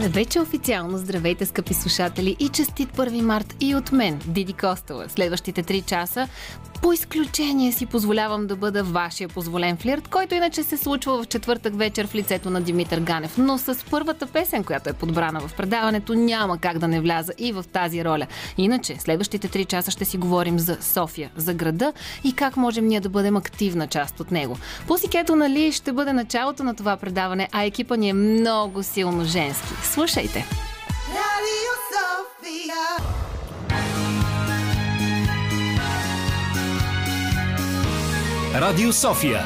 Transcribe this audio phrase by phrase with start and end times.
[0.00, 5.08] Вече официално здравейте, скъпи слушатели и честит 1 март и от мен, Диди Костова.
[5.08, 6.28] Следващите 3 часа
[6.82, 11.76] по изключение си позволявам да бъда вашия позволен флирт, който иначе се случва в четвъртък
[11.76, 13.38] вечер в лицето на Димитър Ганев.
[13.38, 17.52] Но с първата песен, която е подбрана в предаването, няма как да не вляза и
[17.52, 18.26] в тази роля.
[18.58, 21.92] Иначе, следващите 3 часа ще си говорим за София, за града
[22.24, 24.58] и как можем ние да бъдем активна част от него.
[24.86, 29.68] Пусикето, нали, ще бъде началото на това предаване, а екипа ни е много силно женски.
[29.92, 30.46] Слушайте!
[31.08, 32.74] Радио София.
[38.54, 39.42] Радио София.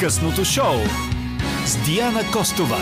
[0.00, 0.76] Късното шоу
[1.66, 2.78] с Диана Костова.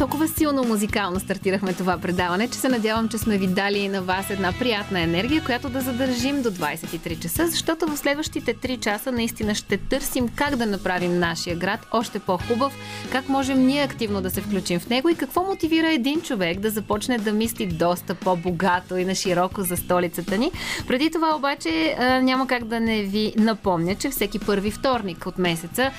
[0.00, 4.30] Толкова силно музикално стартирахме това предаване, че се надявам, че сме ви дали на вас
[4.30, 9.54] една приятна енергия, която да задържим до 23 часа, защото в следващите 3 часа наистина
[9.54, 12.72] ще търсим как да направим нашия град още по-хубав,
[13.12, 16.70] как можем ние активно да се включим в него и какво мотивира един човек да
[16.70, 20.50] започне да мисли доста по-богато и на широко за столицата ни.
[20.86, 25.90] Преди това обаче няма как да не ви напомня, че всеки първи вторник от месеца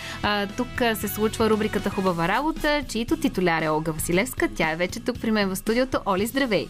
[0.58, 4.47] тук се случва рубриката Хубава работа, чието титуляр е Олга Олга Василевска.
[4.56, 6.00] Тя е вече тук при мен в студиото.
[6.06, 6.67] Оли, здравей!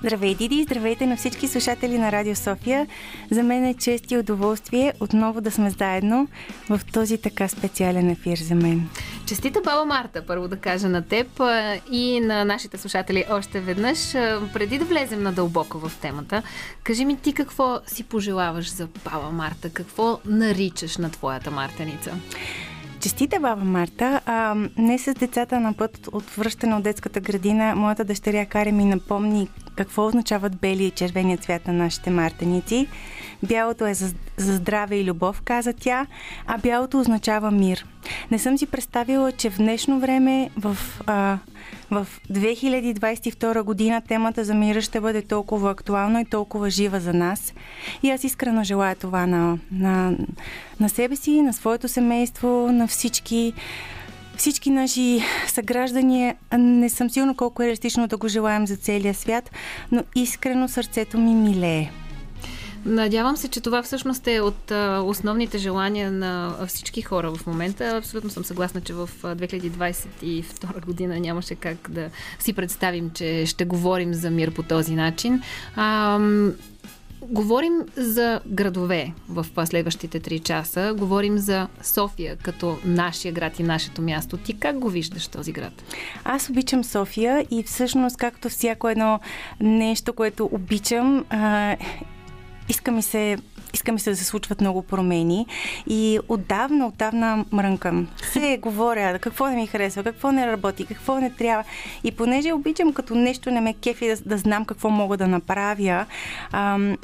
[0.00, 0.62] Здравей, Диди!
[0.62, 2.86] Здравейте на всички слушатели на Радио София.
[3.30, 6.28] За мен е чест и удоволствие отново да сме заедно
[6.68, 8.88] в този така специален ефир за мен.
[9.26, 11.40] Честита Баба Марта, първо да кажа на теб
[11.90, 14.12] и на нашите слушатели още веднъж.
[14.52, 16.42] Преди да влезем надълбоко в темата,
[16.82, 19.70] кажи ми ти какво си пожелаваш за Баба Марта?
[19.70, 22.12] Какво наричаш на твоята мартеница?
[23.06, 24.20] Честите, баба Марта.
[24.26, 28.84] А, не с децата на път от връщане от детската градина, моята дъщеря Кари ми
[28.84, 32.86] напомни какво означават бели и червения цвят на нашите мартеници.
[33.42, 36.06] Бялото е за, за здраве и любов, каза тя,
[36.46, 37.86] а бялото означава мир.
[38.30, 41.38] Не съм си представила, че в днешно време в а,
[41.90, 47.54] в 2022 година темата за мира ще бъде толкова актуална и толкова жива за нас.
[48.02, 50.12] И аз искрено желая това на, на,
[50.80, 53.52] на себе си, на своето семейство, на всички
[54.36, 59.50] всички наши съграждани, не съм сигурна колко е реалистично да го желаем за целия свят,
[59.92, 61.90] но искрено сърцето ми милее.
[62.86, 67.96] Надявам се, че това всъщност е от а, основните желания на всички хора в момента.
[67.96, 74.14] Абсолютно съм съгласна, че в 2022 година нямаше как да си представим, че ще говорим
[74.14, 75.42] за мир по този начин.
[75.76, 76.18] А,
[77.30, 80.94] Говорим за градове в следващите 3 часа.
[80.98, 84.36] Говорим за София като нашия град и нашето място.
[84.36, 85.72] Ти как го виждаш този град?
[86.24, 89.20] Аз обичам София и всъщност както всяко едно
[89.60, 91.24] нещо, което обичам,
[92.68, 93.36] иска ми се
[93.86, 95.46] иска ми се да се случват много промени
[95.86, 98.08] и отдавна, отдавна мрънкам.
[98.32, 101.64] Се говоря какво не ми харесва, какво не работи, какво не трябва.
[102.04, 106.06] И понеже обичам като нещо не ме кефи да, да знам какво мога да направя,
[106.52, 106.96] ам,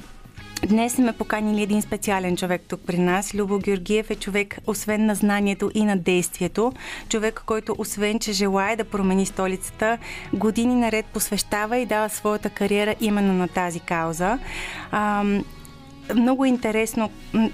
[0.69, 3.34] Днес сме поканили един специален човек тук при нас.
[3.34, 6.72] Любо Георгиев е човек, освен на знанието и на действието.
[7.09, 9.98] Човек, който освен, че желая да промени столицата,
[10.32, 14.38] години наред посвещава и дава своята кариера именно на тази кауза.
[16.14, 17.10] Много интересно.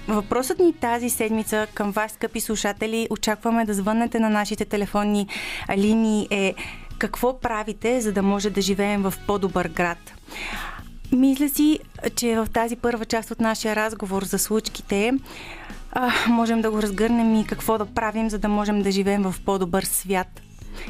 [0.07, 5.27] Въпросът ни тази седмица към вас, скъпи слушатели, очакваме да звъннете на нашите телефонни
[5.77, 6.53] линии е
[6.97, 9.97] какво правите, за да може да живеем в по-добър град.
[11.11, 11.79] Мисля си,
[12.15, 15.13] че в тази първа част от нашия разговор за случките
[16.27, 19.83] можем да го разгърнем и какво да правим, за да можем да живеем в по-добър
[19.83, 20.41] свят.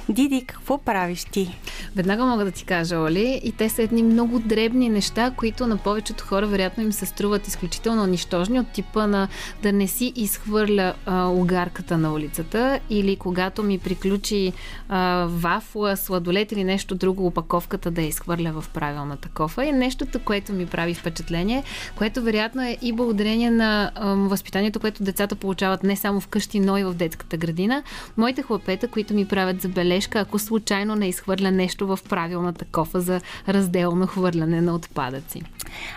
[0.10, 1.58] Диди, какво правиш ти?
[1.96, 5.78] Веднага мога да ти кажа, Оли, и те са едни много дребни неща, които на
[5.78, 9.28] повечето хора вероятно им се струват изключително нищожни от типа на
[9.64, 14.54] да не си изхвърля а, угарката на улицата или когато ми приключи
[14.90, 19.66] а, вафла, сладолет или нещо друго, опаковката да я изхвърля в правилната кофа.
[19.66, 21.64] И нещото, което ми прави впечатление,
[21.98, 26.78] което вероятно е и благодарение на а, възпитанието, което децата получават не само вкъщи, но
[26.78, 27.84] и в детската градина.
[28.18, 33.02] Моите хлапета, които ми правят за забележка, ако случайно не изхвърля нещо в правилната кофа
[33.02, 35.42] за разделно хвърляне на отпадъци.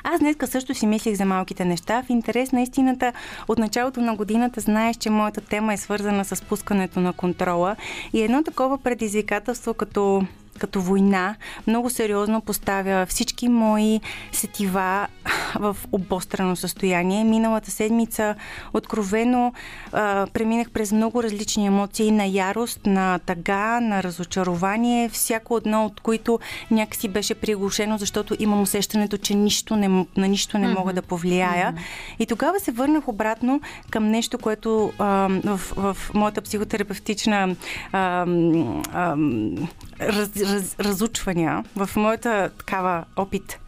[0.05, 2.02] Аз днеска също си мислих за малките неща.
[2.02, 3.12] В интерес на истината,
[3.49, 7.76] от началото на годината знаеш, че моята тема е свързана с пускането на контрола.
[8.12, 10.23] И едно такова предизвикателство като
[10.58, 14.00] като война много сериозно поставя всички мои
[14.32, 15.08] сетива
[15.54, 17.25] в обострано състояние.
[17.25, 18.34] Миналата седмица
[18.75, 19.52] откровено
[19.93, 26.00] а, преминах през много различни емоции на ярост, на тъга, на разочарование, всяко едно от
[26.00, 26.38] които
[26.70, 31.72] някакси беше приглушено, защото имам усещането, че нищо не, на нищо не мога да повлияя.
[31.72, 32.19] Mm-hmm.
[32.19, 33.60] И тогава се върнах обратно
[33.90, 37.56] към нещо, което а, в, в моята психотерапевтична
[37.93, 38.26] а,
[38.93, 39.16] а,
[40.00, 43.58] раз, раз, разучвания, в моята такава опит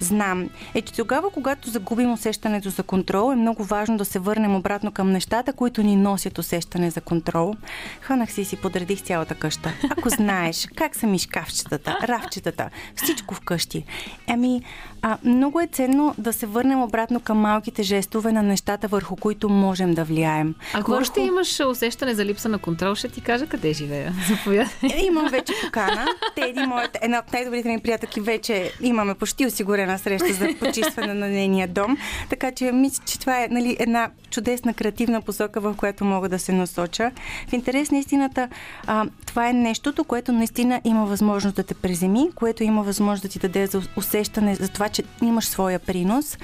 [0.00, 4.56] знам, е, че тогава, когато загубим усещането за контрол, е много важно да се върнем
[4.56, 7.54] обратно към нещата, които ни носят усещане за контрол.
[8.00, 9.72] Хванах си и си подредих цялата къща.
[9.90, 13.84] Ако знаеш как са ми шкафчетата, рафчетата, всичко вкъщи.
[14.26, 14.62] Ами,
[15.02, 19.48] а, много е ценно да се върнем обратно към малките жестове на нещата, върху които
[19.48, 20.54] можем да влияем.
[20.74, 21.02] Ако върху...
[21.02, 24.14] още имаш усещане за липса на контрол, ще ти кажа къде живея.
[24.28, 25.06] Заповядай.
[25.06, 26.06] Имам вече покана.
[26.34, 31.28] Теди, моята, една от най-добрите ми приятелки, вече имаме почти осигурена среща за почистване на
[31.28, 31.96] нейния дом.
[32.30, 36.38] Така че мисля, че това е нали, една чудесна креативна посока, в която мога да
[36.38, 37.10] се насоча.
[37.48, 38.48] В интерес на истината,
[38.86, 43.28] а, това е нещото, което наистина има възможност да те преземи, което има възможност да
[43.28, 46.38] ти даде за усещане за това, че имаш своя принос.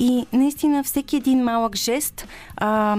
[0.00, 2.96] И наистина всеки един малък жест а,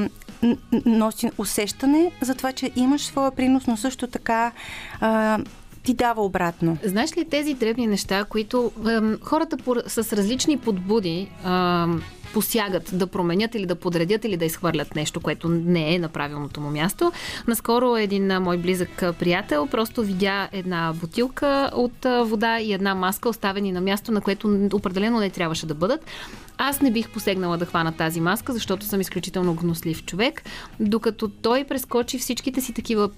[0.86, 4.52] носи усещане за това, че имаш своя принос, но също така
[5.00, 5.40] а,
[5.85, 6.77] ти дава обратно.
[6.83, 12.01] Знаеш ли тези дребни неща, които ем, хората по, с различни подбуди ем,
[12.33, 16.61] посягат да променят или да подредят или да изхвърлят нещо, което не е на правилното
[16.61, 17.11] му място.
[17.47, 23.71] Наскоро един мой близък приятел просто видя една бутилка от вода и една маска оставени
[23.71, 26.05] на място, на което определено не трябваше да бъдат.
[26.57, 30.43] Аз не бих посегнала да хвана тази маска, защото съм изключително гнослив човек,
[30.79, 33.09] докато той прескочи всичките си такива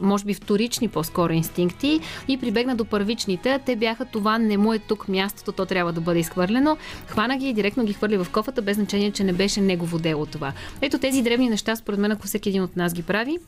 [0.00, 3.60] може би вторични по-скоро инстинкти и прибегна до първичните.
[3.66, 6.76] Те бяха това не му е тук мястото, то трябва да бъде изхвърлено.
[7.06, 10.26] Хвана ги и директно ги хвърли в кофата, без значение, че не беше негово дело
[10.26, 10.52] това.
[10.80, 13.38] Ето тези древни неща, според мен, ако всеки един от нас ги прави,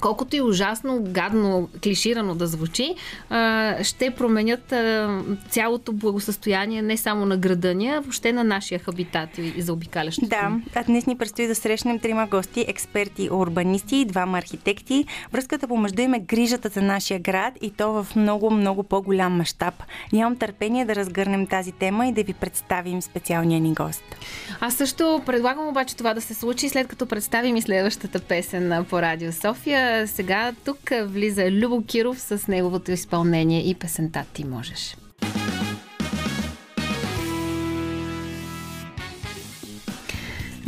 [0.00, 2.94] колкото и ужасно, гадно, клиширано да звучи,
[3.82, 4.74] ще променят
[5.50, 10.28] цялото благосъстояние не само на града ни, а въобще на нашия хабитат и за обикалящото.
[10.28, 15.04] Да, а днес ни предстои да срещнем трима гости, експерти, урбанисти и двама архитекти.
[15.32, 19.74] Връзката помежду им е грижата за нашия град и то в много, много по-голям мащаб.
[20.12, 24.04] Нямам търпение да разгърнем тази тема и да ви представим специалния ни гост.
[24.60, 29.02] Аз също предлагам обаче това да се случи след като представим и следващата песен по
[29.02, 34.96] Радио София сега тук влиза Любо Киров с неговото изпълнение и песента Ти можеш.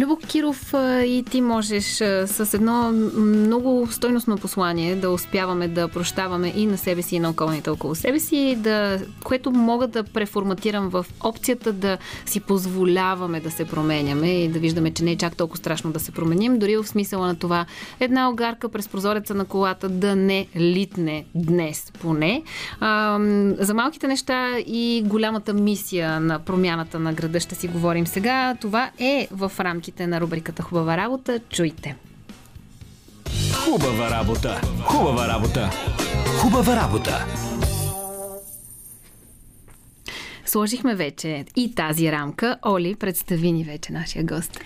[0.01, 0.75] Любо Киров
[1.05, 1.85] и ти можеш
[2.27, 7.31] с едно много стойностно послание да успяваме да прощаваме и на себе си, и на
[7.31, 13.51] околните около себе си, да, което мога да преформатирам в опцията да си позволяваме да
[13.51, 16.59] се променяме и да виждаме, че не е чак толкова страшно да се променим.
[16.59, 17.67] Дори в смисъла на това
[18.01, 22.43] една огарка през прозореца на колата да не литне днес поне.
[22.81, 23.19] А,
[23.59, 28.57] за малките неща и голямата мисия на промяната на града ще си говорим сега.
[28.61, 31.41] Това е в рамките рамките на рубриката Хубава работа.
[31.51, 31.97] Чуйте!
[33.55, 34.61] Хубава работа!
[34.85, 35.71] Хубава работа!
[36.41, 37.27] Хубава работа!
[40.47, 42.59] Сложихме вече и тази рамка.
[42.63, 44.61] Оли, представи ни вече нашия гост.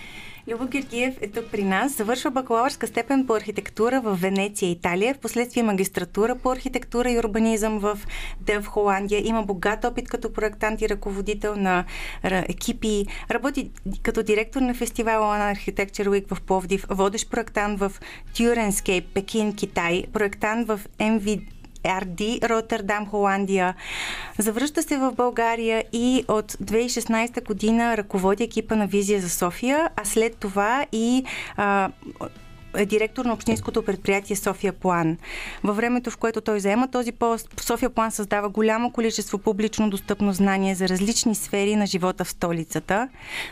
[0.47, 1.93] Любо Георгиев е тук при нас.
[1.93, 5.13] Завършва бакалавърска степен по архитектура в Венеция, Италия.
[5.13, 7.99] В последствие магистратура по архитектура и урбанизъм в
[8.41, 9.27] Дев, Холандия.
[9.27, 11.85] Има богат опит като проектант и ръководител на
[12.23, 13.05] екипи.
[13.31, 13.71] Работи
[14.03, 16.85] като директор на фестивала на Architecture Week в Пловдив.
[16.89, 17.91] Водещ проектант в
[18.37, 20.03] Тюренскейп, Пекин, Китай.
[20.13, 21.41] Проектант в MV
[21.85, 23.75] RD, Роттердам, Холандия.
[24.37, 30.05] Завръща се в България и от 2016 година ръководи екипа на Визия за София, а
[30.05, 31.23] след това и
[31.57, 31.89] а,
[32.77, 35.17] е директор на общинското предприятие София План.
[35.63, 40.33] Във времето, в което той заема този пост, София План създава голямо количество публично достъпно
[40.33, 43.09] знание за различни сфери на живота в столицата.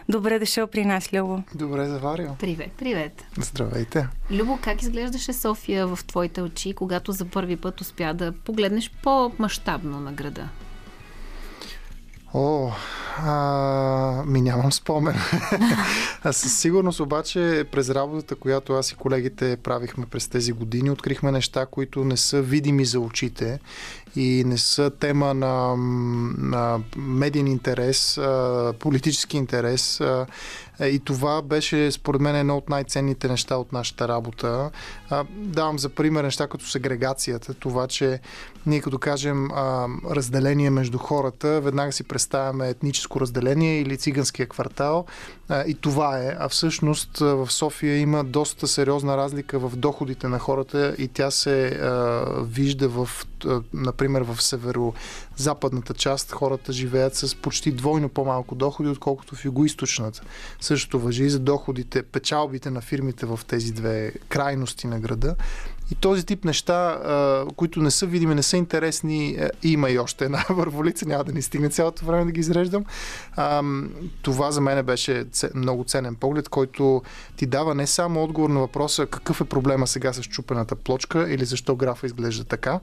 [0.09, 1.43] Добре дошъл при нас, Любо.
[1.55, 2.35] Добре заварил.
[2.39, 3.25] Привет, привет.
[3.37, 4.07] Здравейте.
[4.31, 9.99] Любо, как изглеждаше София в твоите очи, когато за първи път успя да погледнеш по-масштабно
[9.99, 10.49] на града?
[12.35, 12.71] О,
[13.17, 15.15] а, ми нямам спомен.
[16.23, 21.31] а със сигурност обаче през работата, която аз и колегите правихме през тези години, открихме
[21.31, 23.59] неща, които не са видими за очите
[24.15, 25.75] и не са тема на,
[26.37, 28.19] на медиен интерес,
[28.79, 30.01] политически интерес.
[30.81, 34.71] И това беше, според мен, едно от най-ценните неща от нашата работа.
[35.13, 37.53] А, давам за пример неща като сегрегацията.
[37.53, 38.19] Това, че
[38.65, 45.05] ние като кажем а, разделение между хората, веднага си представяме етническо разделение или циганския квартал.
[45.49, 46.35] А, и това е.
[46.39, 51.67] А всъщност в София има доста сериозна разлика в доходите на хората и тя се
[51.67, 53.09] а, вижда в,
[53.45, 56.31] а, например, в северо-западната част.
[56.31, 60.21] Хората живеят с почти двойно по-малко доходи, отколкото в юго-источната.
[60.61, 65.35] Същото въжи и за доходите, печалбите на фирмите в тези две крайности на града.
[65.91, 66.99] И този тип неща,
[67.55, 71.41] които не са видими, не са интересни, има и още една върволица, няма да ни
[71.41, 72.85] стигне цялото време да ги изреждам.
[74.21, 77.01] Това за мен беше много ценен поглед, който
[77.35, 81.45] ти дава не само отговор на въпроса какъв е проблема сега с чупената плочка или
[81.45, 82.79] защо графа изглежда така,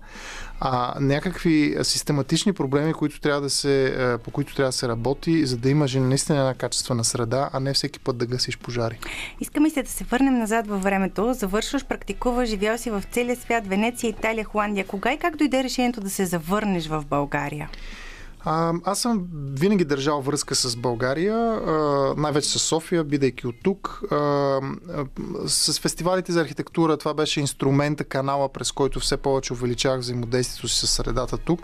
[0.60, 5.56] а някакви систематични проблеми, които трябва да се, по които трябва да се работи, за
[5.56, 8.98] да имаш наистина една качествена среда, а не всеки път да гасиш пожари.
[9.40, 11.34] Искаме се да се върнем назад във времето.
[11.34, 14.86] Завършваш, практикуваш, живял си в целия свят, Венеция, Италия, Холандия.
[14.86, 17.70] Кога и как дойде решението да се завърнеш в България?
[18.44, 21.60] А, аз съм винаги държал връзка с България,
[22.16, 24.02] най-вече с София, бидейки от тук.
[24.10, 24.60] А,
[25.46, 30.86] с фестивалите за архитектура това беше инструмента, канала, през който все повече увеличавах взаимодействието си
[30.86, 31.60] с средата тук.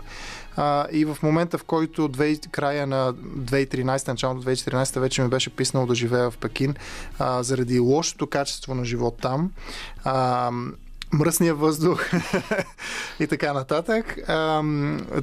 [0.55, 5.49] А, и в момента, в който две, края на 2013, началото 2014 вече ми беше
[5.49, 6.75] писнало да живея в Пекин,
[7.19, 9.51] а, заради лошото качество на живот там,
[10.03, 10.51] а,
[11.13, 12.09] мръсния въздух
[13.19, 14.17] и така нататък.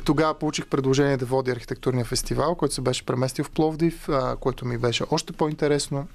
[0.05, 4.09] Тогава получих предложение да водя архитектурния фестивал, който се беше преместил в Пловдив,
[4.41, 6.07] което ми беше още по-интересно.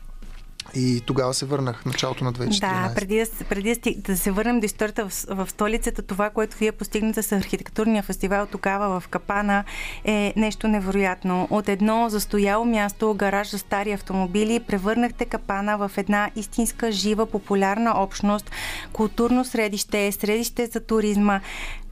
[0.76, 2.60] И тогава се върнах, началото на 2014.
[2.60, 7.24] Да, преди, преди да се върнем до историята в, в столицата, това, което вие постигнете
[7.24, 9.64] с архитектурния фестивал тогава в Капана
[10.06, 11.48] е нещо невероятно.
[11.50, 17.94] От едно застояло място, гараж за стари автомобили, превърнахте Капана в една истинска, жива, популярна
[17.96, 18.52] общност,
[18.94, 21.42] културно средище, средище за туризма.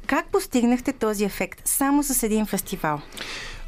[0.07, 3.01] Как постигнахте този ефект само с един фестивал?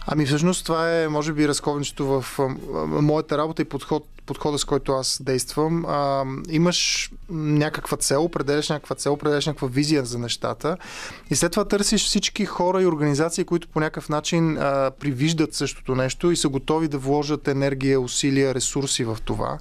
[0.08, 2.40] Ами всъщност това е, може би, разковничето в
[2.88, 8.96] моята работа и подход подхода, с който аз действам, а, имаш някаква цел, определяш някаква
[8.96, 10.78] цел, определяш някаква визия за нещата.
[11.30, 15.96] И след това търсиш всички хора и организации, които по някакъв начин а, привиждат същото
[15.96, 19.58] нещо и са готови да вложат енергия, усилия, ресурси в това.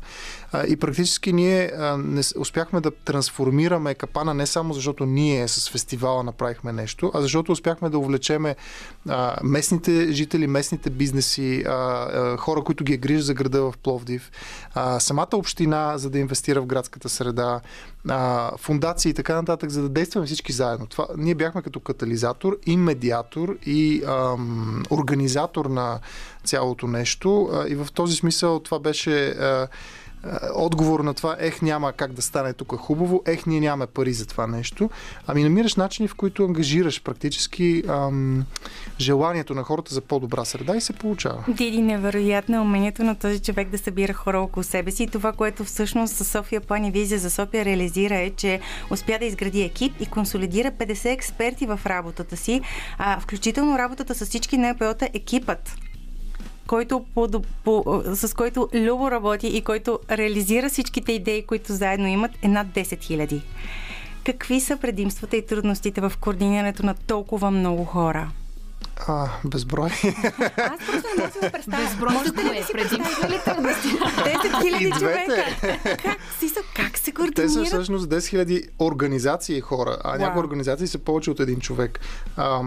[0.52, 5.70] А, и практически ние а, не, успяхме да трансформираме капана не само защото ние с
[5.70, 8.56] фестивала направихме нещо, а защото успяхме да увлечеме
[9.08, 13.74] а, местните жители, местните бизнеси, а, а, хора, които ги е грижат за града в
[13.82, 14.30] Пловдив,
[14.74, 17.60] а, самата община, за да инвестира в градската среда,
[18.08, 20.86] а, фундации и така нататък, за да действаме всички заедно.
[20.86, 25.98] Това, ние бяхме като катализатор и медиатор и ам, организатор на
[26.44, 29.68] цялото нещо а, и в този смисъл това беше а,
[30.54, 34.26] отговор на това, ех, няма как да стане тук хубаво, ех, ние нямаме пари за
[34.26, 34.90] това нещо.
[35.26, 38.44] Ами намираш начини, в които ангажираш практически ам,
[39.00, 41.44] желанието на хората за по-добра среда и се получава.
[41.48, 45.02] Диди, невероятно е умението на този човек да събира хора около себе си.
[45.02, 49.18] И това, което всъщност със София План и Визия за София реализира е, че успя
[49.18, 52.60] да изгради екип и консолидира 50 експерти в работата си,
[52.98, 55.87] а, включително работата с всички НПО-та, екипът
[56.68, 57.28] който по,
[57.64, 62.66] по, с който Любо работи и който реализира всичките идеи, които заедно имат, е над
[62.66, 63.42] 10 000.
[64.24, 68.30] Какви са предимствата и трудностите в координирането на толкова много хора?
[69.06, 69.90] А, безброй.
[69.90, 71.84] Аз просто не мога да представя.
[71.84, 72.64] Безброй за кое?
[72.72, 73.88] Предимство или трудности?
[73.88, 75.44] 10 хиляди човека.
[76.02, 77.34] Как, Сисо, как се координират?
[77.34, 82.00] Те са всъщност 10 хиляди организации хора, а някои организации са повече от един човек.
[82.36, 82.60] А,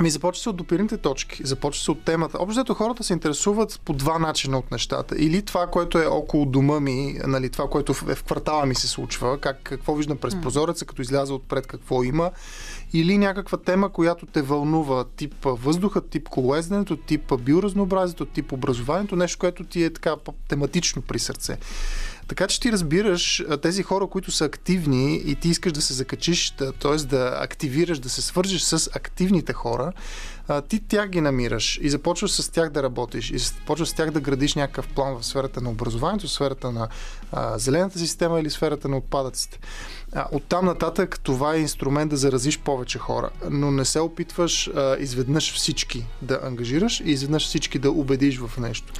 [0.00, 2.38] Ами започва се от допирните точки, започва се от темата.
[2.40, 5.14] Общото хората се интересуват по два начина от нещата.
[5.18, 8.88] Или това, което е около дома ми, нали, това, което е в квартала ми се
[8.88, 12.30] случва, как, какво виждам през прозореца, като изляза отпред какво има,
[12.92, 19.38] или някаква тема, която те вълнува, тип въздуха, тип колоезденето, тип биоразнообразието, тип образованието, нещо,
[19.38, 20.14] което ти е така
[20.48, 21.58] тематично при сърце.
[22.28, 26.50] Така че ти разбираш тези хора, които са активни и ти искаш да се закачиш,
[26.50, 26.96] т.е.
[26.96, 29.92] да активираш, да се свържеш с активните хора,
[30.68, 34.20] ти тях ги намираш и започваш с тях да работиш и започваш с тях да
[34.20, 36.88] градиш някакъв план в сферата на образованието, в сферата на
[37.32, 39.58] а, зелената система или сферата на отпадъците.
[40.12, 44.96] А, оттам нататък това е инструмент да заразиш повече хора, но не се опитваш а,
[44.98, 48.92] изведнъж всички да ангажираш и изведнъж всички да убедиш в нещо.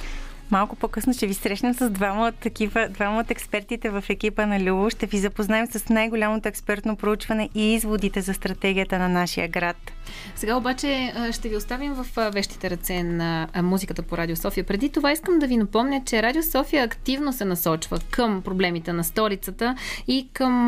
[0.51, 4.59] Малко по-късно ще ви срещнем с двама от такива, двама от експертите в екипа на
[4.59, 4.89] Любо.
[4.89, 9.77] Ще ви запознаем с най-голямото експертно проучване и изводите за стратегията на нашия град.
[10.35, 14.63] Сега обаче ще ви оставим в вещите ръце на музиката по Радио София.
[14.63, 19.03] Преди това искам да ви напомня, че Радио София активно се насочва към проблемите на
[19.03, 19.75] столицата
[20.07, 20.67] и към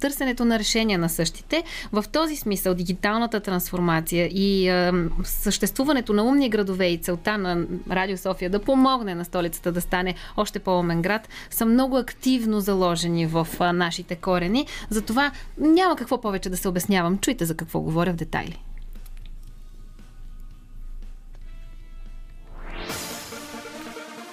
[0.00, 1.62] търсенето на решения на същите.
[1.92, 4.70] В този смисъл дигиталната трансформация и
[5.24, 10.14] съществуването на умни градове и целта на Радио София да помогне на столицата да стане
[10.36, 14.66] още по-умен град са много активно заложени в нашите корени.
[14.90, 17.18] Затова няма какво повече да се обяснявам.
[17.18, 18.62] Чуйте за какво говоря в детайли.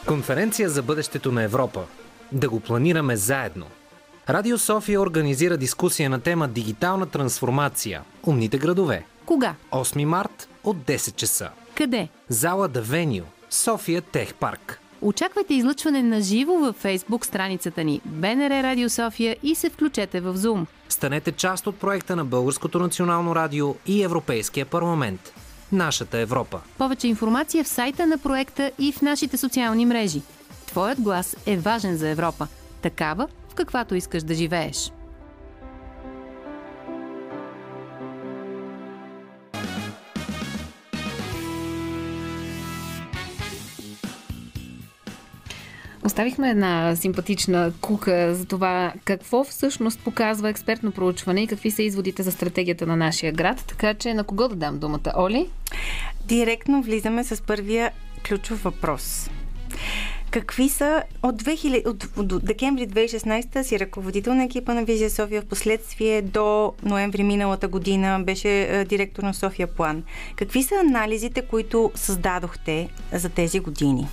[0.07, 1.85] Конференция за бъдещето на Европа.
[2.31, 3.65] Да го планираме заедно.
[4.29, 8.01] Радио София организира дискусия на тема Дигитална трансформация.
[8.23, 9.05] Умните градове.
[9.25, 9.55] Кога?
[9.71, 11.49] 8 март от 10 часа.
[11.75, 12.09] Къде?
[12.29, 13.23] Зала Да Веню.
[13.49, 14.79] София Тех Парк.
[15.01, 20.37] Очаквайте излъчване на живо във фейсбук страницата ни БНР Радио София и се включете в
[20.37, 20.65] Zoom.
[20.89, 25.33] Станете част от проекта на Българското национално радио и Европейския парламент.
[25.71, 26.61] Нашата Европа.
[26.77, 30.21] Повече информация в сайта на проекта и в нашите социални мрежи.
[30.65, 32.47] Твоят глас е важен за Европа.
[32.81, 34.91] Такава, в каквато искаш да живееш.
[46.05, 52.23] Оставихме една симпатична кука за това какво всъщност показва експертно проучване и какви са изводите
[52.23, 53.65] за стратегията на нашия град.
[53.67, 55.13] Така че на кого да дам думата?
[55.17, 55.49] Оли?
[56.25, 57.91] Директно влизаме с първия
[58.27, 59.29] ключов въпрос.
[60.31, 65.41] Какви са от, 2000, от, от декември 2016 си ръководител на екипа на Визия София,
[65.41, 70.03] в последствие до ноември миналата година беше директор на София План.
[70.35, 74.07] Какви са анализите, които създадохте за тези години?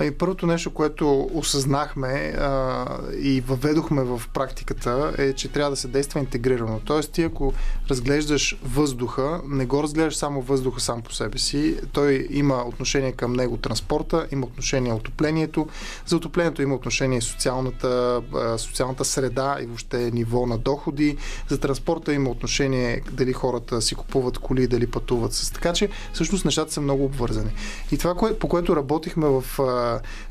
[0.00, 2.86] Ами първото нещо, което осъзнахме а,
[3.18, 6.80] и въведохме в практиката е, че трябва да се действа интегрирано.
[6.84, 7.52] Тоест ти ако
[7.90, 13.32] разглеждаш въздуха, не го разглеждаш само въздуха сам по себе си, той има отношение към
[13.32, 15.68] него транспорта, има отношение отоплението.
[16.06, 18.22] За отоплението има отношение социалната,
[18.56, 21.16] социалната среда и въобще ниво на доходи.
[21.48, 25.52] За транспорта има отношение дали хората си купуват коли, дали пътуват с.
[25.52, 27.50] Така че всъщност нещата са много обвързани.
[27.92, 29.44] И това, по което работихме в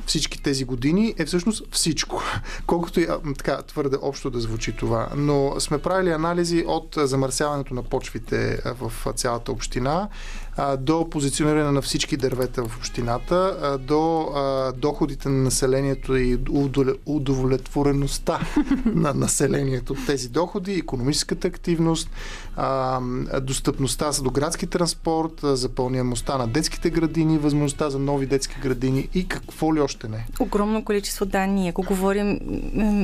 [0.06, 2.22] всички тези години е всъщност всичко.
[2.66, 5.10] Колкото и така твърде общо да звучи това.
[5.16, 10.10] Но сме правили анализи от замърсяването на почвите в цялата община,
[10.80, 14.30] до позициониране на всички дървета в общината, до
[14.78, 16.38] доходите на населението и
[17.06, 18.40] удовлетвореността
[18.86, 22.10] на населението от тези доходи, економическата активност,
[23.42, 29.76] достъпността до градски транспорт, запълняемостта на детските градини, възможността за нови детски градини и какво
[29.76, 30.26] ли още не.
[30.40, 31.70] Огромно количество данни.
[31.70, 32.40] Ако говорим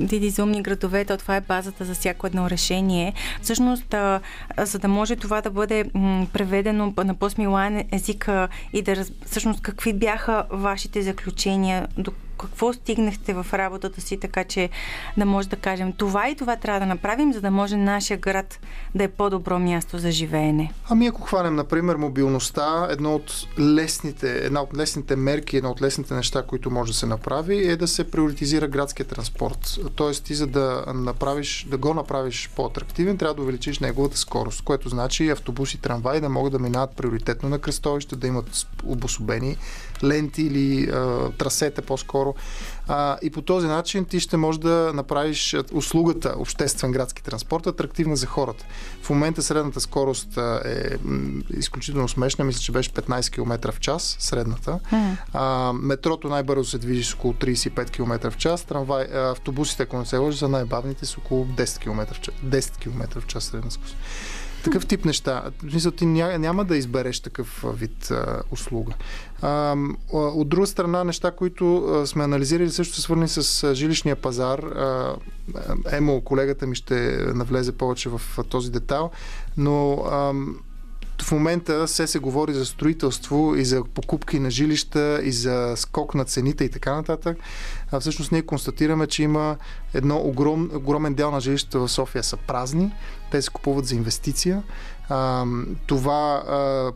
[0.07, 3.13] Диди за умни градове, то това е базата за всяко едно решение.
[3.41, 3.95] Всъщност,
[4.57, 5.85] за да може това да бъде
[6.33, 12.11] преведено на по милан езика и да всъщност какви бяха вашите заключения, до
[12.47, 14.69] какво стигнахте в работата си, така че
[15.17, 18.59] да може да кажем това и това трябва да направим, за да може нашия град
[18.95, 20.73] да е по-добро място за живеене?
[20.89, 26.13] Ами ако хванем, например, мобилността, едно от лесните, една от лесните мерки, едно от лесните
[26.13, 29.79] неща, които може да се направи, е да се приоритизира градския транспорт.
[29.95, 34.89] Тоест ти за да направиш, да го направиш по-атрактивен, трябва да увеличиш неговата скорост, което
[34.89, 39.57] значи автобуси, трамваи да могат да минават приоритетно на кръстовище, да имат обособени
[40.03, 42.35] ленти или а, трасета по-скоро.
[42.87, 48.15] А, и по този начин ти ще можеш да направиш услугата обществен градски транспорт атрактивна
[48.15, 48.65] за хората.
[49.01, 50.97] В момента средната скорост е
[51.57, 54.79] изключително смешна, мисля, че беше 15 км в час, средната.
[55.33, 60.05] А, метрото най-бързо се движи с около 35 км в час, трамвай, автобусите, ако не
[60.05, 63.71] се лъжи, са най-бавните с около 10 км в час, 10 км в час средна
[63.71, 63.95] скорост
[64.63, 65.43] такъв тип неща.
[65.63, 68.93] В смисъл, ти няма да избереш такъв вид а, услуга.
[69.41, 69.75] А,
[70.13, 74.59] от друга страна, неща, които сме анализирали, също са свързани с жилищния пазар.
[74.59, 75.15] А,
[75.91, 76.95] Емо, колегата ми ще
[77.33, 79.11] навлезе повече в този детайл,
[79.57, 80.33] но а,
[81.23, 86.15] в момента се се говори за строителство и за покупки на жилища и за скок
[86.15, 87.37] на цените и така нататък.
[87.93, 89.57] А всъщност ние констатираме, че има
[89.93, 92.91] едно огром, огромен дял на жилищата в София са празни.
[93.31, 94.63] Те се купуват за инвестиция.
[95.09, 95.45] А,
[95.87, 96.91] това а,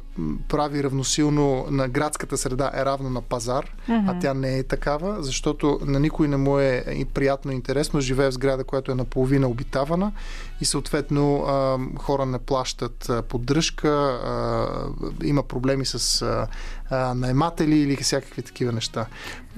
[0.48, 4.04] прави равносилно на градската среда е равно на пазар, mm-hmm.
[4.08, 8.02] а тя не е такава, защото на никой не му е и приятно и интересно
[8.02, 10.12] живее в сграда, която е наполовина обитавана
[10.62, 14.68] и съответно а, хора не плащат поддръжка, а,
[15.24, 16.48] има проблеми с а,
[16.90, 19.06] а, наематели или всякакви такива неща.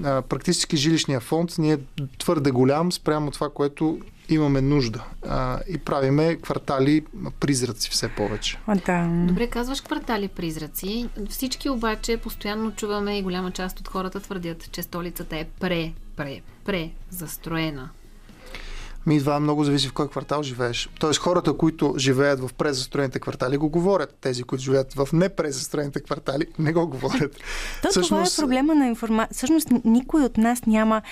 [0.04, 1.78] А, практически жилищния фонд ни е
[2.18, 3.98] твърде голям спрямо това, което
[4.30, 7.04] имаме нужда а, и правиме квартали
[7.40, 8.58] призраци все повече.
[8.86, 9.26] да.
[9.26, 11.08] Добре, казваш квартали призраци.
[11.28, 16.40] Всички обаче постоянно чуваме и голяма част от хората твърдят, че столицата е пре, пре,
[16.64, 17.90] пре застроена.
[19.06, 20.90] Ми, това много зависи в кой квартал живееш.
[21.00, 24.16] Тоест хората, които живеят в презастроените квартали, го говорят.
[24.20, 27.36] Тези, които живеят в непрезастроените квартали, не го говорят.
[27.82, 28.36] То, Всъщност...
[28.36, 29.34] Това е проблема на информация.
[29.34, 31.02] Всъщност никой от нас няма...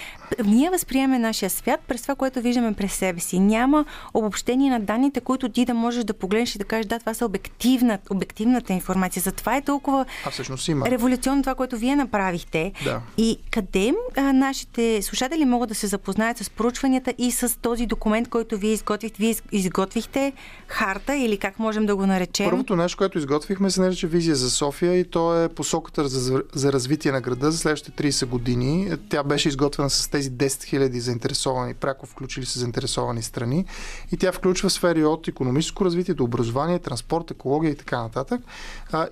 [0.44, 3.38] Ние възприемаме нашия свят през това, което виждаме през себе си.
[3.38, 7.14] Няма обобщение на данните, които ти да можеш да погледнеш и да кажеш, да, това
[7.14, 9.22] са обективна, обективната информация.
[9.22, 10.86] Затова е толкова а, всъщност има.
[10.86, 12.72] революционно това, което вие направихте.
[12.84, 13.00] Да.
[13.16, 17.86] И къде а, нашите слушатели могат да се запознаят с проучванията и с този този
[17.86, 20.32] документ, който вие изготвихте, вие изготвихте
[20.66, 22.50] харта или как можем да го наречем?
[22.50, 26.72] Първото нещо, което изготвихме, се нарича Визия за София и то е посоката за, за
[26.72, 28.90] развитие на града за следващите 30 години.
[29.08, 33.64] Тя беше изготвена с тези 10 000 заинтересовани, пряко включили се заинтересовани страни
[34.12, 38.40] и тя включва сфери от економическо развитие до образование, транспорт, екология и така нататък.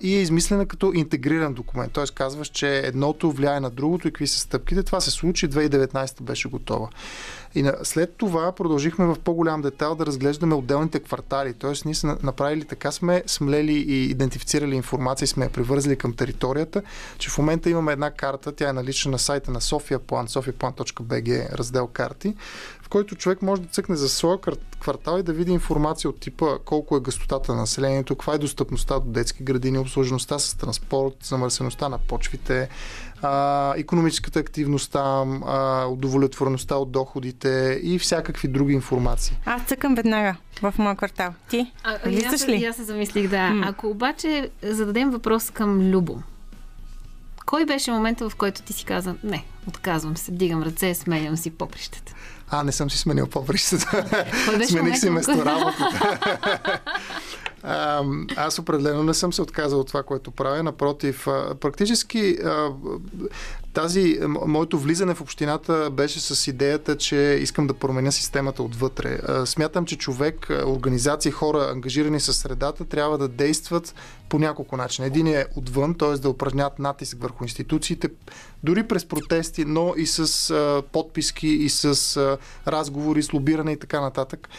[0.01, 1.93] И е измислена като интегриран документ.
[1.93, 2.03] Т.е.
[2.15, 4.83] казваш, че едното влияе на другото и какви са стъпките.
[4.83, 6.89] Това се случи, 2019 беше готова.
[7.55, 11.53] И на, след това продължихме в по-голям детайл да разглеждаме отделните квартали.
[11.53, 16.13] Тоест, ние сме направили така, сме смлели и идентифицирали информация и сме я привързали към
[16.13, 16.81] територията,
[17.17, 21.57] че в момента имаме една карта, тя е налична на сайта на София План, sofiaplan.bg,
[21.57, 22.35] раздел карти,
[22.87, 24.37] в който човек може да цъкне за своя
[24.79, 28.99] квартал и да види информация от типа колко е гъстотата на населението, каква е достъпността
[28.99, 32.69] до детски градини, обслужеността с транспорт, замърсеността на почвите,
[33.21, 39.37] а, економическата активност там, а, удовлетвореността от доходите и всякакви други информации.
[39.45, 41.33] Аз цъкам веднага в моя квартал.
[41.49, 41.71] Ти?
[41.83, 42.65] А, Листаш ли?
[42.65, 43.49] Аз се замислих, да.
[43.49, 43.67] М.
[43.67, 46.21] Ако обаче зададем въпрос към Любо,
[47.45, 51.51] кой беше момента, в който ти си каза, не, отказвам се, дигам ръце, сменям си
[51.51, 52.13] поприщата?
[52.49, 54.05] А, не съм си сменил поприщата.
[54.67, 56.19] Смених си место работата.
[57.63, 58.03] А,
[58.35, 60.63] аз определено не съм се отказал от това, което правя.
[60.63, 61.27] Напротив,
[61.59, 62.37] практически
[63.77, 69.19] тази, моето влизане в общината беше с идеята, че искам да променя системата отвътре.
[69.45, 73.95] Смятам, че човек, организации, хора, ангажирани с средата, трябва да действат
[74.29, 75.07] по няколко начина.
[75.07, 76.13] Един е отвън, т.е.
[76.13, 78.09] да упражнят натиск върху институциите,
[78.63, 82.37] дори през протести, но и с а, подписки, и с а,
[82.67, 84.49] разговори, с лобиране и така нататък,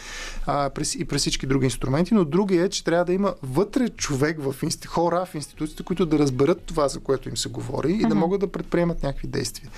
[0.45, 2.13] а, през, и през всички други инструменти.
[2.13, 4.87] Но другия е, че трябва да има вътре човек в инсти...
[4.87, 8.39] хора в институциите, които да разберат това, за което им се говори и да могат
[8.39, 9.69] да предприемат някакви действия.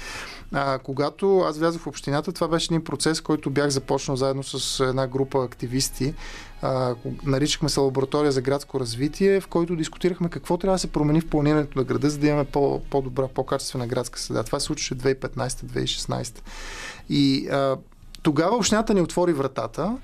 [0.54, 4.80] А, когато аз влязох в общината, това беше един процес, който бях започнал заедно с
[4.86, 6.14] една група активисти.
[6.62, 11.22] А, наричахме се лаборатория за градско развитие, в който дискутирахме какво трябва да се промени
[11.22, 14.44] в планирането на града, за да имаме по, по-добра, по-качествена градска среда.
[14.44, 16.40] Това се случваше 2015-2016.
[17.10, 17.78] И а,
[18.24, 19.98] тогава общината ни отвори вратата.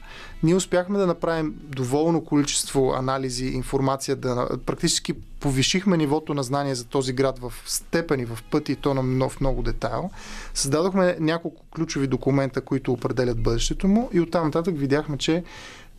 [0.43, 6.85] Ние успяхме да направим доволно количество анализи, информация, да практически повишихме нивото на знание за
[6.85, 10.09] този град в степени, в пъти то на много, много детайл.
[10.53, 15.43] Създадохме няколко ключови документа, които определят бъдещето му и оттам нататък видяхме, че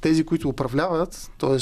[0.00, 1.58] тези, които управляват, т.е.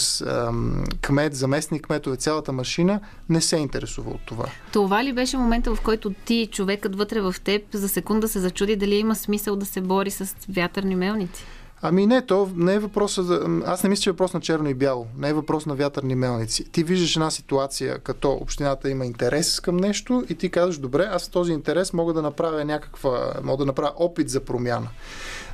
[1.03, 4.45] кмет, заместник кметове, цялата машина, не се интересува от това.
[4.73, 8.77] Това ли беше момента, в който ти, човекът вътре в теб, за секунда се зачуди
[8.77, 11.45] дали има смисъл да се бори с вятърни мелници?
[11.83, 13.21] Ами не, то не е въпрос.
[13.67, 15.07] Аз не мисля, че е въпрос на черно и бяло.
[15.19, 16.73] Не е въпрос на вятърни мелници.
[16.73, 21.29] Ти виждаш една ситуация, като общината има интерес към нещо и ти казваш, добре, аз
[21.29, 23.33] в този интерес мога да направя някаква...
[23.43, 24.89] мога да направя опит за промяна.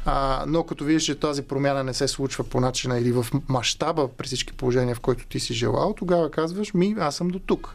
[0.04, 4.08] А, но като видиш, че тази промяна не се случва по начина или в мащаба
[4.08, 7.74] при всички положения, в който ти си желал, тогава казваш, ми, аз съм до тук.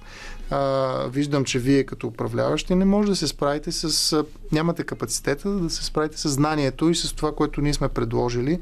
[0.50, 4.24] А, виждам, че вие като управляващи не може да се справите с...
[4.52, 8.60] Нямате капацитета да се справите с знанието и с това, което ние сме предложили.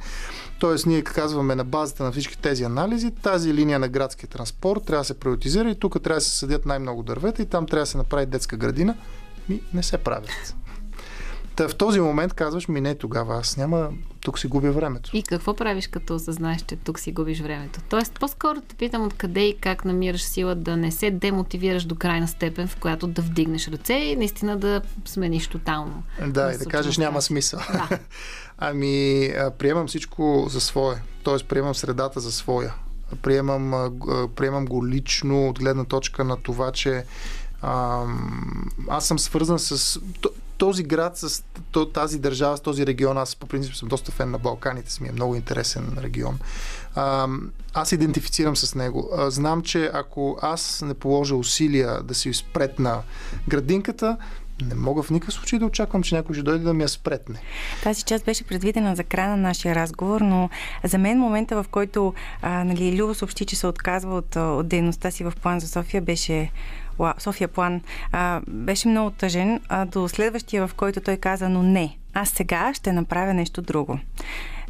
[0.59, 5.01] Тоест, ние казваме на базата на всички тези анализи, тази линия на градския транспорт трябва
[5.01, 7.91] да се приоритизира и тук трябва да се съдят най-много дървета и там трябва да
[7.91, 8.95] се направи детска градина.
[9.49, 10.55] Ми не се правят.
[11.55, 13.89] Та в този момент казваш ми не тогава, аз няма,
[14.25, 15.09] тук си губя времето.
[15.13, 17.79] И какво правиш като осъзнаеш, че тук си губиш времето?
[17.89, 22.27] Тоест, по-скоро те питам откъде и как намираш сила да не се демотивираш до крайна
[22.27, 26.03] степен, в която да вдигнеш ръце и наистина да смениш тотално.
[26.27, 27.59] Да, и да кажеш няма смисъл.
[27.71, 27.99] Да.
[28.57, 30.95] ами, приемам всичко за свое.
[31.23, 32.73] Тоест, приемам средата за своя.
[33.21, 33.91] Приемам,
[34.35, 37.03] приемам го лично от гледна точка на това, че
[38.89, 39.99] аз съм свързан с
[40.57, 41.43] този град, с
[41.93, 45.09] тази държава, с този регион, аз по принцип съм доста фен на Балканите, си ми
[45.09, 46.39] е много интересен регион.
[47.73, 49.09] Аз идентифицирам с него.
[49.27, 53.01] Знам, че ако аз не положа усилия да си спретна
[53.47, 54.17] градинката,
[54.61, 57.41] не мога в никакъв случай да очаквам, че някой ще дойде да ми я спретне.
[57.83, 60.49] Тази част беше предвидена за края на нашия разговор, но
[60.83, 65.11] за мен момента, в който а, нали, Любо съобщи, че се отказва от, от дейността
[65.11, 66.51] си в план за София, беше
[67.17, 67.81] София план,
[68.11, 72.73] а, беше много тъжен, а до следващия, в който той каза, но не, аз сега
[72.73, 73.99] ще направя нещо друго.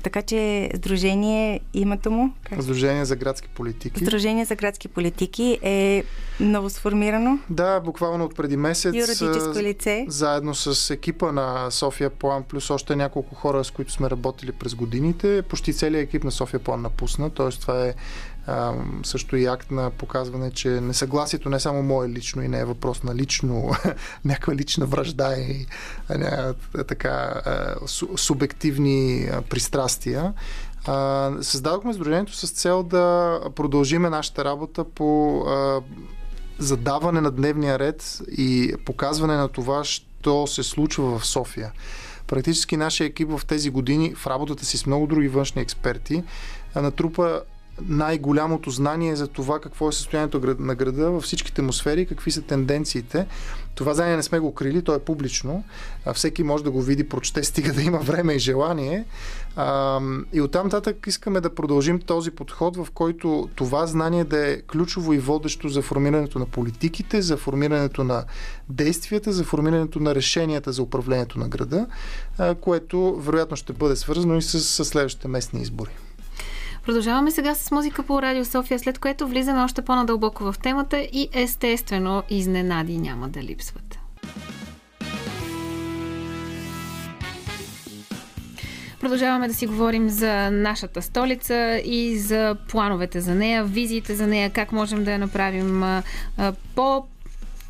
[0.05, 2.33] Така че Сдружение, името му?
[2.43, 2.63] Как?
[2.63, 3.99] Сдружение за градски политики.
[3.99, 6.03] Сдружение за градски политики е
[6.39, 7.39] ново сформирано?
[7.49, 8.95] Да, буквално от преди месец.
[8.95, 10.05] Юридическо лице.
[10.07, 14.75] Заедно с екипа на София План, плюс още няколко хора, с които сме работили през
[14.75, 15.41] годините.
[15.41, 17.49] Почти целият екип на София План напусна, т.е.
[17.49, 17.93] това е
[19.03, 22.65] също и акт на показване, че несъгласието не е само мое лично и не е
[22.65, 23.71] въпрос на лично,
[24.25, 25.65] някаква лична връжда и
[26.09, 26.53] а,
[26.87, 27.75] така а,
[28.17, 30.33] субективни пристрастия.
[30.85, 35.81] А, създадохме Сдружението с цел да продължиме нашата работа по а,
[36.59, 41.71] задаване на дневния ред и показване на това, що се случва в София.
[42.27, 46.23] Практически нашия екип в тези години, в работата си с много други външни експерти,
[46.75, 47.41] натрупа
[47.81, 52.41] най-голямото знание за това какво е състоянието на града във всичките му сфери, какви са
[52.41, 53.27] тенденциите.
[53.75, 55.63] Това знание не сме го крили, то е публично.
[56.13, 59.05] Всеки може да го види, прочете, стига да има време и желание.
[60.33, 65.13] И оттам нататък искаме да продължим този подход, в който това знание да е ключово
[65.13, 68.23] и водещо за формирането на политиките, за формирането на
[68.69, 71.87] действията, за формирането на решенията за управлението на града,
[72.61, 75.89] което вероятно ще бъде свързано и с следващите местни избори.
[76.85, 81.29] Продължаваме сега с музика по Радио София, след което влизаме още по-надълбоко в темата и
[81.33, 83.99] естествено изненади няма да липсват.
[88.99, 94.49] Продължаваме да си говорим за нашата столица и за плановете за нея, визиите за нея,
[94.49, 95.83] как можем да я направим
[96.75, 97.05] по...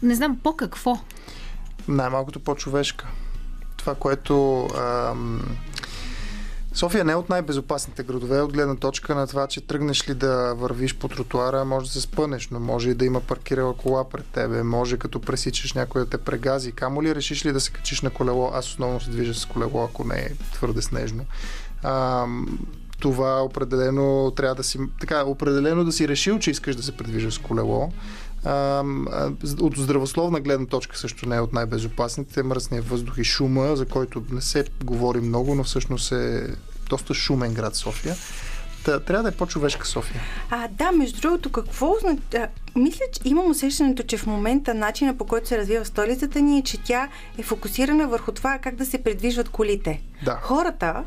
[0.04, 0.99] не знам, по какво?
[1.88, 3.08] Най-малкото по-човешка.
[3.78, 4.67] Това, което...
[4.78, 5.41] Ам
[6.75, 10.53] София не е от най-безопасните градове, от гледна точка на това, че тръгнеш ли да
[10.53, 14.25] вървиш по тротуара, може да се спънеш, но може и да има паркирала кола пред
[14.25, 16.71] тебе, може като пресичаш някой да те прегази.
[16.71, 18.51] Камо ли решиш ли да се качиш на колело?
[18.53, 21.25] Аз основно се движа с колело, ако не е твърде снежно.
[21.83, 22.25] А,
[22.99, 27.33] това определено трябва да си, така, определено да си решил, че искаш да се предвижиш
[27.33, 27.91] с колело.
[29.60, 32.43] От здравословна гледна точка също не е от най-безопасните.
[32.43, 36.47] Мръсния въздух и шума, за който не се говори много, но всъщност е
[36.89, 38.15] доста шумен град София.
[38.86, 40.21] Та, трябва да е по-човешка София.
[40.49, 42.47] А, да, между другото, какво означава?
[42.75, 46.62] Мисля, че имам усещането, че в момента начина по който се развива столицата ни е,
[46.62, 50.01] че тя е фокусирана върху това как да се придвижват колите.
[50.25, 50.39] Да.
[50.41, 51.03] Хората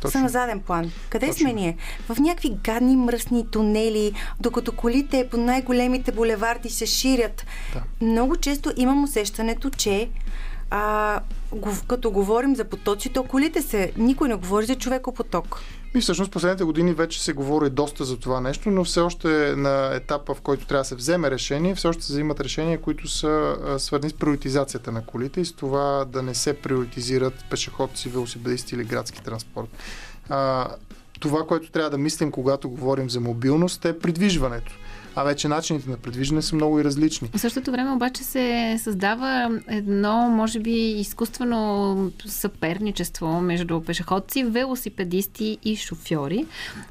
[0.00, 0.18] точно.
[0.18, 0.90] са на заден план.
[1.08, 1.40] Къде Точно.
[1.40, 1.76] сме ние?
[2.08, 7.46] В някакви гадни мръсни тунели, докато колите по най-големите булеварди се ширят.
[7.74, 8.06] Да.
[8.06, 10.08] Много често имам усещането, че
[10.70, 11.20] а,
[11.86, 13.92] като говорим за потоци, то колите се.
[13.96, 15.62] Никой не говори за човекопоток.
[15.94, 19.94] И всъщност последните години вече се говори доста за това нещо, но все още на
[19.94, 23.56] етапа, в който трябва да се вземе решение, все още се взимат решения, които са
[23.78, 28.84] свързани с приоритизацията на колите и с това да не се приоритизират пешеходци, велосипедисти или
[28.84, 29.68] градски транспорт.
[30.28, 30.68] А,
[31.20, 34.72] това, което трябва да мислим, когато говорим за мобилност, е придвижването
[35.14, 37.30] а вече начините на предвиждане са много и различни.
[37.34, 45.76] В същото време обаче се създава едно, може би, изкуствено съперничество между пешеходци, велосипедисти и
[45.76, 46.46] шофьори,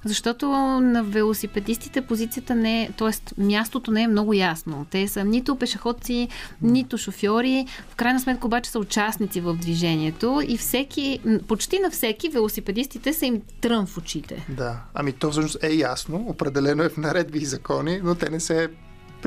[0.06, 0.50] защото
[0.82, 3.42] на велосипедистите позицията не е, т.е.
[3.42, 4.86] мястото не е много ясно.
[4.92, 6.28] Те са нито пешеходци,
[6.62, 12.30] нито шофьори, в крайна сметка обаче са участници в движението и всеки, почти на всеки
[12.30, 14.46] велосипедистите са им трън в очите.
[14.50, 18.70] Да, ами то всъщност е ясно, определено е в наредби и закони, но те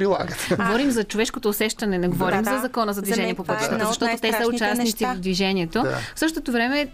[0.01, 0.47] прилагат.
[0.57, 4.17] Говорим за човешкото усещане, не говорим да, за закона за движение за по пътищата, защото
[4.21, 5.15] те са участници неща.
[5.15, 5.83] в движението.
[5.83, 5.97] Да.
[6.15, 6.89] В същото време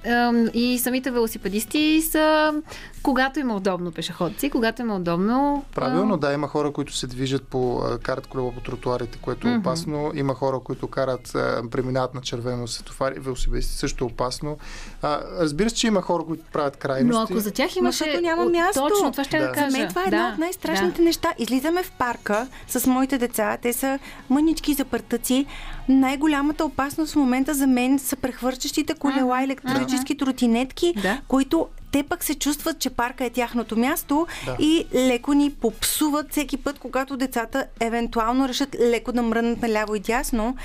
[0.54, 2.54] и самите велосипедисти са
[3.02, 5.64] когато има удобно пешеходци, когато има удобно...
[5.74, 9.60] Правилно, да, има хора, които се движат по, карат колело по тротуарите, което е mm-hmm.
[9.60, 10.10] опасно.
[10.14, 11.36] Има хора, които карат,
[11.70, 14.58] преминават на червено светофари, велосипедисти също е опасно.
[15.02, 17.16] А, разбира се, че има хора, които правят крайности.
[17.16, 18.12] Но ако за тях имаше...
[18.14, 18.88] Но няма място.
[18.88, 19.46] Точно, това ще да.
[19.46, 19.70] да кажа.
[19.70, 20.16] За мен това е да.
[20.16, 21.02] една от най-страшните да.
[21.02, 21.34] неща.
[21.38, 23.98] Излизаме в парка с моите деца, те са
[24.30, 25.46] мънички за партъци.
[25.88, 31.20] Най-голямата опасност в момента за мен са прехвърчащите колела, електрически тротинетки, да.
[31.28, 34.56] които те пък се чувстват, че парка е тяхното място Да.
[34.60, 40.00] и леко ни попсуват всеки път, когато децата евентуално решат леко да мръднат наляво и
[40.00, 40.56] дясно,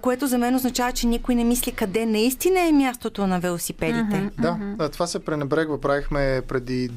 [0.00, 4.30] което за мен означава, че никой не мисли къде наистина е мястото на велосипедите.
[4.38, 5.80] Да, а, това се пренебрегва.
[5.80, 6.90] Правихме преди.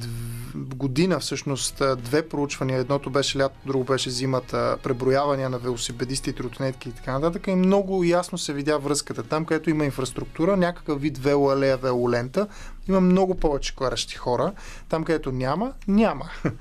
[0.57, 2.79] Година всъщност две проучвания.
[2.79, 4.77] Едното беше лято, друго беше зимата.
[4.83, 7.47] Преброявания на велосипедисти, тротинетки и така нататък.
[7.47, 9.23] И много ясно се видя връзката.
[9.23, 12.47] Там, където има инфраструктура, някакъв вид велоалея, велолента,
[12.89, 14.53] има много повече каращи хора.
[14.89, 16.29] Там, където няма, няма.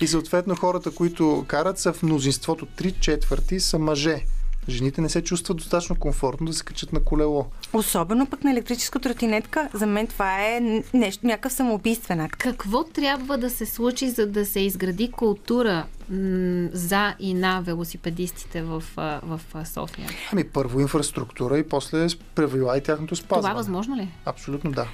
[0.00, 2.66] И съответно хората, които карат, са в мнозинството.
[2.66, 4.24] Три четвърти са мъже.
[4.68, 7.46] Жените не се чувстват достатъчно комфортно да се качат на колело.
[7.72, 12.36] Особено пък на електрическа тротинетка, за мен това е нещо, някакъв самоубийствен акт.
[12.36, 18.62] Какво трябва да се случи, за да се изгради култура м- за и на велосипедистите
[18.62, 20.08] в, в София?
[20.32, 23.42] Ами първо инфраструктура и после правила и тяхното спазване.
[23.42, 24.02] Това възможно ли?
[24.02, 24.08] е?
[24.24, 24.86] Абсолютно да.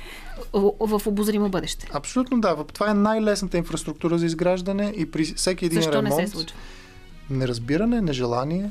[0.53, 1.89] В, в обозримо бъдеще.
[1.93, 2.65] Абсолютно да.
[2.65, 6.57] Това е най-лесната инфраструктура за изграждане и при всеки един Защо ремонт не се случва?
[7.31, 8.71] неразбиране, нежелание.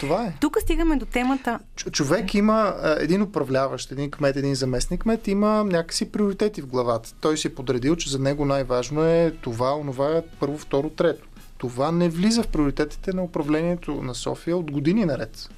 [0.00, 0.34] Това е.
[0.40, 5.64] Тук стигаме до темата Ч- човек има един управляващ, един кмет, един заместник кмет, има
[5.64, 7.14] някакси приоритети в главата.
[7.20, 11.28] Той си е подредил, че за него най-важно е това, онова, първо, второ, трето.
[11.58, 15.48] Това не влиза в приоритетите на управлението на София от години наред.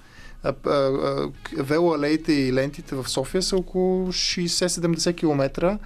[1.56, 5.78] Велоалеите и лентите в София са около 60-70 км.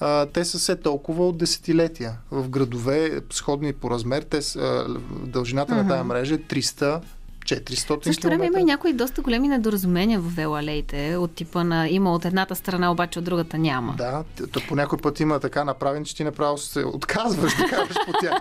[0.00, 2.12] А, те са все толкова от десетилетия.
[2.30, 4.86] В градове, сходни по размер, те а,
[5.26, 7.00] дължината на тая мрежа е 300
[7.44, 11.88] 400 В същото време има и някои доста големи недоразумения в велоалеите, от типа на
[11.88, 13.94] има от едната страна, обаче от другата няма.
[13.98, 17.96] Да, то по някой път има така направен, че ти направо се отказваш да караш
[18.06, 18.32] по тях.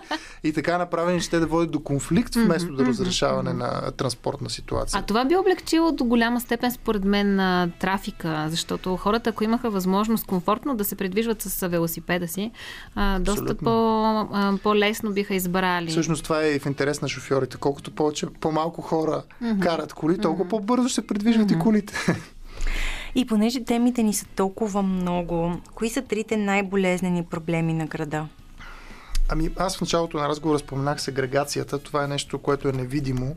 [0.43, 4.99] И така направени, че те да водят до конфликт, вместо до разрешаване на транспортна ситуация.
[4.99, 9.69] А това би облегчило до голяма степен, според мен, на трафика, защото хората, ако имаха
[9.69, 12.51] възможност комфортно да се придвижват с велосипеда си,
[12.95, 13.69] а, доста по,
[14.31, 15.87] а, по-лесно биха избрали.
[15.87, 17.57] Всъщност това е и в интерес на шофьорите.
[17.57, 19.23] Колкото повече, по-малко хора
[19.59, 21.93] карат коли, толкова по-бързо ще се придвижват и колите.
[23.15, 28.27] и понеже темите ни са толкова много, кои са трите най-болезнени проблеми на града?
[29.29, 31.79] Ами аз в началото на разговора споменах сегрегацията.
[31.79, 33.35] Това е нещо, което е невидимо.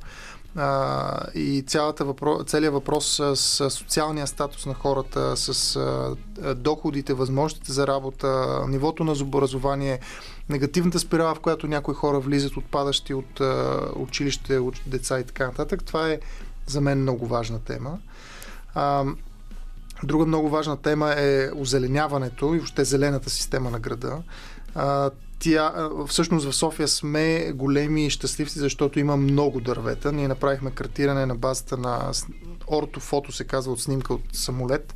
[0.56, 2.44] А, и цялата въпро...
[2.44, 6.16] целият въпрос с, с социалния статус на хората, с а,
[6.54, 10.00] доходите, възможностите за работа, нивото на образование,
[10.48, 15.46] негативната спирала, в която някои хора влизат, отпадащи от а, училище, от деца и така
[15.46, 15.84] нататък.
[15.84, 16.20] Това е
[16.66, 17.98] за мен много важна тема.
[18.74, 19.04] А,
[20.02, 24.22] Друга много важна тема е озеленяването и въобще зелената система на града.
[24.74, 30.12] А, тя, всъщност в София сме големи щастливци, защото има много дървета.
[30.12, 32.12] Ние направихме картиране на базата на
[32.66, 34.94] ортофото, се казва от снимка от самолет.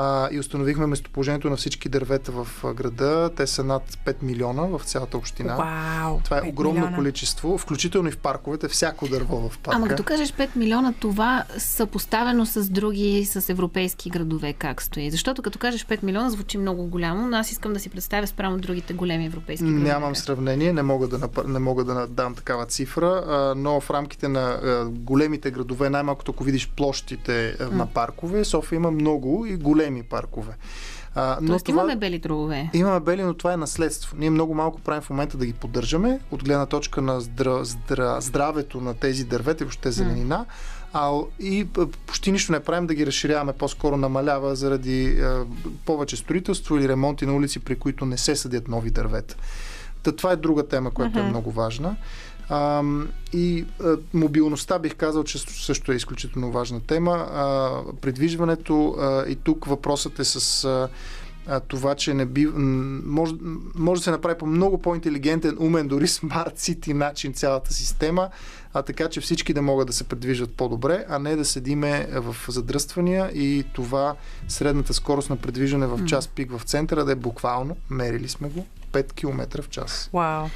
[0.00, 3.30] А, и установихме местоположението на всички дървета в града.
[3.36, 5.56] Те са над 5 милиона в цялата община.
[5.56, 6.20] Вау!
[6.24, 6.96] Това е 5 огромно милиона.
[6.96, 9.76] количество, включително и в парковете, всяко дърво в парка.
[9.76, 15.10] Ама като кажеш 5 милиона, това съпоставено с други, с европейски градове, как стои?
[15.10, 18.58] Защото като кажеш 5 милиона, звучи много голямо, но аз искам да си представя спрямо
[18.58, 19.82] другите големи европейски градове.
[19.82, 21.44] Нямам сравнение, не мога да, напър...
[21.44, 26.30] не мога да дам такава цифра, а, но в рамките на а, големите градове, най-малкото
[26.30, 30.52] ако видиш площите а, на паркове, София има много и големи паркове.
[31.14, 31.82] А, но Тоест това...
[31.82, 32.70] имаме бели дробове.
[32.72, 34.16] Имаме бели, но това е наследство.
[34.18, 37.64] Ние много малко правим в момента да ги поддържаме, от гледна точка на здра...
[37.64, 38.20] Здра...
[38.20, 40.46] здравето на тези дървета и въобще зеленина.
[40.92, 41.66] А, и
[42.06, 45.44] почти нищо не правим да ги разширяваме, по-скоро намалява заради а,
[45.84, 49.36] повече строителство или ремонти на улици, при които не се съдят нови дървета.
[50.02, 51.96] Та, това е друга тема, която е много важна.
[52.48, 52.82] А,
[53.32, 57.12] и а, мобилността бих казал, че също е изключително важна тема.
[57.12, 60.88] А, придвижването а, и тук въпросът е с а,
[61.48, 63.34] а, това, че не би, може,
[63.74, 68.28] може да се направи по много по-интелигентен, умен, дори смарт сити начин цялата система,
[68.74, 72.36] а така, че всички да могат да се придвижват по-добре, а не да седиме в
[72.48, 74.14] задръствания и това
[74.48, 78.66] средната скорост на придвижване в час пик в центъра да е буквално, мерили сме го,
[78.92, 80.10] 5 км в час.
[80.12, 80.46] Вау!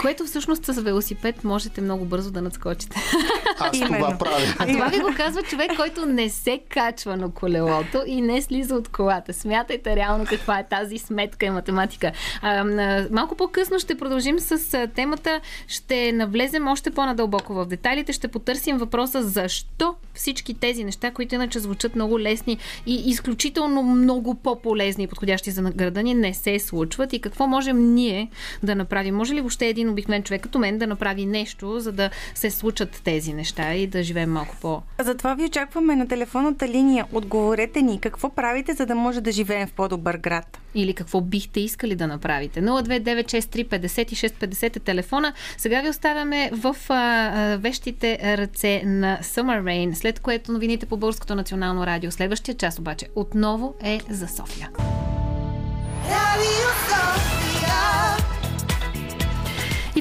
[0.00, 2.96] Което всъщност с велосипед можете много бързо да надскочите.
[3.58, 4.18] Аз това Именно.
[4.18, 4.54] правя.
[4.58, 8.74] А това ви го казва човек, който не се качва на колелото и не слиза
[8.74, 9.32] от колата.
[9.32, 12.12] Смятайте реално каква е тази сметка и математика.
[12.42, 12.64] А,
[13.10, 15.40] малко по-късно ще продължим с темата.
[15.68, 18.12] Ще навлезем още по-надълбоко в детайлите.
[18.12, 24.34] Ще потърсим въпроса защо всички тези неща, които иначе звучат много лесни и изключително много
[24.34, 28.30] по-полезни и подходящи за града ни, не се случват и какво можем ние
[28.62, 29.16] да направим.
[29.16, 33.00] Може ли въобще един обикновен човек като мен да направи нещо, за да се случат
[33.04, 34.82] тези неща и да живеем малко по...
[35.00, 37.06] Затова ви очакваме на телефонната линия.
[37.12, 40.58] Отговорете ни какво правите, за да може да живеем в по-добър град.
[40.74, 42.62] Или какво бихте искали да направите.
[42.62, 45.32] 029635650 е телефона.
[45.58, 50.96] Сега ви оставяме в а, а, вещите ръце на Summer Rain, след което новините по
[50.96, 52.10] Българското национално радио.
[52.10, 54.70] Следващия час обаче отново е за София.
[56.36, 57.35] И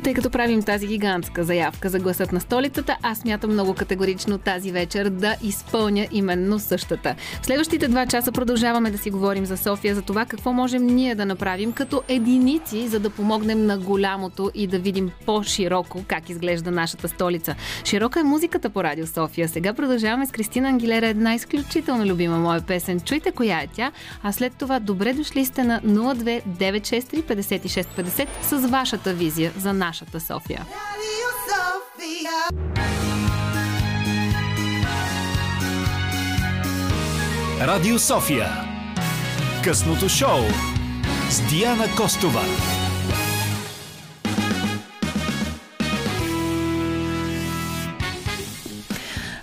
[0.06, 4.72] тъй като правим тази гигантска заявка за гласът на столицата, аз мятам много категорично тази
[4.72, 7.16] вечер да изпълня именно същата.
[7.42, 11.16] В следващите два часа продължаваме да си говорим за София, за това какво можем ние
[11.16, 16.72] да направим като единици, за да помогнем на голямото и да видим по-широко как изглежда
[16.72, 17.56] нашата столица.
[17.86, 19.50] Широка е музиката по Радио София.
[19.50, 23.00] Сега продължаваме с Кристина Ангилера, една изключително любима моя песен.
[23.00, 23.92] Чуйте коя е тя,
[24.24, 30.20] а след това добре дошли сте на 02963 5650 с вашата визия за нас нашата
[30.20, 30.66] София.
[37.62, 38.50] Радио София.
[39.64, 40.42] Късното шоу
[41.30, 42.42] с Диана Костова.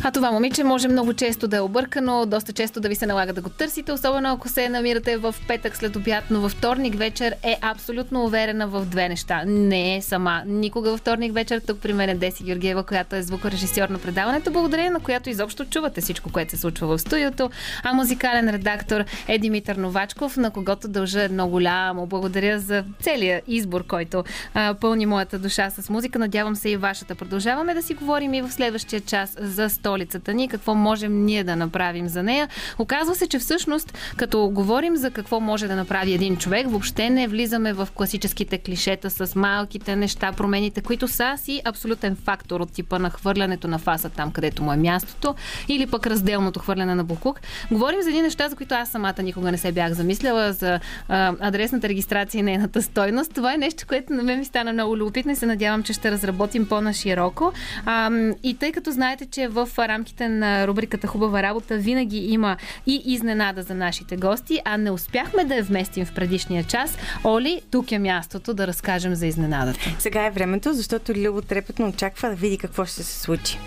[0.04, 3.32] А това момиче може много често да е объркано, доста често да ви се налага
[3.32, 7.34] да го търсите, особено ако се намирате в петък след обяд, но във вторник вечер
[7.42, 9.42] е абсолютно уверена в две неща.
[9.46, 10.42] Не е сама.
[10.46, 14.50] Никога във вторник вечер тук при мен е Деси Георгиева, която е звукорежисьор на предаването,
[14.50, 17.50] благодарение на която изобщо чувате всичко, което се случва в студиото,
[17.82, 22.06] а музикален редактор е Димитър Новачков, на когото дължа едно голямо.
[22.06, 24.24] Благодаря за целия избор, който
[24.54, 26.18] а, пълни моята душа с музика.
[26.18, 27.14] Надявам се и вашата.
[27.14, 31.44] Продължаваме да си говорим и в следващия час за 100 столицата ни, какво можем ние
[31.44, 32.48] да направим за нея.
[32.78, 37.28] Оказва се, че всъщност, като говорим за какво може да направи един човек, въобще не
[37.28, 42.98] влизаме в класическите клишета с малките неща, промените, които са си абсолютен фактор от типа
[42.98, 45.34] на хвърлянето на фаса там, където му е мястото,
[45.68, 47.40] или пък разделното хвърляне на буклук.
[47.70, 51.34] Говорим за едни неща, за които аз самата никога не се бях замисляла, за а,
[51.40, 53.34] адресната регистрация и нейната стойност.
[53.34, 56.10] Това е нещо, което на мен ми стана много любопитно и се надявам, че ще
[56.10, 57.52] разработим по-нашироко.
[57.86, 58.10] А,
[58.42, 62.56] и тъй като знаете, че в рамките на рубриката Хубава работа винаги има
[62.86, 66.98] и изненада за нашите гости, а не успяхме да я вместим в предишния час.
[67.24, 69.96] Оли, тук е мястото да разкажем за изненадата.
[69.98, 73.58] Сега е времето, защото Любо трепетно очаква да види какво ще се случи.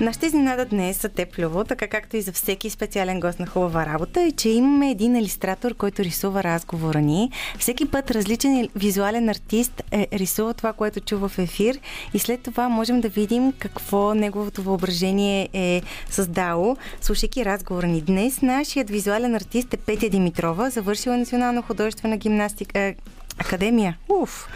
[0.00, 3.86] Нашата изненада днес са теб, Любо, така както и за всеки специален гост на хубава
[3.86, 7.30] работа, е, че имаме един иллюстратор, който рисува разговора ни.
[7.58, 11.78] Всеки път различен визуален артист е, рисува това, което чува в ефир
[12.14, 18.00] и след това можем да видим какво неговото въображение е създало, слушайки разговора ни.
[18.00, 22.94] Днес нашият визуален артист е Петя Димитрова, завършила национална художествена гимнастика,
[23.38, 23.96] Академия.
[24.08, 24.48] Уф.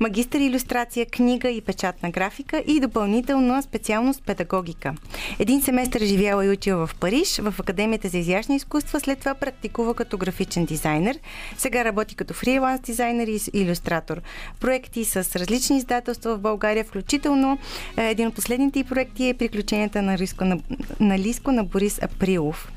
[0.00, 4.94] Магистър иллюстрация, книга и печатна графика и допълнителна специалност педагогика.
[5.38, 9.34] Един семестър е живяла и учила в Париж, в Академията за изящни изкуства, след това
[9.34, 11.18] практикува като графичен дизайнер.
[11.58, 14.20] Сега работи като фриланс дизайнер и иллюстратор.
[14.60, 17.58] Проекти с различни издателства в България, включително
[17.96, 20.58] е, един от последните и проекти е Приключенията на, Риско, на,
[21.00, 22.72] на Лиско на Борис Априлов.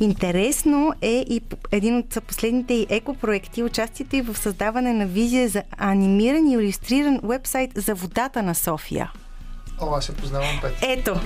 [0.00, 1.40] Интересно е и
[1.72, 7.20] един от последните и екопроекти, участието и в създаване на визия за анимиран и иллюстриран
[7.22, 9.12] вебсайт за водата на София.
[9.80, 10.74] О, аз се познавам пет.
[10.82, 11.14] Ето,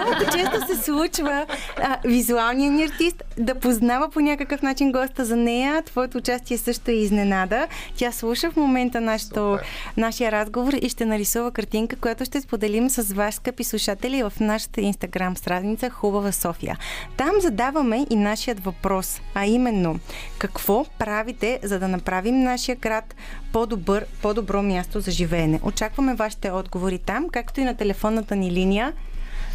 [0.32, 1.46] често се случва
[1.82, 5.82] а, визуалният ни артист да познава по някакъв начин госта за нея.
[5.82, 7.66] Твоето участие също е изненада.
[7.96, 9.58] Тя слуша в момента нашото,
[9.96, 14.80] нашия разговор и ще нарисува картинка, която ще споделим с вас, скъпи слушатели, в нашата
[14.80, 16.78] инстаграм страница Хубава София.
[17.16, 19.98] Там задаваме и нашият въпрос, а именно
[20.38, 23.14] какво правите, за да направим нашия град
[23.52, 25.60] по-добър, по-добро място за живеене.
[25.62, 28.92] Очакваме вашите отговори там, както и на телефонната ни линия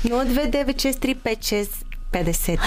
[0.03, 2.59] 0296356 50.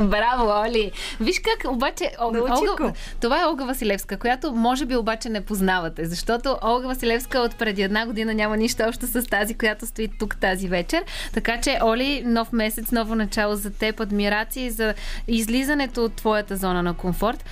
[0.08, 0.92] Браво, Оли!
[1.20, 6.58] Виж как, обаче, Олга, това е Олга Василевска, която може би обаче не познавате, защото
[6.64, 10.68] Олга Василевска от преди една година няма нищо общо с тази, която стои тук тази
[10.68, 11.04] вечер.
[11.34, 14.94] Така че, Оли, нов месец, ново начало за теб, адмирации за
[15.28, 17.44] излизането от твоята зона на комфорт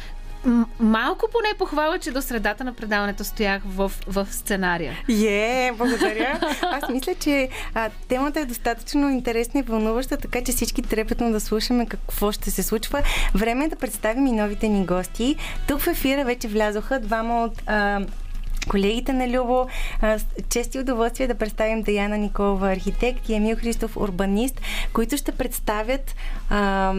[0.81, 4.93] малко поне похвала, че до средата на предаването стоях в, в сценария.
[5.09, 6.41] Е, yeah, благодаря.
[6.63, 11.41] Аз мисля, че а, темата е достатъчно интересна и вълнуваща, така че всички трепетно да
[11.41, 13.03] слушаме какво ще се случва.
[13.35, 15.37] Време е да представим и новите ни гости.
[15.69, 18.01] Тук в ефира вече влязоха двама от а,
[18.69, 19.67] колегите на Любо.
[20.49, 24.61] Чести удоволствие да представим Даяна Николова, архитект и Емил Христов, урбанист,
[24.93, 26.15] които ще представят
[26.51, 26.95] а,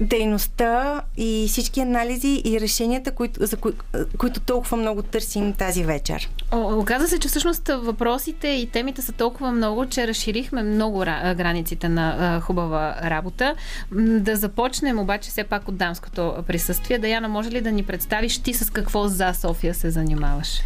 [0.00, 3.72] дейността и всички анализи и решенията, които, за кои,
[4.18, 6.30] които толкова много търсим тази вечер.
[6.50, 11.88] О, оказа се, че всъщност въпросите и темите са толкова много, че разширихме много границите
[11.88, 13.54] на а, хубава работа.
[13.92, 16.98] Да започнем обаче все пак от дамското присъствие.
[16.98, 20.60] Даяна, може ли да ни представиш ти с какво за София се занимаваш?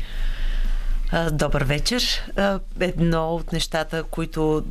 [1.33, 2.33] Добър вечер.
[2.81, 4.65] Едно от нещата, които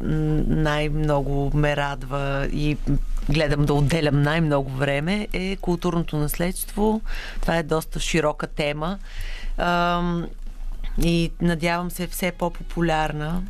[0.48, 2.78] най-много ме радва и
[3.30, 7.02] гледам да отделям най-много време е културното наследство.
[7.42, 9.00] Това е доста широка тема
[11.04, 13.44] и надявам се все по-популярна.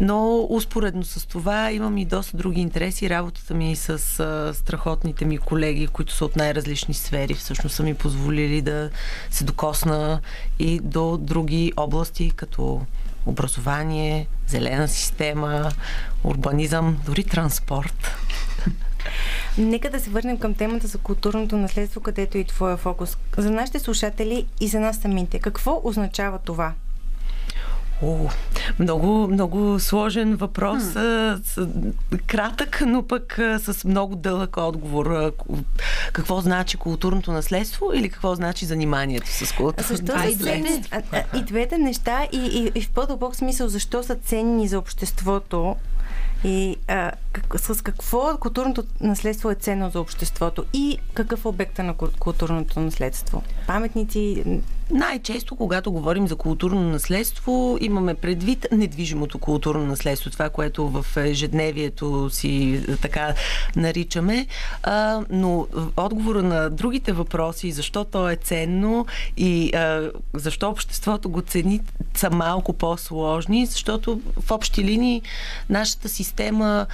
[0.00, 3.10] Но успоредно с това имам и доста други интереси.
[3.10, 3.88] Работата ми с
[4.20, 8.90] а, страхотните ми колеги, които са от най-различни сфери, всъщност са ми позволили да
[9.30, 10.20] се докосна
[10.58, 12.80] и до други области, като
[13.26, 15.70] образование, зелена система,
[16.24, 18.10] урбанизъм, дори транспорт.
[19.58, 23.16] Нека да се върнем към темата за културното наследство, където е и твоя фокус.
[23.36, 26.72] За нашите слушатели и за нас самите, какво означава това?
[28.02, 28.28] О,
[28.78, 30.82] много, много сложен въпрос.
[30.82, 31.92] Hmm.
[32.26, 35.32] Кратък, но пък с много дълъг отговор.
[36.12, 40.48] Какво значи културното наследство или какво значи заниманието с културното наследство?
[41.34, 45.76] И двете неща и, и, и в по-дълбок смисъл защо са ценни за обществото
[46.44, 51.82] и а, как, с какво културното наследство е ценно за обществото и какъв е обекта
[51.82, 53.42] на културното наследство?
[53.66, 54.44] Паметници,
[54.92, 62.30] най-често, когато говорим за културно наследство, имаме предвид недвижимото културно наследство, това, което в ежедневието
[62.30, 63.34] си така
[63.76, 64.46] наричаме.
[64.82, 69.06] А, но отговора на другите въпроси, защо то е ценно
[69.36, 71.80] и а, защо обществото го цени,
[72.14, 75.22] са малко по-сложни, защото в общи линии
[75.70, 76.86] нашата система,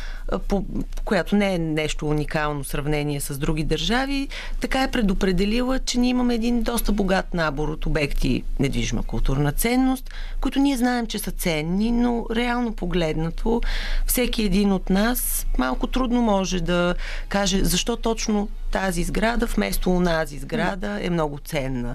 [0.48, 0.64] по,
[1.04, 4.28] която не е нещо уникално в сравнение с други държави,
[4.60, 10.10] така е предопределила, че ние имаме един доста богат набор от обекти недвижима културна ценност,
[10.40, 13.60] които ние знаем, че са ценни, но реално погледнато
[14.06, 16.94] всеки един от нас малко трудно може да
[17.28, 21.94] каже защо точно тази сграда вместо онази сграда е много ценна.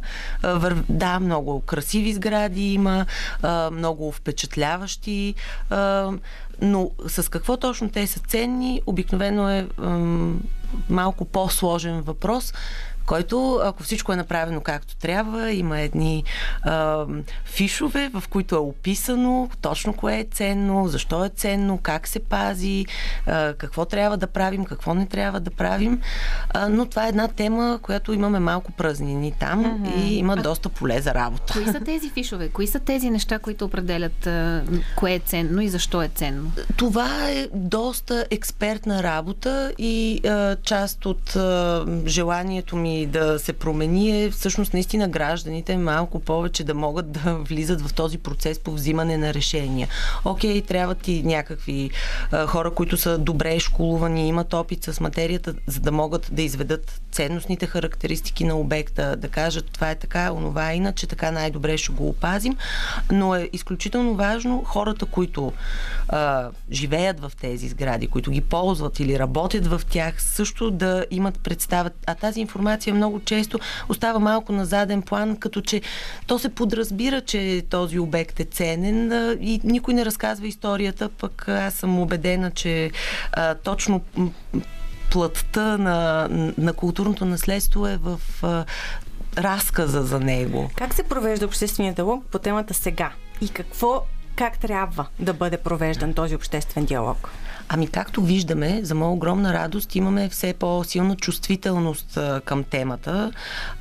[0.89, 3.05] Да, много красиви сгради има,
[3.71, 5.35] много впечатляващи,
[6.61, 9.67] но с какво точно те са ценни, обикновено е
[10.89, 12.53] малко по-сложен въпрос
[13.05, 16.23] който, ако всичко е направено както трябва, има едни
[16.61, 17.05] а,
[17.45, 22.85] фишове, в които е описано точно кое е ценно, защо е ценно, как се пази,
[23.25, 26.01] а, какво трябва да правим, какво не трябва да правим.
[26.49, 30.03] А, но това е една тема, която имаме малко празнини там mm-hmm.
[30.03, 31.53] и има доста поле за работа.
[31.53, 32.49] Кои са тези фишове?
[32.49, 34.63] Кои са тези неща, които определят а,
[34.95, 36.51] кое е ценно и защо е ценно?
[36.77, 44.23] Това е доста експертна работа и а, част от а, желанието ми да се промени
[44.23, 49.17] е всъщност наистина гражданите малко повече да могат да влизат в този процес по взимане
[49.17, 49.87] на решения.
[50.25, 51.91] Окей, трябва ти някакви
[52.31, 57.01] а, хора, които са добре школувани, имат опит с материята, за да могат да изведат
[57.11, 61.91] ценностните характеристики на обекта, да кажат това е така, онова е иначе, така най-добре ще
[61.91, 62.57] го опазим.
[63.11, 65.53] Но е изключително важно хората, които
[66.09, 71.39] а, живеят в тези сгради, които ги ползват или работят в тях, също да имат
[71.39, 71.91] представа.
[72.05, 73.59] А тази информация много често
[73.89, 75.81] остава малко на заден план, като че
[76.27, 79.11] то се подразбира, че този обект е ценен
[79.41, 82.91] и никой не разказва историята, пък аз съм убедена, че
[83.31, 84.01] а, точно
[85.11, 86.27] плътта на,
[86.57, 88.65] на културното наследство е в а,
[89.37, 90.69] разказа за него.
[90.75, 93.11] Как се провежда обществения диалог по темата сега?
[93.41, 94.03] И какво,
[94.35, 97.29] как трябва да бъде провеждан този обществен диалог?
[97.75, 103.31] Ами както виждаме, за моя огромна радост имаме все по-силна чувствителност а, към темата.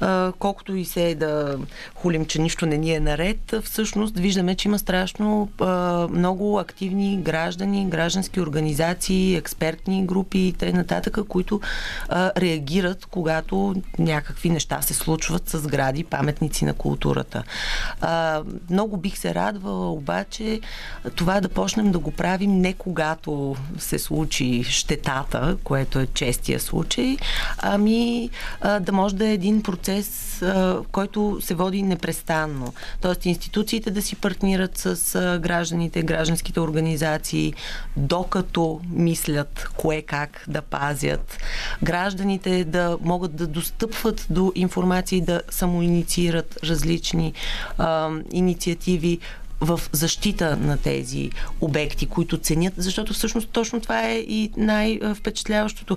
[0.01, 1.59] А, колкото и се да
[1.95, 5.67] хулим, че нищо не ни е наред, всъщност виждаме, че има страшно а,
[6.11, 11.61] много активни граждани, граждански организации, експертни групи и т.н., които
[12.09, 17.43] а, реагират, когато някакви неща се случват с гради, паметници на културата.
[18.01, 20.61] А, много бих се радвала обаче
[21.17, 27.17] това да почнем да го правим не когато се случи щетата, което е честия случай,
[27.59, 28.31] ами
[28.81, 30.43] да може да е един процес,
[30.93, 32.73] който се води непрестанно.
[33.01, 37.55] Тоест институциите да си партнират с гражданите, гражданските организации,
[37.97, 41.39] докато мислят кое как да пазят.
[41.83, 47.33] Гражданите да могат да достъпват до информация и да самоинициират различни
[47.79, 49.19] а, инициативи
[49.63, 55.97] в защита на тези обекти, които ценят, защото всъщност точно това е и най-впечатляващото.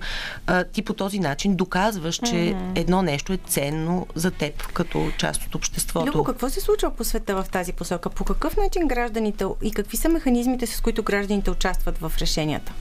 [0.74, 2.80] Ти по този начин доказваш, че mm-hmm.
[2.80, 6.08] едно нещо е ценно за теб като част от обществото.
[6.08, 8.10] Любо, какво се случва по света в тази посока?
[8.10, 12.74] По какъв начин гражданите и какви са механизмите, с които гражданите участват в решенията?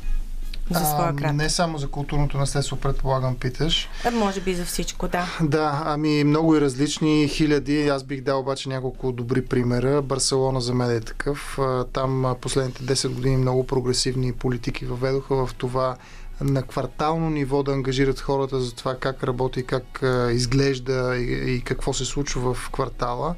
[0.71, 1.35] За своя град.
[1.35, 3.89] Не само за културното наследство, предполагам, питаш.
[4.05, 5.39] А, може би за всичко, да.
[5.43, 7.89] Да, ами много и различни хиляди.
[7.89, 10.03] Аз бих дал обаче няколко добри примера.
[10.03, 11.59] Барселона за мен е такъв.
[11.93, 15.97] Там последните 10 години много прогресивни политики въведоха в това
[16.41, 21.93] на квартално ниво да ангажират хората за това как работи, как изглежда и, и какво
[21.93, 23.35] се случва в квартала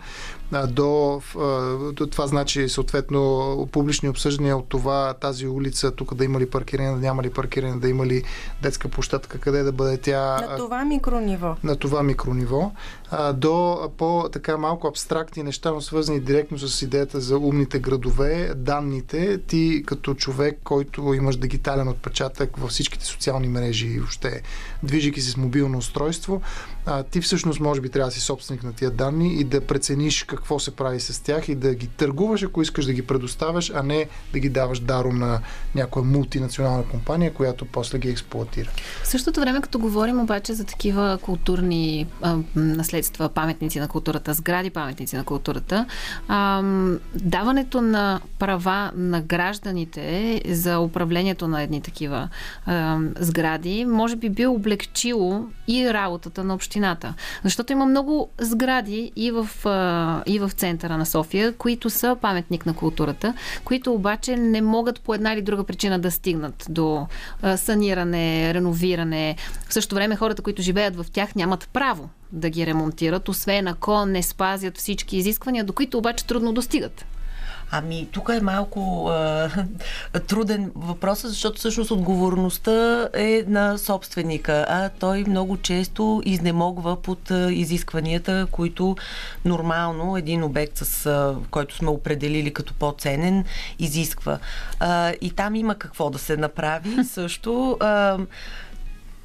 [0.53, 1.21] до,
[1.93, 6.91] до това значи съответно публични обсъждания от това тази улица тук да има ли паркиране,
[6.91, 8.23] да няма ли паркиране, да има ли
[8.63, 10.47] детска площадка, къде да бъде тя.
[10.51, 11.57] На това микрониво.
[11.65, 12.73] На това микрониво.
[13.35, 19.39] До по така малко абстрактни неща, но свързани директно с идеята за умните градове, данните,
[19.39, 24.43] ти като човек, който имаш дигитален отпечатък във всичките социални мрежи и въобще
[24.83, 26.43] движики се с мобилно устройство,
[27.11, 30.59] ти всъщност може би трябва да си собственик на тия данни и да прецениш какво
[30.59, 34.07] се прави с тях и да ги търгуваш, ако искаш да ги предоставяш, а не
[34.33, 35.41] да ги даваш даром на
[35.75, 38.71] някоя мултинационална компания, която после ги експлуатира.
[39.03, 44.71] В същото време, като говорим обаче за такива културни а, наследства, паметници на културата, сгради
[44.71, 45.87] паметници на културата,
[46.29, 46.63] а,
[47.15, 52.29] даването на права на гражданите за управлението на едни такива
[52.67, 56.76] а, сгради, може би би облегчило и работата на общината.
[57.45, 59.49] Защото има много сгради и в
[60.27, 65.15] и в центъра на София, които са паметник на културата, които обаче не могат по
[65.15, 67.07] една или друга причина да стигнат до
[67.57, 69.37] саниране, реновиране.
[69.69, 74.07] В същото време хората, които живеят в тях, нямат право да ги ремонтират, освен ако
[74.07, 77.05] не спазят всички изисквания, до които обаче трудно достигат.
[77.71, 79.51] Ами, тук е малко а,
[80.27, 88.47] труден въпрос, защото всъщност отговорността е на собственика, а той много често изнемогва под изискванията,
[88.51, 88.97] които
[89.45, 93.45] нормално един обект, с а, който сме определили като по-ценен,
[93.79, 94.39] изисква.
[94.81, 97.77] А, и там има какво да се направи също.
[97.81, 98.19] А,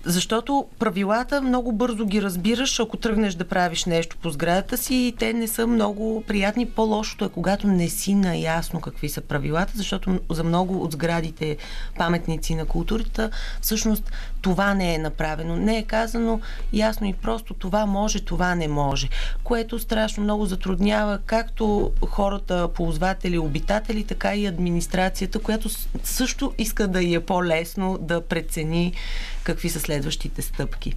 [0.05, 5.15] защото правилата много бързо ги разбираш, ако тръгнеш да правиш нещо по сградата си и
[5.19, 6.65] те не са много приятни.
[6.65, 11.57] По-лошото е, когато не си наясно какви са правилата, защото за много от сградите
[11.97, 13.29] паметници на културата
[13.61, 14.11] всъщност
[14.41, 15.55] това не е направено.
[15.55, 16.39] Не е казано
[16.73, 19.09] ясно и просто това може, това не може,
[19.43, 25.69] което страшно много затруднява както хората, ползватели, обитатели, така и администрацията, която
[26.03, 28.93] също иска да е по-лесно да прецени
[29.43, 30.93] какви са следващите стъпки.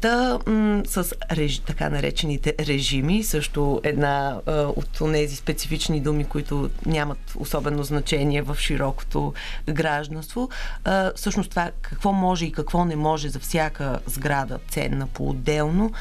[0.00, 6.70] Та, м- с реж, така наречените режими, също една а, от тези специфични думи, които
[6.86, 9.32] нямат особено значение в широкото
[9.70, 10.48] гражданство.
[10.84, 15.92] А, всъщност това какво може и какво не може за всяка сграда ценна по-отделно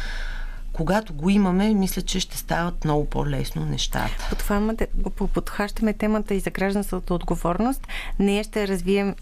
[0.73, 4.29] когато го имаме, мисля, че ще стават много по-лесно нещата.
[5.33, 7.87] Подхващаме темата и за гражданската отговорност.
[8.19, 9.15] Ние ще развием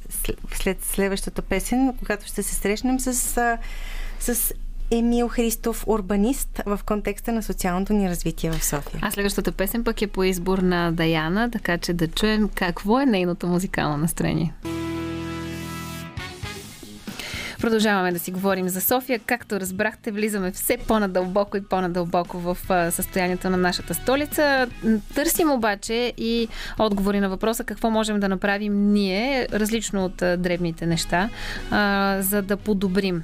[0.54, 3.14] след следващата песен, когато ще се срещнем с,
[4.20, 4.54] с
[4.92, 9.00] Емил Христов, урбанист в контекста на социалното ни развитие в София.
[9.02, 13.06] А следващата песен пък е по избор на Даяна, така че да чуем какво е
[13.06, 14.54] нейното музикално настроение.
[17.60, 19.20] Продължаваме да си говорим за София.
[19.26, 22.58] Както разбрахте, влизаме все по-надълбоко и по-надълбоко в
[22.92, 24.68] състоянието на нашата столица.
[25.16, 26.48] Търсим обаче и
[26.80, 31.30] отговори на въпроса какво можем да направим ние, различно от дребните неща,
[32.22, 33.24] за да подобрим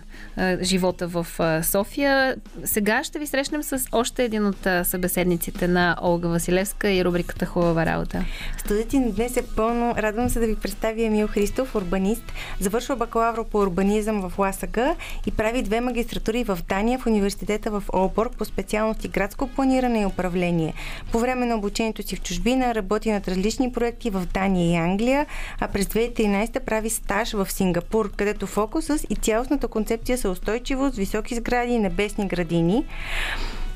[0.62, 1.28] живота в
[1.64, 2.36] София.
[2.64, 7.86] Сега ще ви срещнем с още един от събеседниците на Олга Василевска и рубриката Хубава
[7.86, 8.26] работа.
[8.58, 9.96] Студията ни днес е пълно.
[9.98, 12.24] Радвам се да ви представя Емил Христов, урбанист.
[12.60, 14.96] Завършва бакалавро по урбанизъм в Ласага
[15.26, 20.06] и прави две магистратури в Дания в университета в Олборг по специалности градско планиране и
[20.06, 20.74] управление.
[21.12, 25.26] По време на обучението си в чужбина работи над различни проекти в Дания и Англия,
[25.60, 31.36] а през 2013 прави стаж в Сингапур, където фокусът и цялостната концепция са устойчивост, високи
[31.36, 32.86] сгради и небесни градини.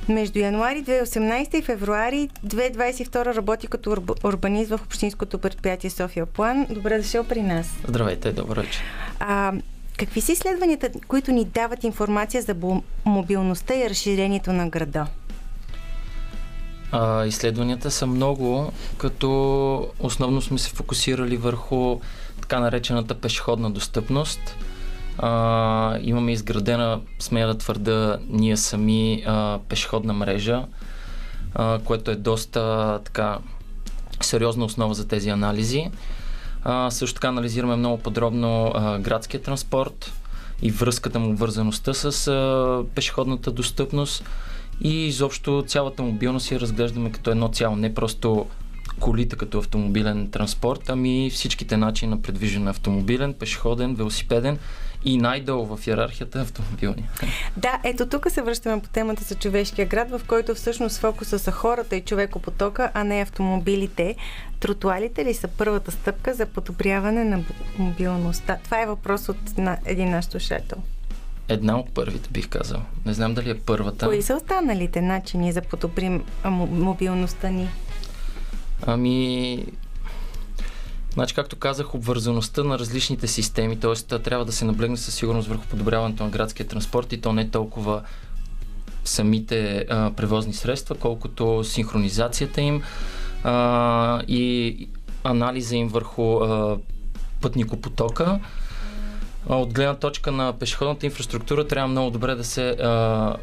[0.10, 6.66] Между януари 2018 и февруари 2022 работи като урбанист в Общинското предприятие София План.
[6.70, 7.68] Добре дошъл при нас.
[7.88, 8.84] Здравейте, добър вечер.
[9.98, 12.56] Какви са изследванията, които ни дават информация за
[13.06, 15.08] мобилността и разширението на града?
[16.91, 22.00] А, изследванията са много, като основно сме се фокусирали върху
[22.41, 24.56] така наречената пешеходна достъпност.
[25.18, 30.66] А, имаме изградена, смея да твърда, ние сами а, пешеходна мрежа,
[31.54, 33.38] а, което е доста така
[34.22, 35.89] сериозна основа за тези анализи.
[36.70, 40.13] А, също така анализираме много подробно а, градския транспорт
[40.61, 44.24] и връзката му, вързаността с а, пешеходната достъпност.
[44.82, 48.45] И изобщо цялата мобилност я разглеждаме като едно цяло, не просто
[48.99, 54.57] колите като автомобилен транспорт, ами всичките начини на предвиждане автомобилен, пешеходен, велосипеден
[55.04, 57.10] и най-долу в иерархията автомобилния.
[57.58, 61.52] Да, ето тук се връщаме по темата за човешкия град, в който всъщност фокуса са
[61.52, 64.16] хората и човекопотока, а не автомобилите.
[64.60, 67.43] Тротуалите ли са първата стъпка за подобряване на
[67.78, 68.58] мобилността?
[68.64, 70.78] Това е въпрос от на един наш слушател.
[71.50, 72.82] Една от първите, бих казал.
[73.06, 74.06] Не знам дали е първата.
[74.06, 76.24] Кои са останалите начини за подобрим
[76.70, 77.70] мобилността ни?
[78.86, 79.66] Ами,
[81.18, 84.20] Значи, както казах, обвързаността на различните системи, т.е.
[84.20, 88.01] трябва да се наблегне със сигурност върху подобряването на градския транспорт и то не толкова
[89.05, 92.82] самите а, превозни средства, колкото синхронизацията им
[93.43, 94.89] а, и
[95.24, 96.78] анализа им върху а,
[97.41, 98.39] пътникопотока.
[99.49, 103.36] От гледна точка на пешеходната инфраструктура трябва много добре да се а,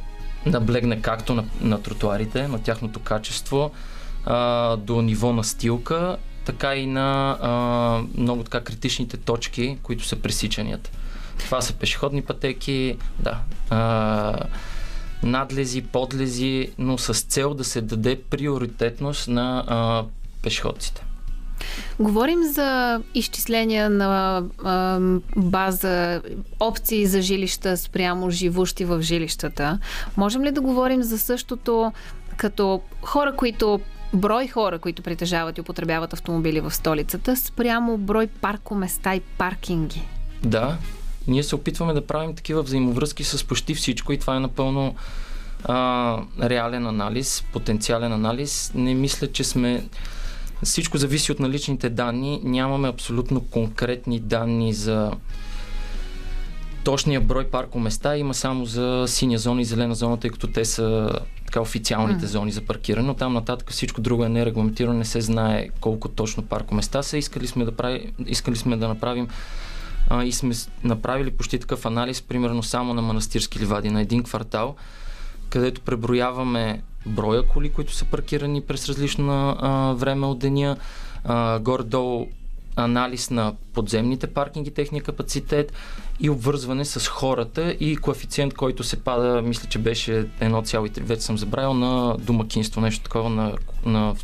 [0.47, 3.71] наблегне както на, на тротуарите, на тяхното качество,
[4.25, 10.17] а, до ниво на стилка, така и на а, много така критичните точки, които са
[10.17, 10.91] пресичанията.
[11.39, 13.39] Това са пешеходни пътеки, да,
[13.71, 14.41] а,
[15.23, 20.05] надлези, подлези, но с цел да се даде приоритетност на а,
[20.43, 21.05] пешеходците.
[21.99, 25.01] Говорим за изчисления на а,
[25.37, 26.23] база,
[26.61, 29.79] опции за жилища спрямо живущи в жилищата.
[30.17, 31.93] Можем ли да говорим за същото
[32.37, 33.81] като хора, които
[34.15, 40.03] брой хора, които притежават и употребяват автомобили в столицата, спрямо брой паркоместа и паркинги.
[40.45, 40.77] Да,
[41.27, 44.95] ние се опитваме да правим такива взаимовръзки с почти всичко и това е напълно
[45.65, 48.73] а, реален анализ, потенциален анализ.
[48.75, 49.85] Не мисля, че сме.
[50.63, 52.41] Всичко зависи от наличните данни.
[52.45, 55.13] Нямаме абсолютно конкретни данни за
[56.85, 58.17] точния брой паркоместа.
[58.17, 61.11] Има само за синя зона и зелена зона, тъй като те са
[61.55, 62.29] така официалните mm.
[62.29, 66.43] зони за паркиране, но там нататък всичко друго е нерегламентирано, не се знае колко точно
[66.43, 67.19] паркоместа са.
[67.19, 69.29] Искали сме да, прави, искали сме да направим
[70.11, 74.75] а, и сме направили почти такъв анализ, примерно само на манастирски ливади, на един квартал,
[75.49, 80.77] където преброяваме броя коли, които са паркирани през различно а, време от деня,
[81.61, 82.29] горе-долу
[82.77, 85.73] анализ на подземните паркинги, техния капацитет
[86.21, 91.39] и обвързване с хората и коефициент, който се пада, мисля, че беше 1,3, вече съм
[91.39, 93.53] забравил, на домакинство, нещо такова на,
[93.87, 94.15] на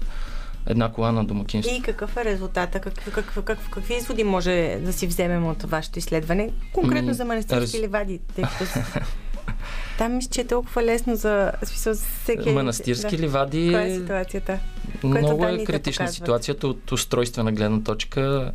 [0.67, 1.77] една кола на домакинство.
[1.77, 2.81] И какъв е резултата?
[2.81, 6.51] Как, как, как, как, какви изводи може да си вземем от вашето изследване?
[6.73, 7.83] Конкретно ми, за манастирски раз...
[7.83, 8.81] ливади, тъй като
[9.99, 12.51] там мисля, че е толкова лесно за смисъл, всеки...
[12.51, 13.23] Манастирски да.
[13.23, 13.67] ливади...
[13.67, 14.59] Каква е ситуацията?
[15.05, 18.53] Много е критична ситуацията от устройствена гледна точка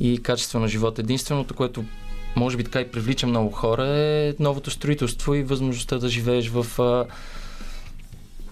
[0.00, 1.02] и качество на живота.
[1.02, 1.84] Единственото, което
[2.36, 6.82] може би така и привлича много хора е новото строителство и възможността да живееш в
[6.82, 7.04] а,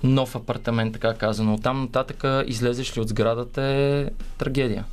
[0.02, 1.54] нов апартамент, така казано.
[1.54, 4.07] От там нататък излезеш ли от сградата е
[4.38, 4.84] трагедия.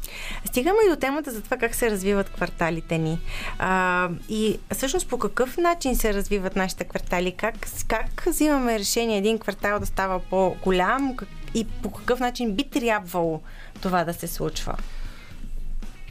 [0.45, 3.19] Стигаме и до темата за това как се развиват кварталите ни.
[3.59, 7.31] А, и всъщност по какъв начин се развиват нашите квартали?
[7.31, 7.55] Как,
[7.87, 11.15] как взимаме решение един квартал да става по-голям
[11.53, 13.41] и по какъв начин би трябвало
[13.81, 14.77] това да се случва?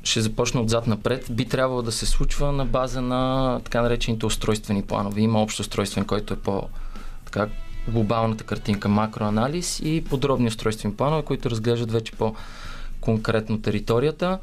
[0.05, 4.83] ще започна отзад напред, би трябвало да се случва на база на така наречените устройствени
[4.83, 5.21] планове.
[5.21, 6.69] Има общ устройствен, който е по
[7.25, 7.49] така
[7.89, 14.39] глобалната картинка, макроанализ и подробни устройствени планове, които разглеждат вече по-конкретно територията.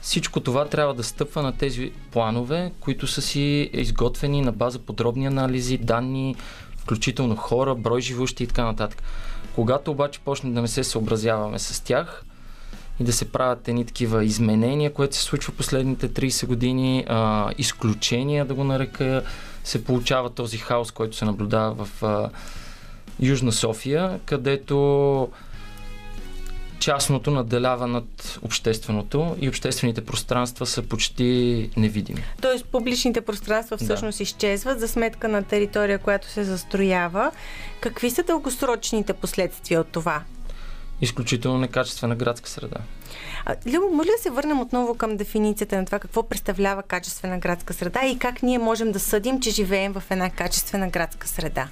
[0.00, 5.26] Всичко това трябва да стъпва на тези планове, които са си изготвени на база подробни
[5.26, 6.36] анализи, данни,
[6.76, 9.02] включително хора, брой живущи и така нататък.
[9.54, 12.24] Когато обаче почне да не се съобразяваме с тях,
[13.00, 18.44] и да се правят едни такива изменения, което се случва последните 30 години, а, изключения
[18.44, 19.22] да го нарека,
[19.64, 22.30] се получава този хаос, който се наблюдава в а,
[23.20, 25.28] Южна София, където
[26.82, 32.24] частното наделява над общественото и обществените пространства са почти невидими.
[32.40, 34.22] Тоест публичните пространства всъщност да.
[34.22, 37.30] изчезват за сметка на територия, която се застроява.
[37.80, 40.22] Какви са дългосрочните последствия от това?
[41.00, 42.76] изключително некачествена градска среда.
[43.66, 47.74] Любо, може ли да се върнем отново към дефиницията на това какво представлява качествена градска
[47.74, 51.68] среда и как ние можем да съдим, че живеем в една качествена градска среда?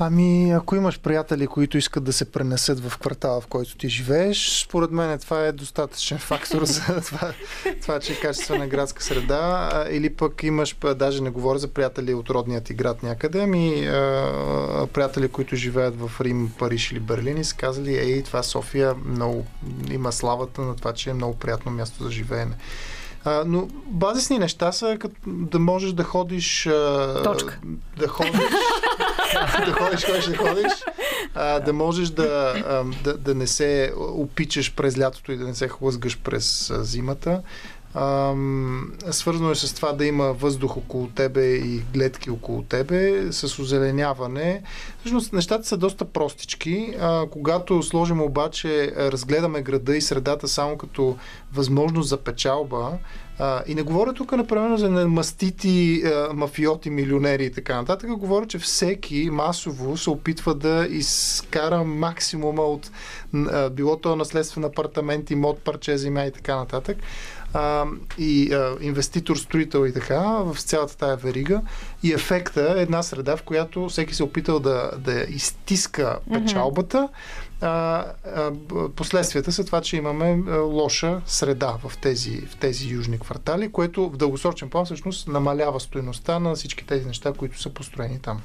[0.00, 4.62] Ами, ако имаш приятели, които искат да се пренесат в квартала, в който ти живееш,
[4.64, 7.32] според мен това е достатъчен фактор за това,
[7.82, 9.70] това че е качествена градска среда.
[9.90, 13.88] Или пък имаш, даже не говоря за приятели от родният ти град някъде, ами
[14.92, 19.46] приятели, които живеят в Рим, Париж или Берлин и са казали, ей, това София много
[19.90, 22.54] има славата на това, че е много приятно място за живеене.
[23.28, 26.66] А, но базисни неща са като да можеш да ходиш...
[26.66, 27.58] А, Точка.
[27.98, 28.32] Да ходиш...
[29.66, 30.72] да ходиш, ходиш, да ходиш.
[31.34, 35.54] А, да можеш да, а, да, да не се опичаш през лятото и да не
[35.54, 37.42] се хлъзгаш през а, зимата.
[39.10, 44.62] Свързано е с това да има въздух около тебе и гледки около тебе, с озеленяване.
[45.00, 46.94] Всъщност нещата са доста простички.
[47.00, 51.16] А, когато сложим обаче, разгледаме града и средата само като
[51.52, 52.98] възможност за печалба,
[53.38, 58.10] а, и не говоря тук, например, за мастити, а, мафиоти, милионери и така нататък.
[58.10, 62.90] Говоря, че всеки масово се опитва да изкара максимума от
[63.34, 66.96] а, било то наследствен апартамент, имот, парче, земя и така нататък
[67.54, 67.84] а,
[68.18, 71.62] и а, инвеститор, строител и така, в цялата тая верига.
[72.02, 77.08] И ефекта е една среда, в която всеки се е опитал да, да изтиска печалбата.
[77.60, 78.52] А, а,
[78.96, 84.10] последствията са това, че имаме а, лоша среда в тези, в тези южни квартали, което
[84.10, 88.40] в дългосрочен план всъщност намалява стоеността на всички тези неща, които са построени там.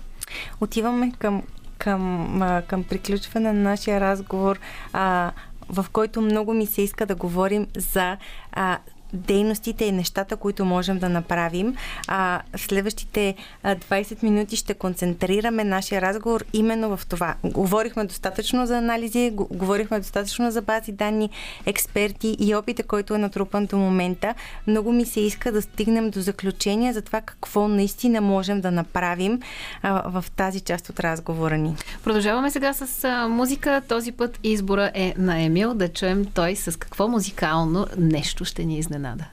[0.61, 1.43] Отиваме към,
[1.77, 4.59] към, към приключване на нашия разговор.
[4.93, 5.31] А,
[5.69, 8.17] в който много ми се иска да говорим за
[8.51, 8.79] а,
[9.13, 11.75] дейностите и нещата, които можем да направим.
[12.07, 17.35] А, следващите а, 20 минути ще концентрираме нашия разговор именно в това.
[17.43, 21.29] Говорихме достатъчно за анализи, говорихме достатъчно за бази данни,
[21.65, 24.33] експерти и опита, който е натрупан до момента.
[24.67, 29.41] Много ми се иска да стигнем до заключение за това какво наистина можем да направим
[29.81, 31.75] а, в тази част от разговора ни.
[32.03, 33.81] Продължаваме сега с а, музика.
[33.87, 35.73] Този път избора е на Емил.
[35.73, 39.27] Да чуем той с какво музикално нещо ще ни изненада изненада.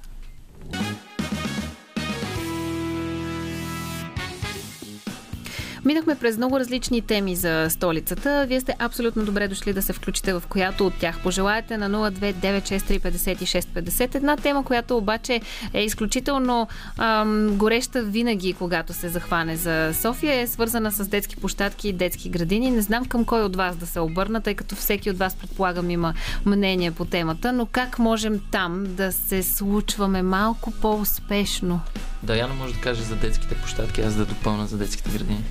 [5.84, 8.44] Минахме през много различни теми за столицата.
[8.48, 14.14] Вие сте абсолютно добре дошли да се включите в която от тях пожелаете на 029635650.
[14.14, 15.40] Една тема, която обаче
[15.72, 16.68] е изключително
[16.98, 22.28] ам, гореща винаги, когато се захване за София, е свързана с детски площадки и детски
[22.28, 22.70] градини.
[22.70, 25.90] Не знам към кой от вас да се обърна, тъй като всеки от вас, предполагам,
[25.90, 26.14] има
[26.46, 31.80] мнение по темата, но как можем там да се случваме малко по-успешно?
[32.22, 35.44] Даяна може да каже за детските площадки, аз да допълна за детските градини.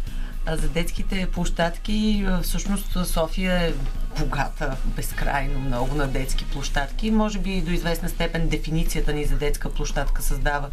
[0.51, 3.73] За детските площадки, всъщност София е
[4.19, 7.11] богата безкрайно много на детски площадки.
[7.11, 10.69] Може би до известна степен дефиницията ни за детска площадка създава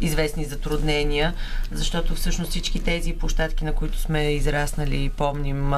[0.00, 1.34] известни затруднения,
[1.72, 5.74] защото всъщност всички тези площадки, на които сме израснали и помним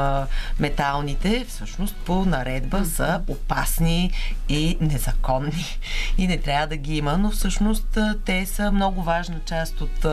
[0.61, 4.13] металните, всъщност по наредба са опасни
[4.49, 5.79] и незаконни
[6.19, 10.07] и не трябва да ги има, но всъщност те са много важна част от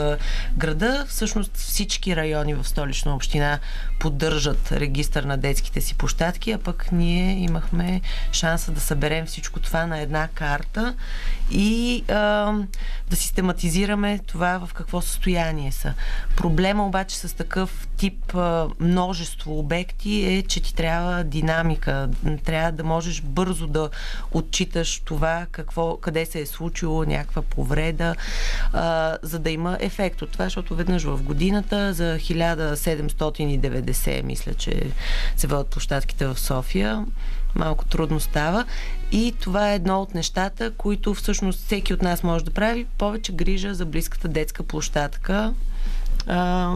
[0.57, 1.05] града.
[1.09, 3.59] Всъщност всички райони в столична община
[3.99, 9.85] поддържат регистър на детските си площадки, а пък ние имахме шанса да съберем всичко това
[9.85, 10.95] на една карта
[11.51, 12.13] и а,
[13.09, 15.93] да систематизираме това в какво състояние са.
[16.35, 22.09] Проблема обаче с такъв тип а, множество обекти е, че ти трябва динамика.
[22.45, 23.89] Трябва да можеш бързо да
[24.31, 28.15] отчиташ това, какво, къде се е случило някаква повреда,
[28.73, 34.91] а, за да има ефект от това, защото веднъж в годината за 1790, мисля, че
[35.35, 36.74] се водят площадките в София,
[37.55, 38.65] малко трудно става.
[39.11, 42.85] И това е едно от нещата, които всъщност всеки от нас може да прави.
[42.97, 45.53] Повече грижа за близката детска площадка.
[46.27, 46.73] А,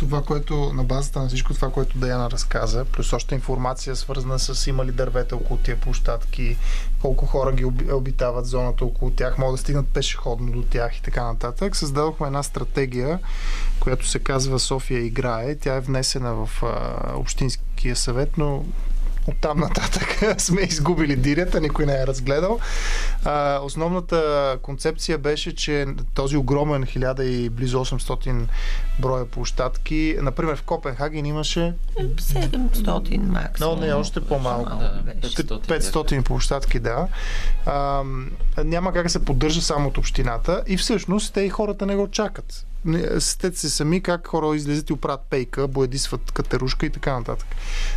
[0.00, 4.66] това, което на базата на всичко това, което Даяна разказа, плюс още информация свързана с
[4.66, 6.56] има ли дървета около тия площадки,
[7.00, 11.24] колко хора ги обитават зоната около тях, могат да стигнат пешеходно до тях и така
[11.24, 13.18] нататък, създадохме една стратегия,
[13.80, 15.54] която се казва София играе.
[15.54, 18.64] Тя е внесена в а, Общинския съвет, но
[19.26, 22.58] оттам нататък сме изгубили дирята, никой не е разгледал.
[23.24, 28.46] А, основната концепция беше, че този огромен 1000 и близо 800
[28.98, 33.76] броя площадки, например в Копенхаген имаше 700 максимум.
[33.76, 34.76] Но не, още по-малко.
[34.78, 37.06] Да, 500, 500 площадки, да.
[37.66, 38.02] А,
[38.64, 42.08] няма как да се поддържа само от общината и всъщност те и хората не го
[42.08, 42.66] чакат.
[43.18, 47.48] Сетете се сами как хора излизат и оправят пейка, боядисват катерушка и така нататък.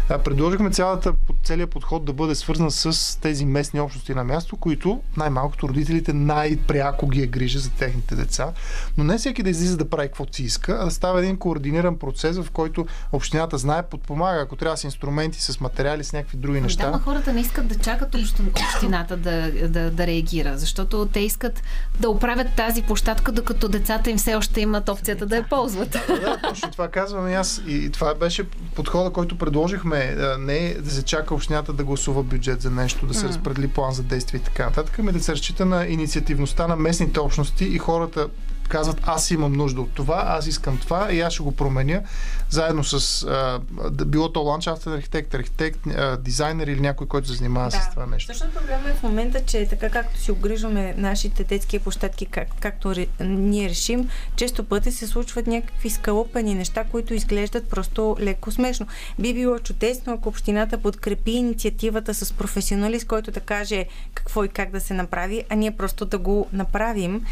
[0.10, 1.14] А, предложихме цялата,
[1.44, 7.08] целият подход да бъде свързан с тези местни общности на място, които най-малкото родителите най-пряко
[7.08, 8.52] ги е грижа за техните деца.
[8.98, 11.98] Но не всеки да излиза да прави каквото си иска, а да става един координиран
[11.98, 16.62] процес, в който общината знае, подпомага, ако трябва с инструменти, с материали, с някакви други
[16.62, 16.86] неща.
[16.86, 21.64] Да, но хората не искат да чакат общината да, да, да реагира, защото те искат
[22.00, 25.98] да оправят тази площадка, докато децата им все още имат опцията да я ползват.
[26.08, 27.62] Да, да, точно това казвам и аз.
[27.68, 28.44] И това беше
[28.76, 30.16] подхода, който предложихме.
[30.40, 34.04] Не да се чака общината да гласува бюджет за нещо, да се разпредели план за
[34.04, 38.28] действие и така нататък, ами да се разчита на инициативността на местните общности и хората
[38.74, 42.02] казват, аз имам нужда от това, аз искам това и аз ще го променя,
[42.50, 43.60] заедно с а,
[44.06, 47.82] било то ландшафтен архитект, архитект, а, дизайнер или някой, който се занимава да.
[47.82, 48.34] с това нещо.
[48.34, 52.96] Също проблема е в момента, че така както си обгрижваме нашите детски площадки, как, както
[52.96, 58.88] ре, ние решим, често пъти се случват някакви скалъпани неща, които изглеждат просто леко смешно.
[59.20, 64.72] Би било чудесно, ако общината подкрепи инициативата с професионалист, който да каже какво и как
[64.72, 67.26] да се направи, а ние просто да го направим.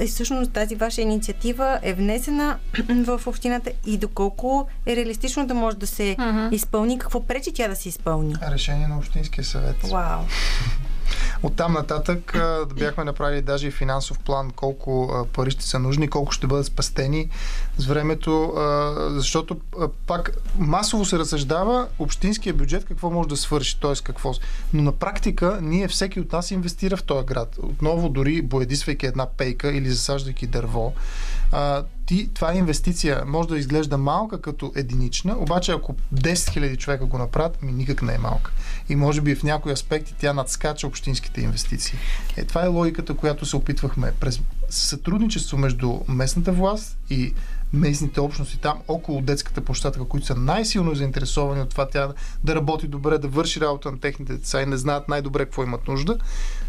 [0.00, 2.58] И всъщност тази ваша инициатива е внесена
[3.06, 6.54] в общината и доколко е реалистично да може да се uh-huh.
[6.54, 8.34] изпълни, какво пречи тя да се изпълни?
[8.50, 9.76] Решение на Общинския съвет.
[9.82, 10.20] Вау.
[11.42, 12.38] От там нататък
[12.78, 17.28] бяхме направили даже и финансов план колко пари ще са нужни, колко ще бъдат спастени
[17.78, 18.54] с времето,
[19.10, 19.56] защото
[20.06, 23.94] пак масово се разсъждава общинския бюджет какво може да свърши, т.е.
[24.04, 24.32] какво.
[24.72, 27.56] Но на практика ние всеки от нас инвестира в този град.
[27.62, 30.92] Отново дори боядисвайки една пейка или засаждайки дърво,
[32.06, 33.22] ти, това е инвестиция.
[33.26, 38.02] Може да изглежда малка като единична, обаче ако 10 000 човека го направят, ми никак
[38.02, 38.52] не е малка.
[38.88, 41.98] И може би в някои аспекти тя надскача общинските инвестиции.
[42.36, 47.34] Е, това е логиката, която се опитвахме през сътрудничество между местната власт и
[47.72, 52.12] местните общности там около детската площадка, които са най-силно заинтересовани от това тя
[52.44, 55.88] да работи добре, да върши работа на техните деца и не знаят най-добре какво имат
[55.88, 56.18] нужда.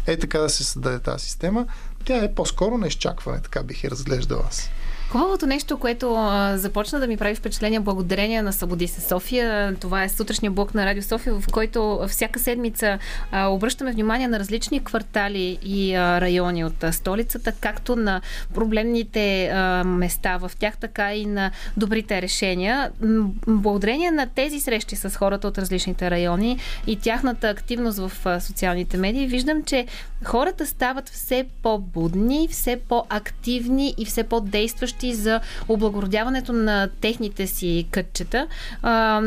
[0.06, 1.66] Е така да се създаде тази система.
[2.04, 4.70] Тя е по-скоро на изчакване, така бих я разглеждал аз.
[5.10, 10.04] Хубавото нещо, което а, започна да ми прави впечатление благодарение на Събуди се София, това
[10.04, 12.98] е сутрешния блок на Радио София, в който всяка седмица
[13.32, 18.20] а, обръщаме внимание на различни квартали и а, райони от а, столицата, както на
[18.54, 22.90] проблемните а, места в тях, така и на добрите решения.
[23.46, 28.96] Благодарение на тези срещи с хората от различните райони и тяхната активност в а, социалните
[28.96, 29.86] медии, виждам, че
[30.24, 37.86] хората стават все по-будни, все по-активни и все по-действащи помощи за облагородяването на техните си
[37.90, 38.46] кътчета
[38.82, 39.22] а,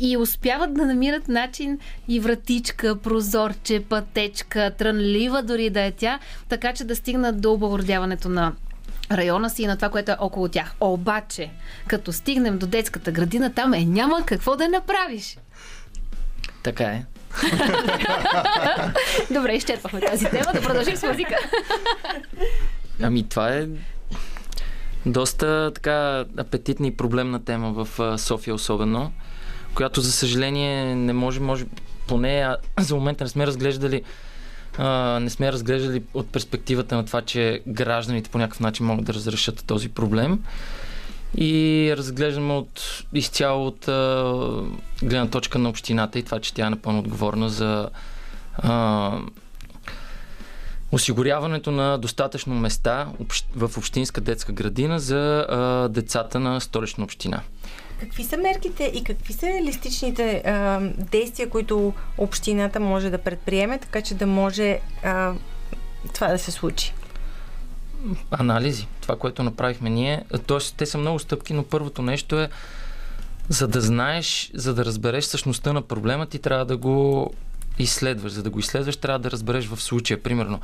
[0.00, 6.72] и успяват да намират начин и вратичка, прозорче, пътечка, трънлива дори да е тя, така
[6.72, 8.52] че да стигнат до облагородяването на
[9.10, 10.74] района си и на това, което е около тях.
[10.80, 11.50] Обаче,
[11.86, 15.38] като стигнем до детската градина, там е няма какво да направиш.
[16.62, 17.04] Така е.
[19.30, 20.52] Добре, изчерпахме тази тема.
[20.54, 21.36] Да продължим с музика.
[23.02, 23.66] Ами това е
[25.06, 29.12] доста така апетитна и проблемна тема в София особено,
[29.74, 31.66] която за съжаление не може, може
[32.06, 34.02] поне за момента не сме разглеждали
[34.78, 39.14] а, не сме разглеждали от перспективата на това, че гражданите по някакъв начин могат да
[39.14, 40.42] разрешат този проблем.
[41.36, 44.34] И разглеждаме от, изцяло от а,
[45.02, 47.88] гледна точка на общината и това, че тя е напълно отговорна за
[48.56, 49.18] а,
[50.94, 53.08] осигуряването на достатъчно места
[53.56, 57.40] в общинска детска градина за а, децата на столична община.
[58.00, 60.80] Какви са мерките и какви са реалистичните а,
[61.10, 65.32] действия, които общината може да предприеме, така че да може а,
[66.14, 66.94] това да се случи?
[68.30, 68.86] Анализи.
[69.00, 70.24] Това, което направихме ние.
[70.46, 72.48] Тоест, те са много стъпки, но първото нещо е
[73.48, 77.30] за да знаеш, за да разбереш същността на проблема, ти трябва да го
[77.78, 78.32] изследваш.
[78.32, 80.60] За да го изследваш, трябва да разбереш в случая, примерно,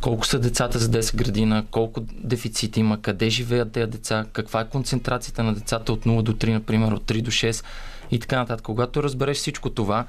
[0.00, 4.68] колко са децата за 10 градина, колко дефицит има, къде живеят тези деца, каква е
[4.68, 7.64] концентрацията на децата от 0 до 3, например, от 3 до 6
[8.10, 8.64] и така нататък.
[8.64, 10.04] Когато разбереш всичко това,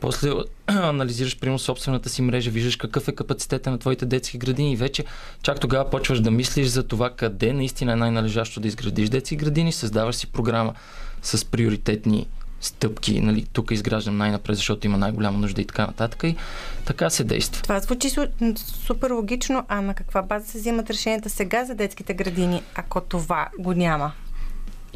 [0.00, 0.30] после
[0.66, 5.04] анализираш, примерно, собствената си мрежа, виждаш какъв е капацитета на твоите детски градини и вече
[5.42, 9.72] чак тогава почваш да мислиш за това къде наистина е най-належащо да изградиш детски градини,
[9.72, 10.74] създаваш си програма
[11.22, 12.26] с приоритетни
[12.64, 16.22] стъпки, нали, тук изграждам най-напред, защото има най-голяма нужда и така нататък.
[16.24, 16.36] И
[16.84, 17.62] така се действа.
[17.62, 18.10] Това звучи
[18.56, 23.48] супер логично, а на каква база се взимат решенията сега за детските градини, ако това
[23.58, 24.12] го няма?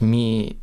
[0.03, 0.55] Ми,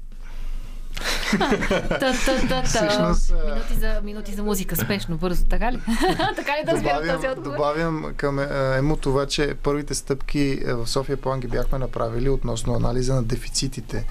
[3.45, 5.79] Минути за, минути за музика, спешно, бързо, така ли?
[6.35, 7.55] така ли да разбирам този отговор?
[7.57, 8.39] Добавям към
[8.77, 14.05] емо това, че първите стъпки в София План ги бяхме направили относно анализа на дефицитите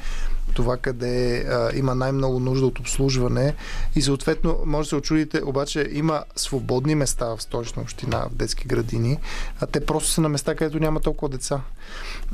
[0.55, 3.55] това къде а, има най-много нужда от обслужване
[3.97, 8.68] и съответно може да се очудите, обаче има свободни места в столична община, в детски
[8.68, 9.18] градини,
[9.61, 11.61] а те просто са на места, където няма толкова деца.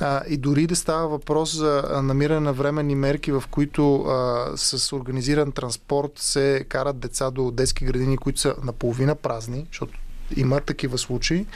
[0.01, 4.93] А, и дори да става въпрос за намиране на временни мерки, в които а, с
[4.93, 9.99] организиран транспорт се карат деца до детски градини, които са наполовина празни, защото
[10.37, 11.47] има такива случаи.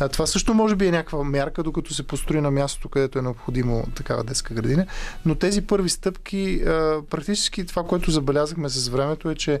[0.00, 3.22] А, това също може би е някаква мярка, докато се построи на мястото, където е
[3.22, 4.86] необходимо такава детска градина.
[5.26, 9.60] Но тези първи стъпки, а, практически това, което забелязахме с времето е, че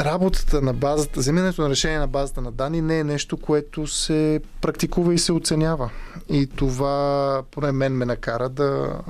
[0.00, 4.40] работата на базата, вземането на решение на базата на данни не е нещо, което се
[4.60, 5.90] практикува и се оценява.
[6.28, 9.00] И това поне мен ме накара да,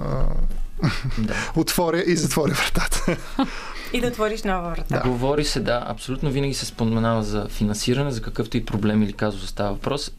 [1.19, 1.35] да.
[1.57, 3.17] отворя и затворя вратата.
[3.93, 4.97] И да отвориш нова врата.
[4.97, 5.09] Да.
[5.09, 9.51] Говори се, да, абсолютно винаги се споменава за финансиране, за какъвто и проблем или казус
[9.51, 10.11] става въпрос.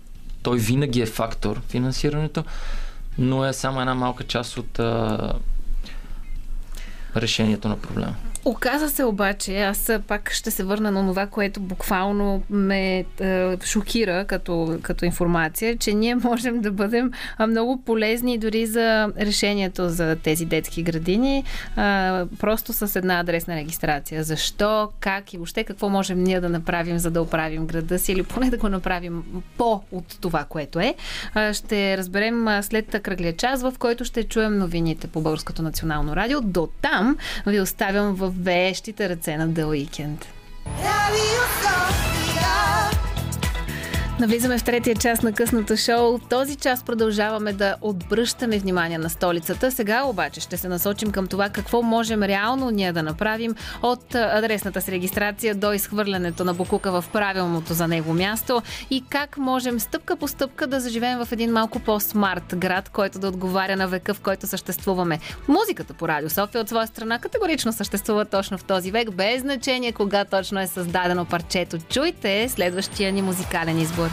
[0.43, 2.43] Той винаги е фактор, финансирането,
[3.17, 5.33] но е само една малка част от а,
[7.15, 8.15] решението на проблема.
[8.45, 14.25] Оказа се обаче, аз пак ще се върна на това, което буквално ме е, шокира
[14.25, 17.11] като, като информация, че ние можем да бъдем
[17.47, 21.43] много полезни дори за решението за тези детски градини, е,
[22.39, 24.23] просто с една адресна регистрация.
[24.23, 28.23] Защо, как и въобще какво можем ние да направим, за да оправим града си или
[28.23, 29.23] поне да го направим
[29.57, 30.95] по от това, което е.
[31.35, 36.41] Е, ще разберем след кръглия час, в който ще чуем новините по Българското национално радио.
[36.41, 37.17] До там
[37.47, 40.25] ви оставям в вещите ръце на The Weekend.
[44.23, 46.19] Навлизаме в третия част на късното шоу.
[46.29, 49.71] Този час продължаваме да отбръщаме внимание на столицата.
[49.71, 54.81] Сега обаче ще се насочим към това какво можем реално ние да направим от адресната
[54.81, 60.15] си регистрация до изхвърлянето на Букука в правилното за него място и как можем стъпка
[60.15, 64.19] по стъпка да заживеем в един малко по-смарт град, който да отговаря на века, в
[64.19, 65.19] който съществуваме.
[65.47, 69.91] Музиката по Радио София от своя страна категорично съществува точно в този век, без значение
[69.91, 71.77] кога точно е създадено парчето.
[71.89, 74.12] Чуйте следващия ни музикален избор.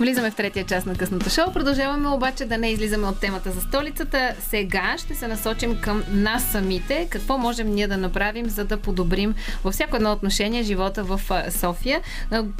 [0.00, 1.52] Влизаме в третия част на късното шоу.
[1.52, 4.34] Продължаваме обаче да не излизаме от темата за столицата.
[4.40, 7.06] Сега ще се насочим към нас самите.
[7.10, 9.34] Какво можем ние да направим, за да подобрим
[9.64, 11.20] във всяко едно отношение живота в
[11.50, 12.00] София.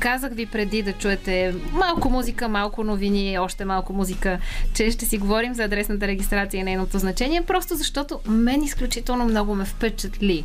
[0.01, 4.39] Казах ви преди да чуете малко музика, малко новини, още малко музика,
[4.75, 9.55] че ще си говорим за адресната регистрация и нейното значение, просто защото мен изключително много
[9.55, 10.45] ме впечатли.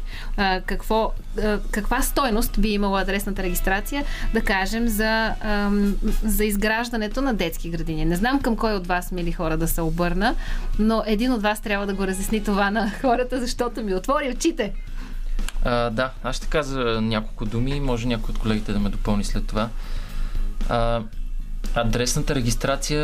[0.66, 1.12] Какво,
[1.72, 5.34] каква стойност би имала адресната регистрация, да кажем, за,
[6.24, 8.06] за изграждане изграждането на детски градини.
[8.06, 10.36] Не знам към кой от вас, мили хора, да се обърна,
[10.80, 14.74] но един от вас трябва да го разясни това на хората, защото ми отвори очите.
[15.64, 19.48] А, да, аз ще кажа няколко думи, може някой от колегите да ме допълни след
[19.48, 19.70] това.
[20.70, 21.02] А,
[21.76, 23.04] адресната регистрация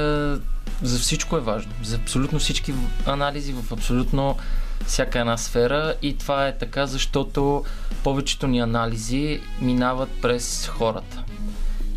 [0.81, 1.71] за всичко е важно.
[1.83, 2.73] За абсолютно всички
[3.05, 4.37] анализи в абсолютно
[4.85, 7.63] всяка една сфера и това е така, защото
[8.03, 11.20] повечето ни анализи минават през хората.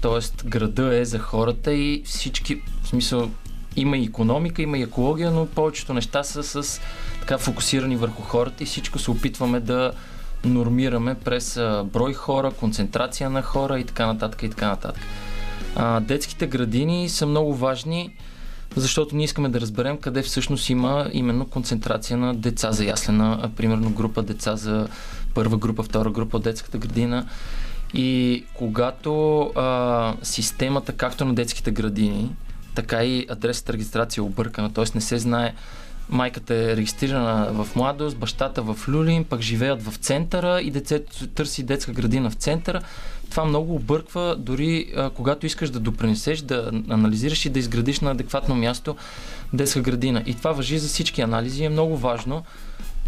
[0.05, 3.31] Тоест, града е за хората и всички, в смисъл,
[3.77, 6.81] има и економика, има и екология, но повечето неща са с
[7.21, 9.93] така фокусирани върху хората и всичко се опитваме да
[10.45, 15.03] нормираме през брой хора, концентрация на хора и така нататък и така нататък.
[15.77, 18.15] А, детските градини са много важни,
[18.77, 23.91] защото ние искаме да разберем къде всъщност има именно концентрация на деца за яслена, примерно
[23.91, 24.89] група деца за
[25.35, 27.27] първа група, втора група от детската градина
[27.95, 32.31] и когато а, системата, както на детските градини,
[32.75, 34.85] така и адресата регистрация е объркана, т.е.
[34.95, 35.55] не се знае
[36.09, 41.63] майката е регистрирана в младост, бащата в Люлин, пък живеят в центъра и децето търси
[41.63, 42.83] детска градина в центъра.
[43.31, 48.11] Това много обърква, дори а, когато искаш да допринесеш, да анализираш и да изградиш на
[48.11, 48.97] адекватно място
[49.53, 50.23] детска градина.
[50.27, 52.45] И това въжи за всички анализи, е много важно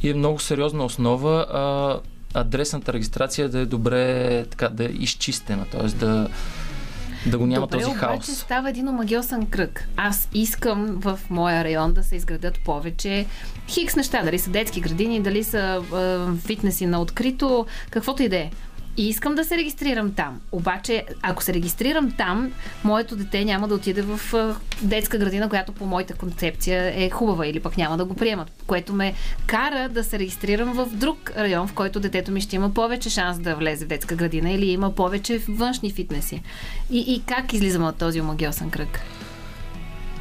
[0.03, 1.47] и е много сериозна основа.
[1.53, 1.99] А,
[2.41, 5.87] адресната регистрация да е добре така, да е изчистена, т.е.
[5.87, 6.28] да,
[7.26, 8.16] да го няма Добре, този хаос.
[8.16, 9.89] обаче става един омагиосен кръг.
[9.97, 13.26] Аз искам в моя район да се изградят повече
[13.68, 18.37] хикс неща, дали са детски градини, дали са е, фитнеси на открито, каквото и да
[18.37, 18.51] е.
[18.97, 20.40] И искам да се регистрирам там.
[20.53, 22.53] Обаче, ако се регистрирам там,
[22.84, 24.20] моето дете няма да отиде в
[24.82, 28.92] детска градина, която по моята концепция е хубава или пък няма да го приемат, което
[28.92, 29.14] ме
[29.47, 33.38] кара да се регистрирам в друг район, в който детето ми ще има повече шанс
[33.38, 36.42] да влезе в детска градина или има повече външни фитнеси.
[36.90, 39.01] И, и как излизаме от този омагиосен кръг?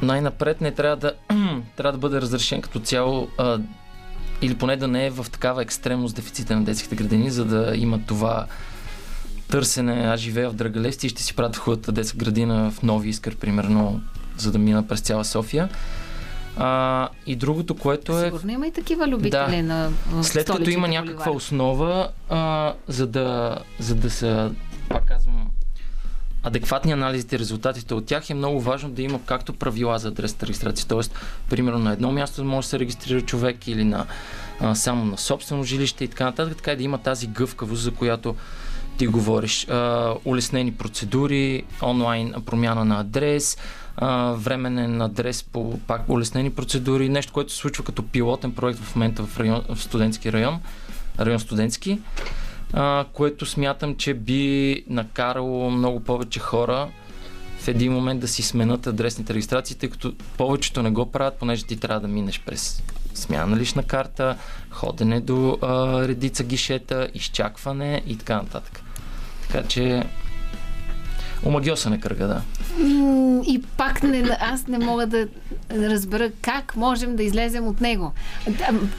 [0.02, 1.12] Най-напред не трябва да,
[1.76, 3.58] трябва да бъде разрешен като цяло а,
[4.42, 8.00] или поне да не е в такава екстремност дефицита на детските градини, за да има
[8.06, 8.46] това
[9.48, 10.06] търсене.
[10.06, 14.00] Аз живея в Драгалевци и ще си правя хубавата детска градина в Нови Искър, примерно,
[14.36, 15.68] за да мина през цяла София.
[16.56, 18.24] А, и другото, което е...
[18.24, 19.62] Сигурно има и такива любители да.
[19.62, 19.90] на
[20.22, 24.52] След като има някаква основа, а, за, да, за да са,
[24.88, 25.50] пак казвам,
[26.46, 30.86] адекватни анализите резултатите от тях е много важно да има както правила за адресната регистрация,
[30.88, 31.00] т.е.
[31.50, 34.06] примерно на едно място може да се регистрира човек или на,
[34.60, 37.90] а, само на собствено жилище и така нататък, така и да има тази гъвкавост, за
[37.90, 38.36] която
[38.98, 39.68] ти говориш.
[39.68, 43.58] А, улеснени процедури, онлайн промяна на адрес,
[43.96, 48.96] а, временен адрес по пак улеснени процедури, нещо, което се случва като пилотен проект в
[48.96, 50.60] момента в, район, в студентски район,
[51.20, 51.98] район студентски
[53.12, 56.88] което смятам, че би накарало много повече хора
[57.58, 61.64] в един момент да си сменят адресните регистрации, тъй като повечето не го правят, понеже
[61.64, 62.82] ти трябва да минеш през
[63.14, 64.36] смяна на лична карта,
[64.70, 68.82] ходене до а, редица гишета, изчакване и така нататък.
[69.42, 70.04] Така че
[71.44, 72.42] Омагиоса на кръга, да.
[73.46, 75.26] И пак не, аз не мога да
[75.72, 78.12] разбера как можем да излезем от него.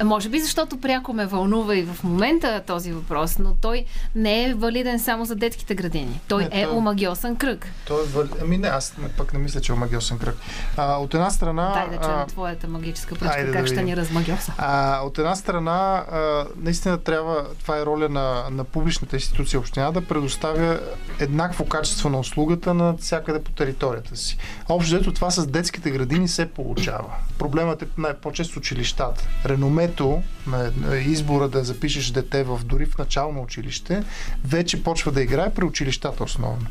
[0.03, 3.85] Може би защото пряко ме вълнува и в момента този въпрос, но той
[4.15, 6.19] не е валиден само за детските градини.
[6.27, 7.67] Той не, е той, омагиосен кръг.
[7.87, 8.29] Той е вали...
[8.41, 10.37] Ами не, аз пък не мисля, че е омагиосен кръг.
[10.77, 11.71] А, от една страна...
[11.73, 12.25] Дай да чуем а...
[12.25, 14.53] твоята магическа пръчка, как да ще ни размагиоса.
[14.57, 19.91] А, от една страна, а, наистина трябва, това е роля на, на публичната институция община,
[19.91, 20.79] да предоставя
[21.19, 24.37] еднакво качество на услугата на всякъде по територията си.
[24.69, 27.13] Общо ето това с детските градини се получава.
[27.37, 29.27] Проблемът е най-по-често училищата.
[29.45, 34.03] Реномето на избора да запишеш дете в дори в начално училище
[34.45, 36.67] вече почва да играе при училищата основно.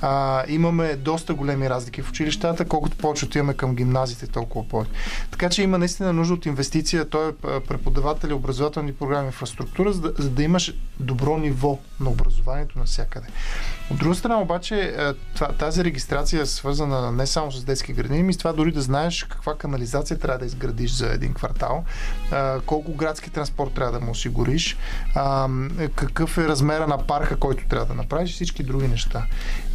[0.00, 4.90] А, имаме доста големи разлики в училищата, колкото повече отиваме към гимназите, толкова повече.
[5.30, 7.08] Така че има наистина нужда от инвестиция.
[7.08, 12.78] Той е преподаватели, образователни програми, инфраструктура, за да, за да имаш добро ниво на образованието
[12.78, 13.26] навсякъде.
[13.90, 15.12] От друга страна обаче е,
[15.58, 19.24] тази регистрация е свързана не само с детски градини, ми с това дори да знаеш
[19.24, 21.84] каква канализация трябва да изградиш за един квартал,
[22.66, 24.76] колко градски транспорт трябва да му осигуриш,
[25.94, 29.26] какъв е размера на парка, който трябва да направиш и всички други неща.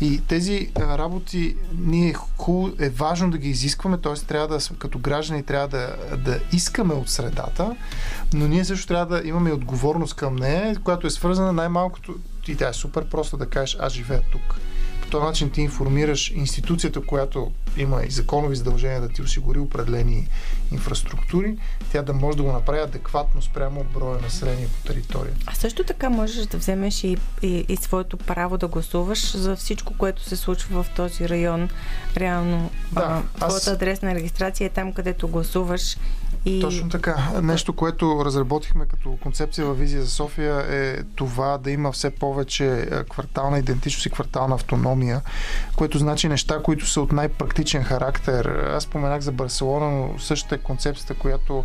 [0.02, 2.16] И тези работи ние
[2.80, 4.14] е важно да ги изискваме, т.е.
[4.14, 7.76] трябва да, като граждани трябва да, да искаме от средата,
[8.34, 12.16] но ние също трябва да имаме отговорност към нея, която е свързана най-малкото
[12.50, 14.60] и тя е супер просто да кажеш аз живея тук.
[15.02, 20.28] По този начин ти информираш институцията, която има и законови задължения да ти осигури определени
[20.72, 21.58] инфраструктури,
[21.92, 25.34] тя да може да го направи адекватно спрямо броя население по територия.
[25.46, 29.94] А също така можеш да вземеш и, и, и своето право да гласуваш за всичко,
[29.98, 31.70] което се случва в този район.
[32.18, 33.68] Реално, да, а, твоята аз...
[33.68, 35.98] адресна регистрация е там, където гласуваш
[36.46, 36.62] и...
[36.62, 37.42] Точно така.
[37.42, 42.88] Нещо, което разработихме като концепция във Визия за София е това да има все повече
[42.92, 45.22] е, квартална идентичност и квартална автономия,
[45.76, 48.46] което значи неща, които са от най-практичен характер.
[48.46, 51.64] Аз споменах за Барселона, но същата е концепцията, която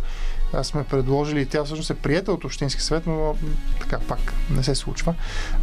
[0.63, 3.35] сме предложили тя всъщност е приета от Общински съвет, но
[3.79, 5.15] така пак не се случва.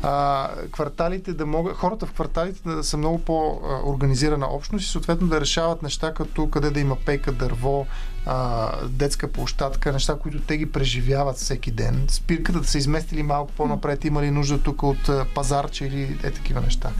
[0.02, 5.40] А, кварталите да могат, хората в кварталите да са много по-организирана общност и съответно да
[5.40, 7.86] решават неща като къде да има пейка, дърво,
[8.26, 12.04] а, детска площадка, неща, които те ги преживяват всеки ден.
[12.08, 16.60] Спирката да са изместили малко по-напред, има ли нужда тук от пазарче или е такива
[16.60, 16.90] неща.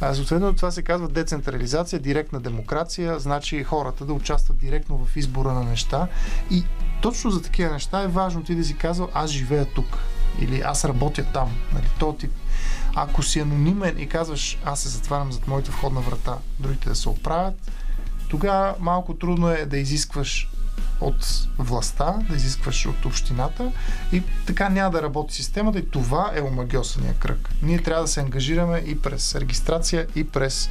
[0.00, 5.52] А, съответно, това се казва децентрализация, директна демокрация, значи хората да участват директно в избора
[5.52, 6.08] на неща.
[6.50, 6.64] И
[7.02, 9.98] точно за такива неща е важно ти да си казал, аз живея тук
[10.40, 11.56] или аз работя там.
[11.72, 12.32] Нали, то тип.
[12.94, 17.08] Ако си анонимен и казваш, аз се затварям зад моята входна врата, другите да се
[17.08, 17.70] оправят,
[18.28, 20.50] тогава малко трудно е да изискваш
[21.00, 23.72] от властта, да изискваш от общината
[24.12, 27.48] и така няма да работи системата и това е омагиосания кръг.
[27.62, 30.70] Ние трябва да се ангажираме и през регистрация, и през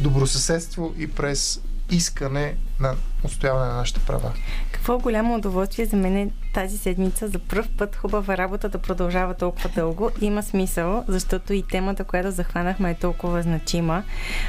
[0.00, 1.60] добросъседство, и през
[1.90, 2.94] искане на
[3.24, 4.32] устояване на нашите права.
[4.72, 9.34] Какво голямо удоволствие за мен е тази седмица за първ път хубава работа да продължава
[9.34, 10.10] толкова дълго.
[10.20, 14.02] Има смисъл, защото и темата, която захванахме е толкова значима.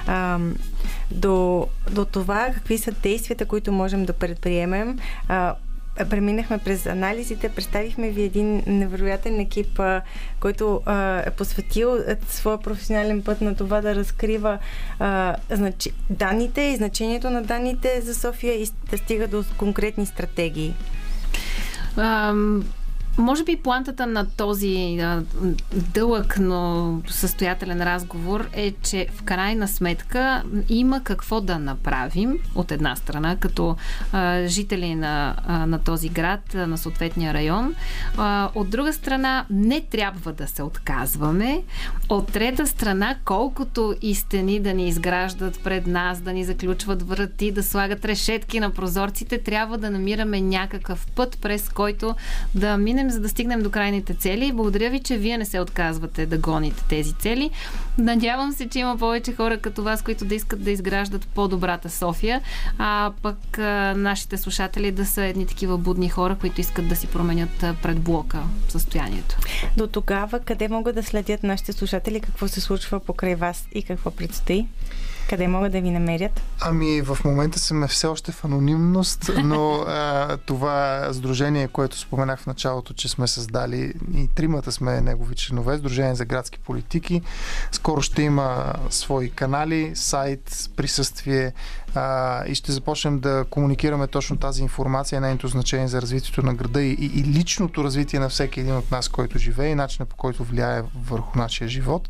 [0.07, 0.39] А,
[1.11, 4.99] до, до това какви са действията, които можем да предприемем.
[5.27, 5.55] А,
[6.05, 10.01] преминахме през анализите, представихме ви един невероятен екип, а,
[10.39, 11.97] който а, е посветил
[12.29, 14.57] своя професионален път на това да разкрива
[14.99, 20.73] а, значи, данните и значението на данните за София и да стига до конкретни стратегии.
[21.97, 22.63] Um,
[23.17, 25.23] може би плантата на този а,
[25.73, 32.95] дълъг, но състоятелен разговор е, че в крайна сметка има какво да направим от една
[32.95, 33.75] страна, като
[34.11, 37.75] а, жители на, а, на този град, на съответния район.
[38.17, 41.63] А, от друга страна, не трябва да се отказваме.
[42.09, 47.51] От трета страна, колкото и стени да ни изграждат пред нас, да ни заключват врати,
[47.51, 52.15] да слагат решетки на прозорците, трябва да намираме някакъв път, през който
[52.55, 54.51] да минем стигнем, за да стигнем до крайните цели.
[54.51, 57.51] Благодаря ви, че вие не се отказвате да гоните тези цели.
[57.97, 62.41] Надявам се, че има повече хора като вас, които да искат да изграждат по-добрата София,
[62.77, 63.57] а пък
[63.97, 68.43] нашите слушатели да са едни такива будни хора, които искат да си променят пред блока
[68.69, 69.37] състоянието.
[69.77, 74.11] До тогава, къде могат да следят нашите слушатели, какво се случва покрай вас и какво
[74.11, 74.67] предстои?
[75.29, 76.41] Къде могат да ви намерят?
[76.61, 82.47] Ами, в момента сме все още в анонимност, но а, това сдружение, което споменах в
[82.47, 87.21] началото, че сме създали и тримата сме негови членове, Сдружение за градски политики.
[87.71, 91.53] Скоро ще има свои канали, сайт, присъствие
[91.95, 96.81] а, и ще започнем да комуникираме точно тази информация, нейното значение за развитието на града
[96.81, 100.15] и, и, и личното развитие на всеки един от нас, който живее и начина по
[100.15, 102.09] който влияе върху нашия живот.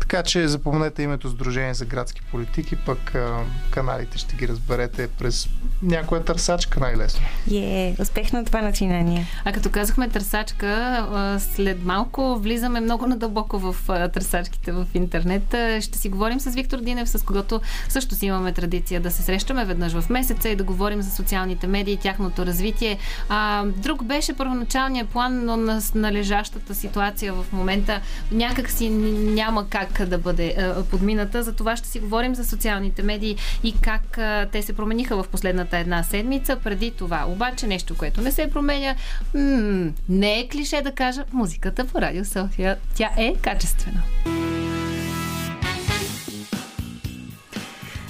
[0.00, 5.48] Така че запомнете името Сдружение за градски политики, пък а, каналите ще ги разберете през
[5.82, 7.20] някоя търсачка най-лесно.
[7.46, 9.26] Е, yeah, успех на това начинание.
[9.44, 13.76] А като казахме търсачка, след малко влизаме много надълбоко в
[14.12, 15.54] търсачките в интернет.
[15.80, 19.64] Ще си говорим с Виктор Динев, с когото също си имаме традиция да се срещаме
[19.64, 22.98] веднъж в месеца и да говорим за социалните медии, тяхното развитие.
[23.28, 28.00] А, друг беше първоначалният план, но на належащата ситуация в момента
[28.32, 31.42] някак си няма как да бъде а, подмината.
[31.42, 35.28] За това ще си говорим за социалните медии и как а, те се промениха в
[35.28, 36.56] последната една седмица.
[36.64, 38.94] Преди това обаче нещо, което не се променя,
[39.34, 42.76] м- не е клише да кажа, музиката по Радио София.
[42.94, 44.02] Тя е качествена.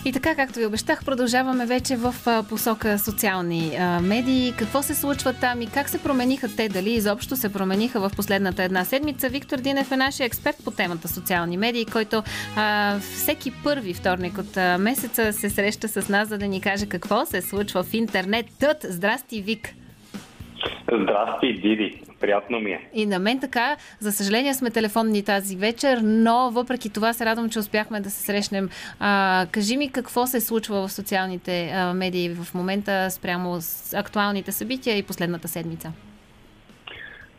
[0.05, 2.15] И така, както ви обещах, продължаваме вече в
[2.49, 4.55] посока социални медии.
[4.59, 6.69] Какво се случва там и как се промениха те?
[6.69, 9.29] Дали изобщо се промениха в последната една седмица?
[9.29, 12.23] Виктор Динев е нашия експерт по темата социални медии, който
[12.57, 16.87] а, всеки първи вторник от а, месеца се среща с нас, за да ни каже
[16.87, 18.47] какво се случва в интернет.
[18.59, 18.87] Тът!
[18.89, 19.75] Здрасти, Вик!
[20.93, 22.03] Здрасти, Диди.
[22.21, 22.89] Приятно ми е.
[22.95, 27.51] И на мен така, за съжаление сме телефонни тази вечер, но въпреки това се радвам,
[27.51, 28.69] че успяхме да се срещнем.
[29.01, 34.53] А, кажи ми какво се случва в социалните а, медии в момента спрямо с актуалните
[34.53, 35.93] събития и последната седмица.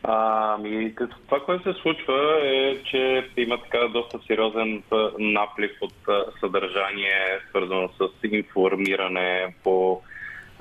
[0.04, 0.95] Ами,
[1.26, 4.84] това, което се случва е, че има така доста сериозен
[5.20, 5.94] наплив от
[6.40, 10.02] съдържание, свързано с информиране по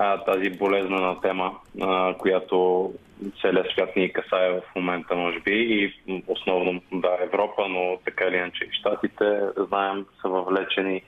[0.03, 1.51] а, тази болезнена тема,
[1.81, 2.93] а, която
[3.41, 5.93] целият свят ни касае в момента, може би, и
[6.27, 9.39] основно да, Европа, но така или иначе и Штатите,
[9.69, 11.01] знаем, са въвлечени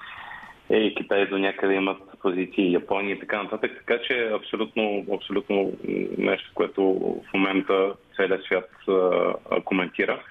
[0.70, 3.72] е, и Китай до някъде имат позиции, Япония и така нататък.
[3.78, 5.72] Така че абсолютно, абсолютно
[6.18, 6.82] нещо, което
[7.30, 9.34] в момента целият свят а,
[9.66, 10.22] коментира.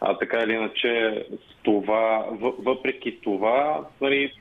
[0.00, 1.24] А така или иначе,
[1.62, 2.26] това,
[2.58, 4.32] въпреки това, нали,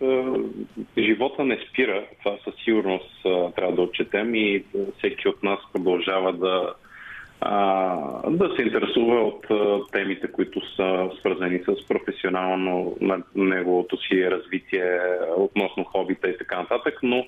[0.97, 2.05] живота не спира.
[2.23, 3.21] Това със сигурност
[3.55, 4.63] трябва да отчетем и
[4.97, 6.73] всеки от нас продължава да,
[8.29, 9.45] да се интересува от
[9.91, 14.99] темите, които са свързани с професионално на неговото си развитие
[15.37, 17.25] относно хобита и така нататък, но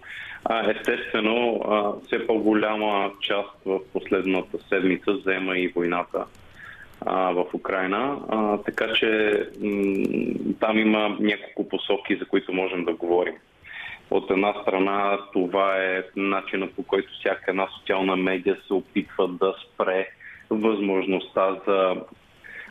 [0.68, 1.62] естествено
[2.06, 6.26] все по-голяма част в последната седмица взема и войната
[7.06, 8.20] а, в Украина.
[8.30, 13.36] А, така че м- там има няколко посоки, за които можем да говорим.
[14.12, 19.56] От една страна това е начинът по който всяка една социална медия се опитва да
[19.66, 20.08] спре
[20.50, 21.96] възможността за,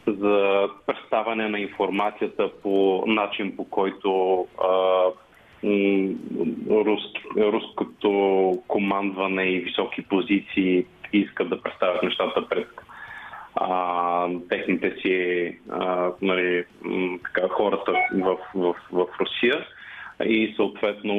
[0.07, 5.05] за представяне на информацията по начин по който а,
[6.71, 12.69] руски, руското командване и високи позиции искат да представят нещата пред
[13.55, 14.00] а,
[14.49, 16.65] техните си а, нали,
[17.25, 19.67] така, хората в, в, в Русия
[20.25, 21.15] и съответно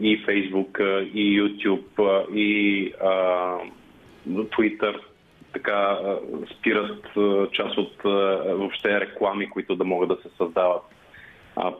[0.00, 0.78] и Фейсбук,
[1.14, 3.54] и YouTube, и а,
[4.28, 5.00] Twitter
[5.52, 5.98] така
[6.58, 7.04] спират
[7.52, 8.02] част от
[8.58, 10.82] въобще реклами, които да могат да се създават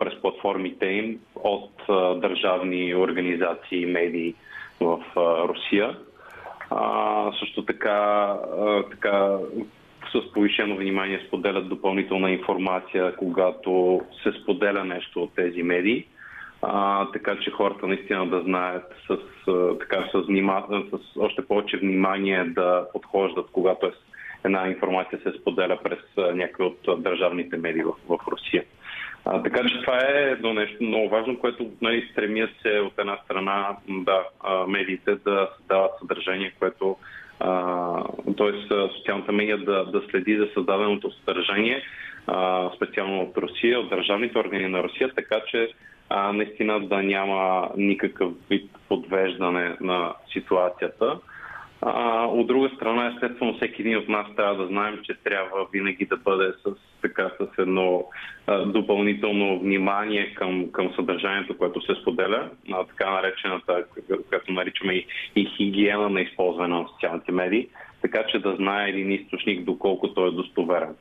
[0.01, 1.73] през платформите им от
[2.21, 4.35] държавни организации и медии
[4.81, 5.03] в
[5.49, 5.97] Русия.
[6.71, 9.39] А, също така, а, така
[10.23, 16.07] с повишено внимание споделят допълнителна информация, когато се споделя нещо от тези медии.
[16.63, 19.17] А, така че хората наистина да знаят с,
[19.81, 20.63] така, с, внима,
[20.93, 23.93] с още повече внимание да подхождат, когато е,
[24.45, 25.99] една информация се споделя през
[26.35, 28.65] някои от държавните медии в, в Русия.
[29.25, 33.19] А, така че това е едно нещо много важно, което нали, стремя се от една
[33.25, 34.23] страна да,
[34.69, 36.97] медиите да дават съдържание, което
[38.37, 38.53] т.е.
[38.97, 41.83] социалната медия да, да следи за създаденото съдържание,
[42.27, 45.69] а, специално от Русия, от държавните органи на Русия, така че
[46.09, 51.19] а, наистина да няма никакъв вид подвеждане на ситуацията.
[51.89, 56.07] А, от друга страна, естествено, всеки един от нас трябва да знаем, че трябва винаги
[56.07, 56.71] да бъде с,
[57.03, 58.05] така, с едно
[58.47, 63.85] а, допълнително внимание към, към съдържанието, което се споделя, а, така наречената,
[64.29, 65.07] която наричаме и,
[65.37, 67.69] и хигиена на използване на социалните медии,
[68.03, 70.95] така че да знае един източник доколко той е достоверен.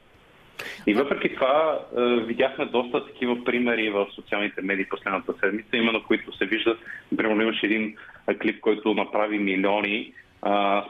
[0.87, 1.79] И въпреки това
[2.25, 6.77] видяхме доста такива примери в социалните медии последната седмица, именно които се виждат.
[7.11, 7.95] Например, имаше един
[8.41, 10.13] клип, който направи милиони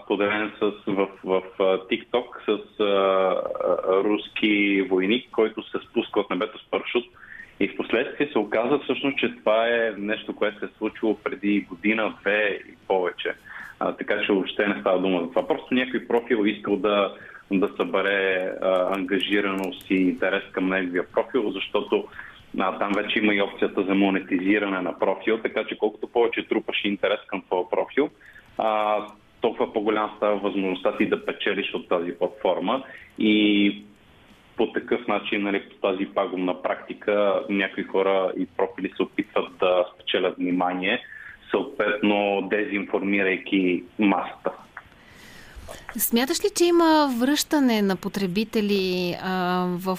[0.04, 3.42] споделен с, в, в, в TikTok с а,
[4.04, 7.06] руски войник, който се спуска от небето с парашут.
[7.60, 11.62] И в последствие се оказа всъщност, че това е нещо, което се е случило преди
[11.62, 13.34] година, две и повече.
[13.80, 15.48] А, така че въобще не става дума за това.
[15.48, 17.14] Просто някой профил искал да,
[17.52, 22.08] да събере а, ангажираност и интерес към неговия профил, защото
[22.60, 26.82] а, там вече има и опцията за монетизиране на профил, така че колкото повече трупаш
[26.84, 28.10] интерес към твоя профил,
[28.58, 28.98] а,
[29.46, 32.84] толкова по-голям става възможността ти да печелиш от тази платформа
[33.20, 33.84] и
[34.58, 39.86] по такъв начин, нали, по тази пагубна практика, някои хора и профили се опитват да
[39.94, 41.00] спечелят внимание,
[41.52, 44.52] съответно дезинформирайки масата.
[45.98, 49.98] Смяташ ли, че има връщане на потребители а, в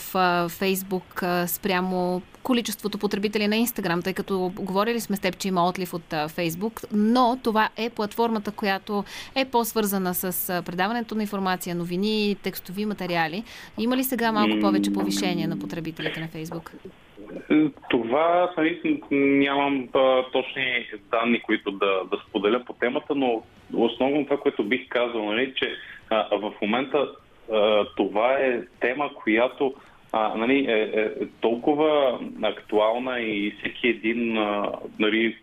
[0.49, 5.95] Фейсбук спрямо количеството потребители на Инстаграм, тъй като говорили сме с теб, че има отлив
[5.95, 9.05] от Фейсбук, но това е платформата, която
[9.35, 13.45] е по-свързана с предаването на информация, новини, текстови материали.
[13.79, 16.73] Има ли сега малко повече повишение на потребителите на Фейсбук?
[17.91, 23.43] Това нали, нямам а, точни данни, които да, да споделя по темата, но
[23.75, 25.73] основно това, което бих казал, нали, че
[26.11, 27.09] а, в момента
[27.53, 29.75] а, това е тема, която
[30.17, 35.37] а, нали, е, е, е толкова актуална и всеки един а, нали,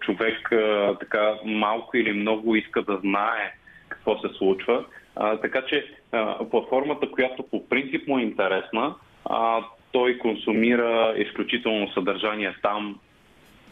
[0.00, 3.54] човек а, така малко или много иска да знае
[3.88, 4.84] какво се случва.
[5.16, 8.94] А, така че а, платформата, която по принцип му е интересна,
[9.24, 12.98] а, той консумира изключително съдържание там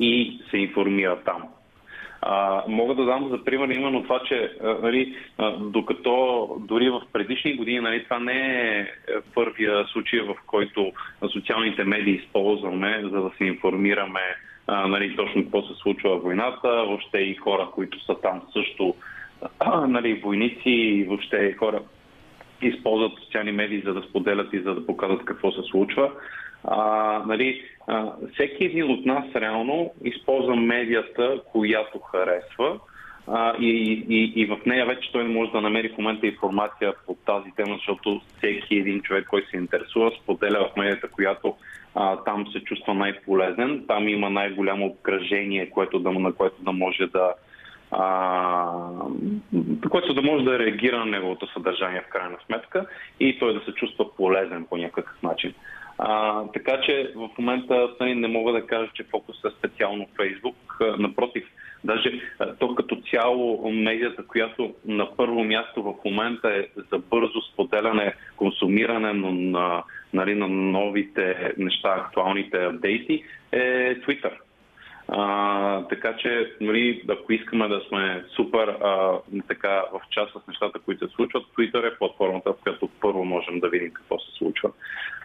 [0.00, 1.42] и се информира там.
[2.22, 7.02] А, мога да дам за пример именно това, че а, нали, а, докато дори в
[7.12, 8.86] предишни години нали, това не е
[9.34, 10.92] първия случай, в който
[11.32, 14.20] социалните медии използваме, за да се информираме
[14.66, 18.94] а, нали, точно какво се случва в войната, въобще и хора, които са там също,
[19.58, 21.80] а, нали, войници и въобще хора,
[22.62, 26.10] използват социални медии, за да споделят и за да показват какво се случва.
[26.64, 32.78] А, нали, а, всеки един от нас реално използва медията, която харесва
[33.26, 36.92] а, и, и, и в нея вече той не може да намери в момента информация
[37.06, 41.56] по тази тема, защото всеки един човек, който се интересува, споделя в медията, която
[41.94, 47.06] а, там се чувства най-полезен, там има най-голямо обкръжение, което да, на което да може
[47.06, 47.34] да,
[47.90, 48.66] а,
[49.90, 52.86] което да може да реагира на неговото съдържание в крайна сметка
[53.20, 55.54] и той да се чувства полезен по някакъв начин.
[56.02, 60.56] А, така че в момента нали, не мога да кажа, че фокус е специално Фейсбук.
[60.98, 61.44] Напротив,
[61.84, 62.20] даже
[62.58, 69.12] то като цяло медията, която на първо място в момента е за бързо споделяне, консумиране
[69.12, 69.82] на,
[70.12, 74.32] нали, на новите неща, актуалните апдейти, е Twitter.
[75.12, 79.18] А, така че, нали, ако искаме да сме супер а,
[79.48, 83.60] така, в част с нещата, които се случват, Twitter е платформата, в която първо можем
[83.60, 84.70] да видим какво се случва.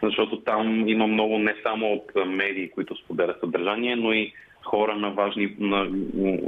[0.02, 4.32] Защото там има много не само от медии, които споделят съдържание, но и
[4.64, 5.88] хора на важни, на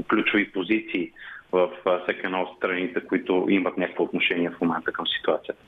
[0.09, 1.13] ключови позиции
[1.53, 1.71] в
[2.03, 5.63] всеки една от страните, които имат някакво отношение в момента към ситуацията.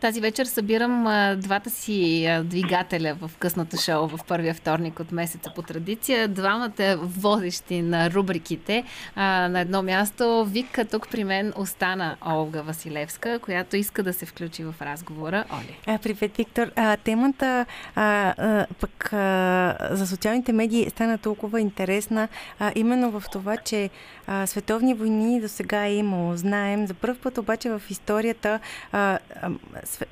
[0.00, 5.12] Тази вечер събирам а, двата си а, двигателя в късното шоу в първия вторник от
[5.12, 6.28] месеца по традиция.
[6.28, 8.84] Двамата водещи на рубриките
[9.14, 10.44] а, на едно място.
[10.44, 15.44] Вика тук при мен остана Олга Василевска, която иска да се включи в разговора.
[15.52, 15.98] Оли.
[15.98, 16.70] Привет, Виктор.
[16.76, 22.28] А, темата а, а, пък а, за социалните медии стана толкова интересна,
[22.58, 23.90] а, именно в това, че
[24.26, 26.36] а, световни войни до сега е имало.
[26.36, 26.86] Знаем.
[26.86, 28.60] За първ път обаче в историята
[28.92, 29.18] а,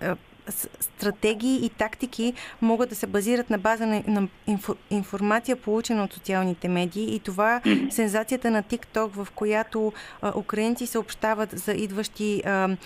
[0.01, 0.17] а,
[0.48, 6.12] стратегии и тактики могат да се базират на база на, на инфо, информация, получена от
[6.12, 7.14] социалните медии.
[7.14, 7.60] И това
[7.90, 9.93] сензацията на TikTok, в която
[10.23, 12.77] а, украинци съобщават за идващи а,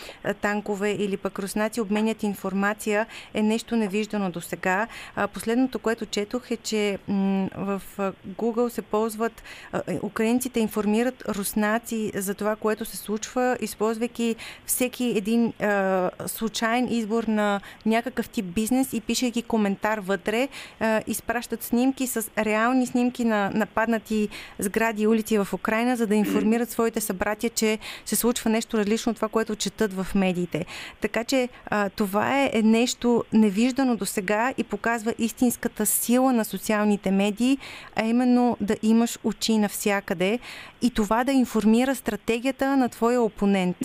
[0.40, 4.86] танкове или пък руснаци обменят информация, е нещо невиждано до сега.
[5.32, 7.82] Последното, което четох е, че м- в
[8.28, 9.42] Google се ползват,
[9.72, 16.88] а, е, украинците информират руснаци за това, което се случва, използвайки всеки един а, случайен
[16.90, 17.45] избор на
[17.86, 20.48] някакъв тип бизнес и пишейки коментар вътре,
[20.80, 24.28] а, изпращат снимки с реални снимки на нападнати
[24.58, 29.10] сгради и улици в Украина, за да информират своите събратия, че се случва нещо различно
[29.10, 30.66] от това, което четат в медиите.
[31.00, 36.44] Така че а, това е, е нещо невиждано до сега и показва истинската сила на
[36.44, 37.58] социалните медии,
[37.96, 40.38] а именно да имаш очи навсякъде
[40.82, 43.76] и това да информира стратегията на твоя опонент.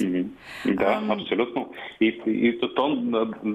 [0.65, 1.69] Да, абсолютно.
[2.01, 3.03] И, и то,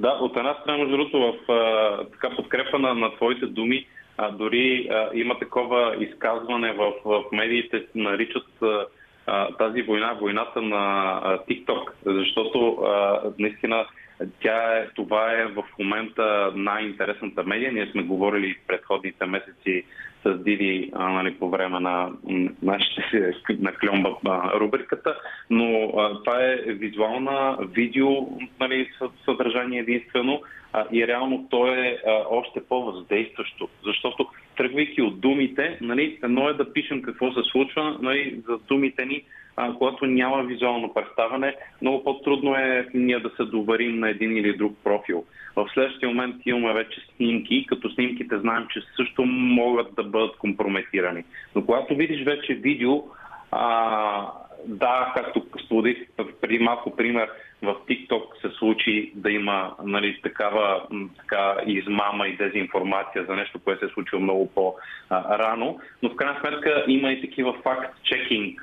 [0.01, 3.87] да, от една страна, между другото, в а, така подкрепа на, на твоите думи,
[4.19, 8.47] а, дори а, има такова изказване в, в медиите, наричат
[9.27, 13.87] а, тази война войната на TikTok, защото а, наистина
[14.43, 17.73] тя е, това е в момента най-интересната медия.
[17.73, 19.85] Ние сме говорили в предходните месеци
[20.27, 22.11] с Диди а, нали, по време на
[22.63, 24.19] нашите на кльомба
[24.61, 25.17] рубриката,
[25.51, 28.09] но а, това е визуална видео
[28.61, 28.91] нали,
[29.25, 30.43] съдържание единствено
[30.73, 34.27] а, и реално то е а, още по-въздействащо, защото
[34.57, 39.23] тръгвайки от думите, нали, едно е да пишем какво се случва, нали, за думите ни
[39.79, 44.77] когато няма визуално представяне, много по-трудно е ние да се доварим на един или друг
[44.85, 45.25] профил.
[45.57, 51.25] В следващия момент имаме вече снимки, като снимките знаем, че също могат да бъдат компрометирани.
[51.55, 53.03] Но когато видиш вече видео,
[53.51, 54.33] а,
[54.67, 55.99] да, както споделих
[56.41, 57.31] преди малко пример,
[57.63, 60.83] в TikTok се случи да има нали, такава
[61.17, 66.41] така, измама и дезинформация за нещо, което се е случило много по-рано, но в крайна
[66.41, 68.63] сметка има и такива факт-чекинг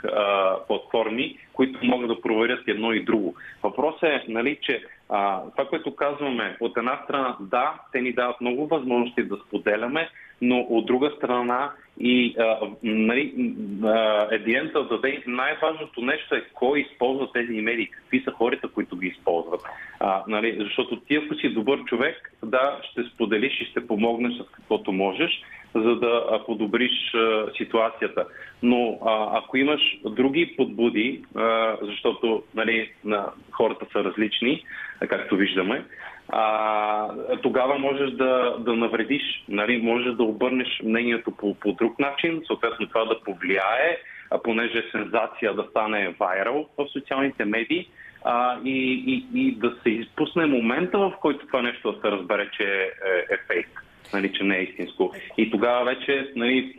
[0.68, 3.36] платформи, които могат да проверят едно и друго.
[3.64, 8.42] Въпросът е, нали, че а, това, което казваме, от една страна, да, те ни дават
[8.42, 10.10] много възможности да споделяме,
[10.42, 12.36] но от друга страна и
[12.84, 13.34] нали,
[14.32, 19.08] едиента да даде най-важното нещо е кой използва тези медии, какви са хората, които ги
[19.08, 19.62] използват.
[20.00, 24.52] А, нали, защото ти, ако си добър човек, да, ще споделиш и ще помогнеш с
[24.52, 25.44] каквото можеш,
[25.76, 28.26] за да подобриш а, ситуацията.
[28.64, 34.64] Но а, ако имаш други подбуди, а, защото нали, на, хората са различни,
[35.00, 35.86] както виждаме,
[36.30, 37.08] а,
[37.44, 39.82] тогава можеш да, да навредиш, нали?
[39.82, 43.98] можеш да обърнеш мнението по, по друг начин, съответно това да повлияе,
[44.32, 47.90] а, понеже е сензация да стане вайрал в социалните медии
[48.24, 52.50] а, и, и, и да се изпусне момента, в който това нещо да се разбере,
[52.58, 53.84] че е, е, е фейк
[54.14, 55.14] нали, че не е истинско.
[55.38, 56.76] И тогава вече нали,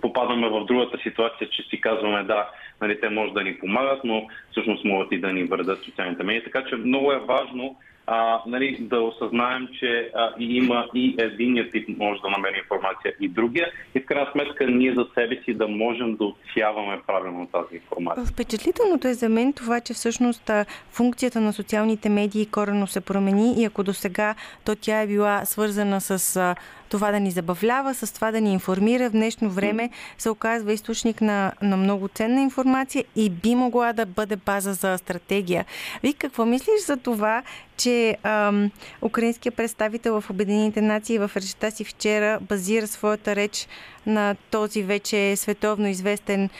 [0.00, 2.48] попадаме в другата ситуация, че си казваме да,
[2.80, 6.44] нали, те може да ни помагат, но всъщност могат и да ни вредят социалните медии.
[6.44, 7.76] Така че много е важно
[8.10, 13.28] а, нали, да осъзнаем, че а, има и единия тип може да намери информация и
[13.28, 17.74] другия и в крайна сметка ние за себе си да можем да отсяваме правилно тази
[17.74, 18.24] информация.
[18.24, 20.50] Впечатлителното е за мен това, че всъщност
[20.90, 25.44] функцията на социалните медии корено се промени и ако до сега то тя е била
[25.44, 26.54] свързана с
[26.88, 29.08] това да ни забавлява, с това да ни информира.
[29.08, 34.06] В днешно време се оказва източник на, на много ценна информация и би могла да
[34.06, 35.64] бъде база за стратегия.
[36.02, 37.42] Ви какво мислиш за това,
[37.76, 38.70] че ам,
[39.02, 43.68] украинският представител в Обединените нации в речта си вчера базира своята реч
[44.06, 46.50] на този вече световно известен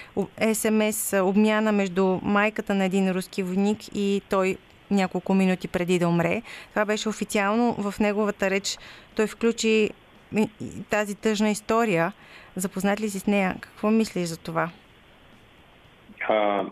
[0.53, 4.57] СМС обмяна между майката на един руски войник и той
[4.91, 6.43] няколко минути преди да умре.
[6.71, 8.79] Това беше официално в неговата реч.
[9.15, 9.91] Той включи
[10.91, 12.13] тази тъжна история.
[12.57, 13.57] Запознат ли си с нея?
[13.61, 14.71] Какво мислиш за това?
[16.29, 16.65] А,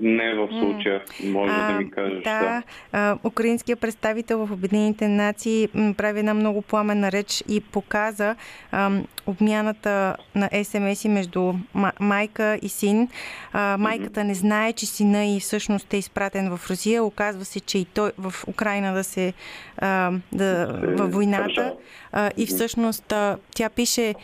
[0.00, 2.22] не в случая, може а, да ми кажеш.
[2.22, 2.62] Да,
[2.92, 8.36] а, украинският представител в Обединените нации прави една много пламена реч и показа
[8.72, 8.90] а,
[9.26, 11.54] обмяната на СМС-и между
[12.00, 13.08] майка и син.
[13.52, 17.04] А, майката не знае, че сина и всъщност е изпратен в Русия.
[17.04, 19.32] Оказва се, че и той в Украина да се
[19.78, 21.74] а, да, във войната.
[22.12, 24.14] А, и всъщност а, тя пише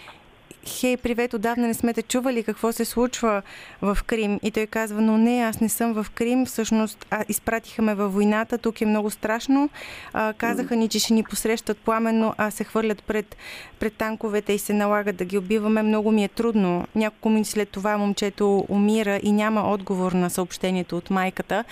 [0.67, 3.43] хей, привет, отдавна не сме те чували какво се случва
[3.83, 4.41] в Крим.
[4.43, 8.15] И той казва, но не, аз не съм в Крим, всъщност а, изпратиха ме във
[8.15, 9.71] войната, тук е много страшно.
[10.13, 13.37] А, казаха ни, че ще ни посрещат пламенно, а се хвърлят пред,
[13.79, 15.83] пред танковете и се налагат да ги убиваме.
[15.83, 16.87] Много ми е трудно.
[16.95, 21.65] Няколко минути след това момчето умира и няма отговор на съобщението от майката.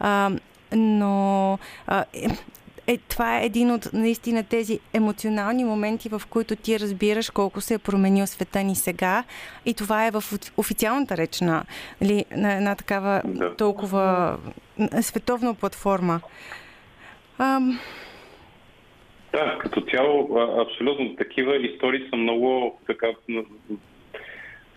[0.00, 0.30] А,
[0.72, 2.04] но а,
[2.88, 7.74] е, това е един от наистина тези емоционални моменти, в които ти разбираш колко се
[7.74, 9.24] е променил света ни сега.
[9.66, 10.22] И това е в
[10.56, 11.64] официалната реч на,
[12.00, 13.56] нали, на една такава да.
[13.56, 14.36] толкова
[15.00, 16.20] световна платформа.
[17.38, 17.78] Ам...
[19.32, 23.06] Да, като цяло, абсолютно такива истории са много така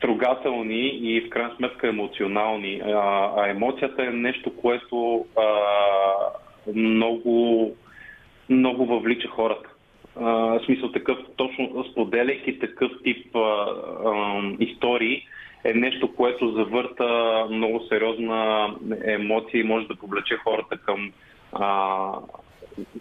[0.02, 2.82] трогателни и в крайна сметка емоционални.
[2.86, 5.46] А, а емоцията е нещо, което а,
[6.74, 7.72] много
[8.52, 9.70] много въвлича хората.
[10.20, 15.26] А, смисъл такъв, точно споделяйки такъв тип а, а, истории,
[15.64, 17.06] е нещо, което завърта
[17.52, 18.74] много сериозна
[19.06, 21.12] емоция и може да повлече хората към,
[21.54, 22.12] а,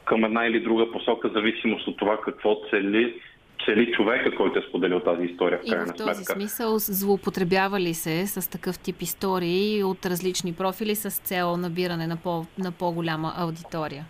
[0.05, 3.15] към една или друга посока, зависимост от това какво цели
[3.65, 5.59] цели човека, който е споделил тази история.
[5.59, 6.33] В и в този сметка.
[6.33, 12.17] смисъл злоупотребява ли се с такъв тип истории от различни профили с цел набиране на,
[12.17, 14.05] по, на по-голяма аудитория?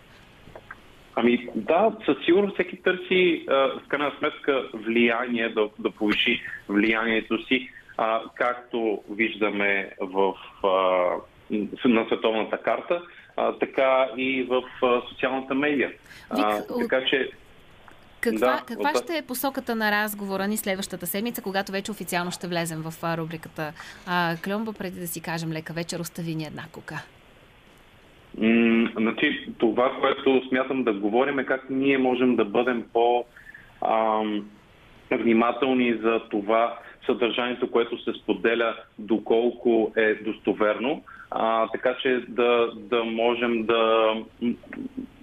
[1.15, 7.45] Ами да, със сигурност всеки търси а, в крайна сметка влияние, да, да повиши влиянието
[7.47, 10.33] си, а, както виждаме в,
[10.63, 10.67] а,
[11.85, 13.01] на световната карта,
[13.37, 15.91] а, така и в а, социалната медия.
[16.29, 17.31] А, така че
[18.21, 22.47] каква, да, каква ще е посоката на разговора ни следващата седмица, когато вече официално ще
[22.47, 23.73] влезем в рубриката
[24.07, 26.63] а, Клюмба, преди да си кажем лека вечер, остави ни една
[28.97, 33.25] значи, това, което смятам да говорим е как ние можем да бъдем по-
[35.11, 43.03] внимателни за това съдържанието, което се споделя, доколко е достоверно, а, така че да, да
[43.03, 44.13] можем да,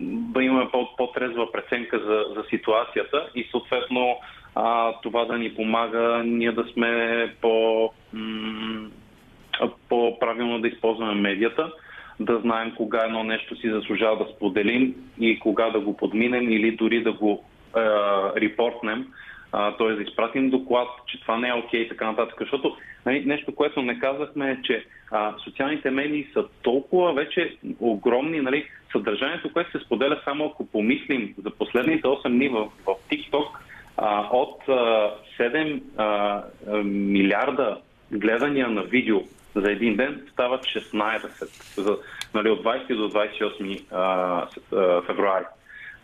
[0.01, 4.17] да имаме по- по-трезва преценка за, за ситуацията и съответно
[4.55, 8.89] а, това да ни помага ние да сме по, м-
[9.89, 11.73] по-правилно да използваме медията
[12.21, 16.77] да знаем кога едно нещо си заслужава да споделим и кога да го подминем или
[16.77, 17.45] дори да го
[17.77, 17.81] е,
[18.41, 19.07] репортнем,
[19.53, 19.93] т.е.
[19.93, 22.37] да изпратим доклад, че това не е окей и така нататък.
[22.41, 22.77] Защото
[23.07, 28.65] нали, нещо, което не казахме е, че а, социалните медии са толкова вече огромни, нали,
[28.93, 33.47] съдържанието, което се споделя само ако помислим за последните 8 дни в, в TikTok,
[33.97, 36.43] а, от а, 7 а,
[36.85, 37.79] милиарда
[38.13, 39.21] гледания на видео
[39.61, 41.97] за един ден стават 16, за,
[42.35, 45.45] нали, от 20 до 28 а, февруари.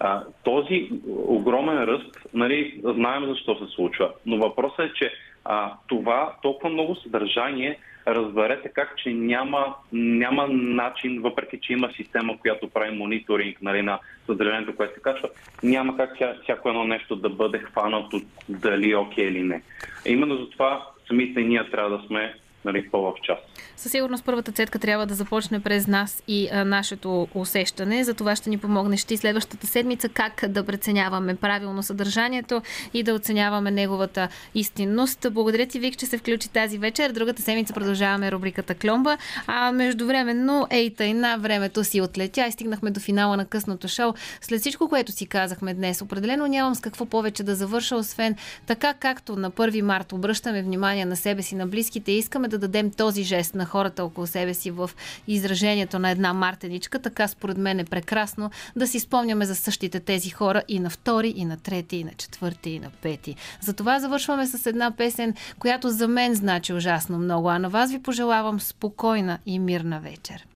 [0.01, 5.13] А, този огромен ръст, нали, знаем защо се случва, но въпросът е, че
[5.45, 12.39] а, това толкова много съдържание, разберете как, че няма, няма начин, въпреки че има система,
[12.39, 15.29] която прави мониторинг нали, на съдържанието, което се качва,
[15.63, 19.63] няма как ся, всяко едно нещо да бъде хванато дали е окей или не.
[20.07, 22.35] Именно затова самите ние трябва да сме
[22.65, 23.39] нали, по-в час.
[23.77, 28.05] Със сигурност първата цетка трябва да започне през нас и а, нашето усещане.
[28.05, 32.63] За това ще ни помогнеш ти следващата седмица как да преценяваме правилно съдържанието
[32.95, 35.27] и да оценяваме неговата истинност.
[35.31, 37.13] Благодаря ти, Вик, че се включи тази вечер.
[37.13, 39.17] Другата седмица продължаваме рубриката Кломба.
[39.47, 44.13] А междувременно, ей, тъй на времето си отлетя и стигнахме до финала на късното шоу.
[44.41, 48.37] След всичко, което си казахме днес, определено нямам с какво повече да завърша, освен
[48.67, 52.91] така както на 1 март обръщаме внимание на себе си, на близките, искаме да дадем
[52.91, 54.91] този жест на хората около себе си в
[55.29, 60.31] изражението на една мартеничка, така според мен е прекрасно да си спомняме за същите тези
[60.31, 63.37] хора и на втори, и на трети, и на четвърти, и на пети.
[63.61, 68.03] Затова завършваме с една песен, която за мен значи ужасно много, а на вас ви
[68.03, 70.47] пожелавам спокойна и мирна вечер.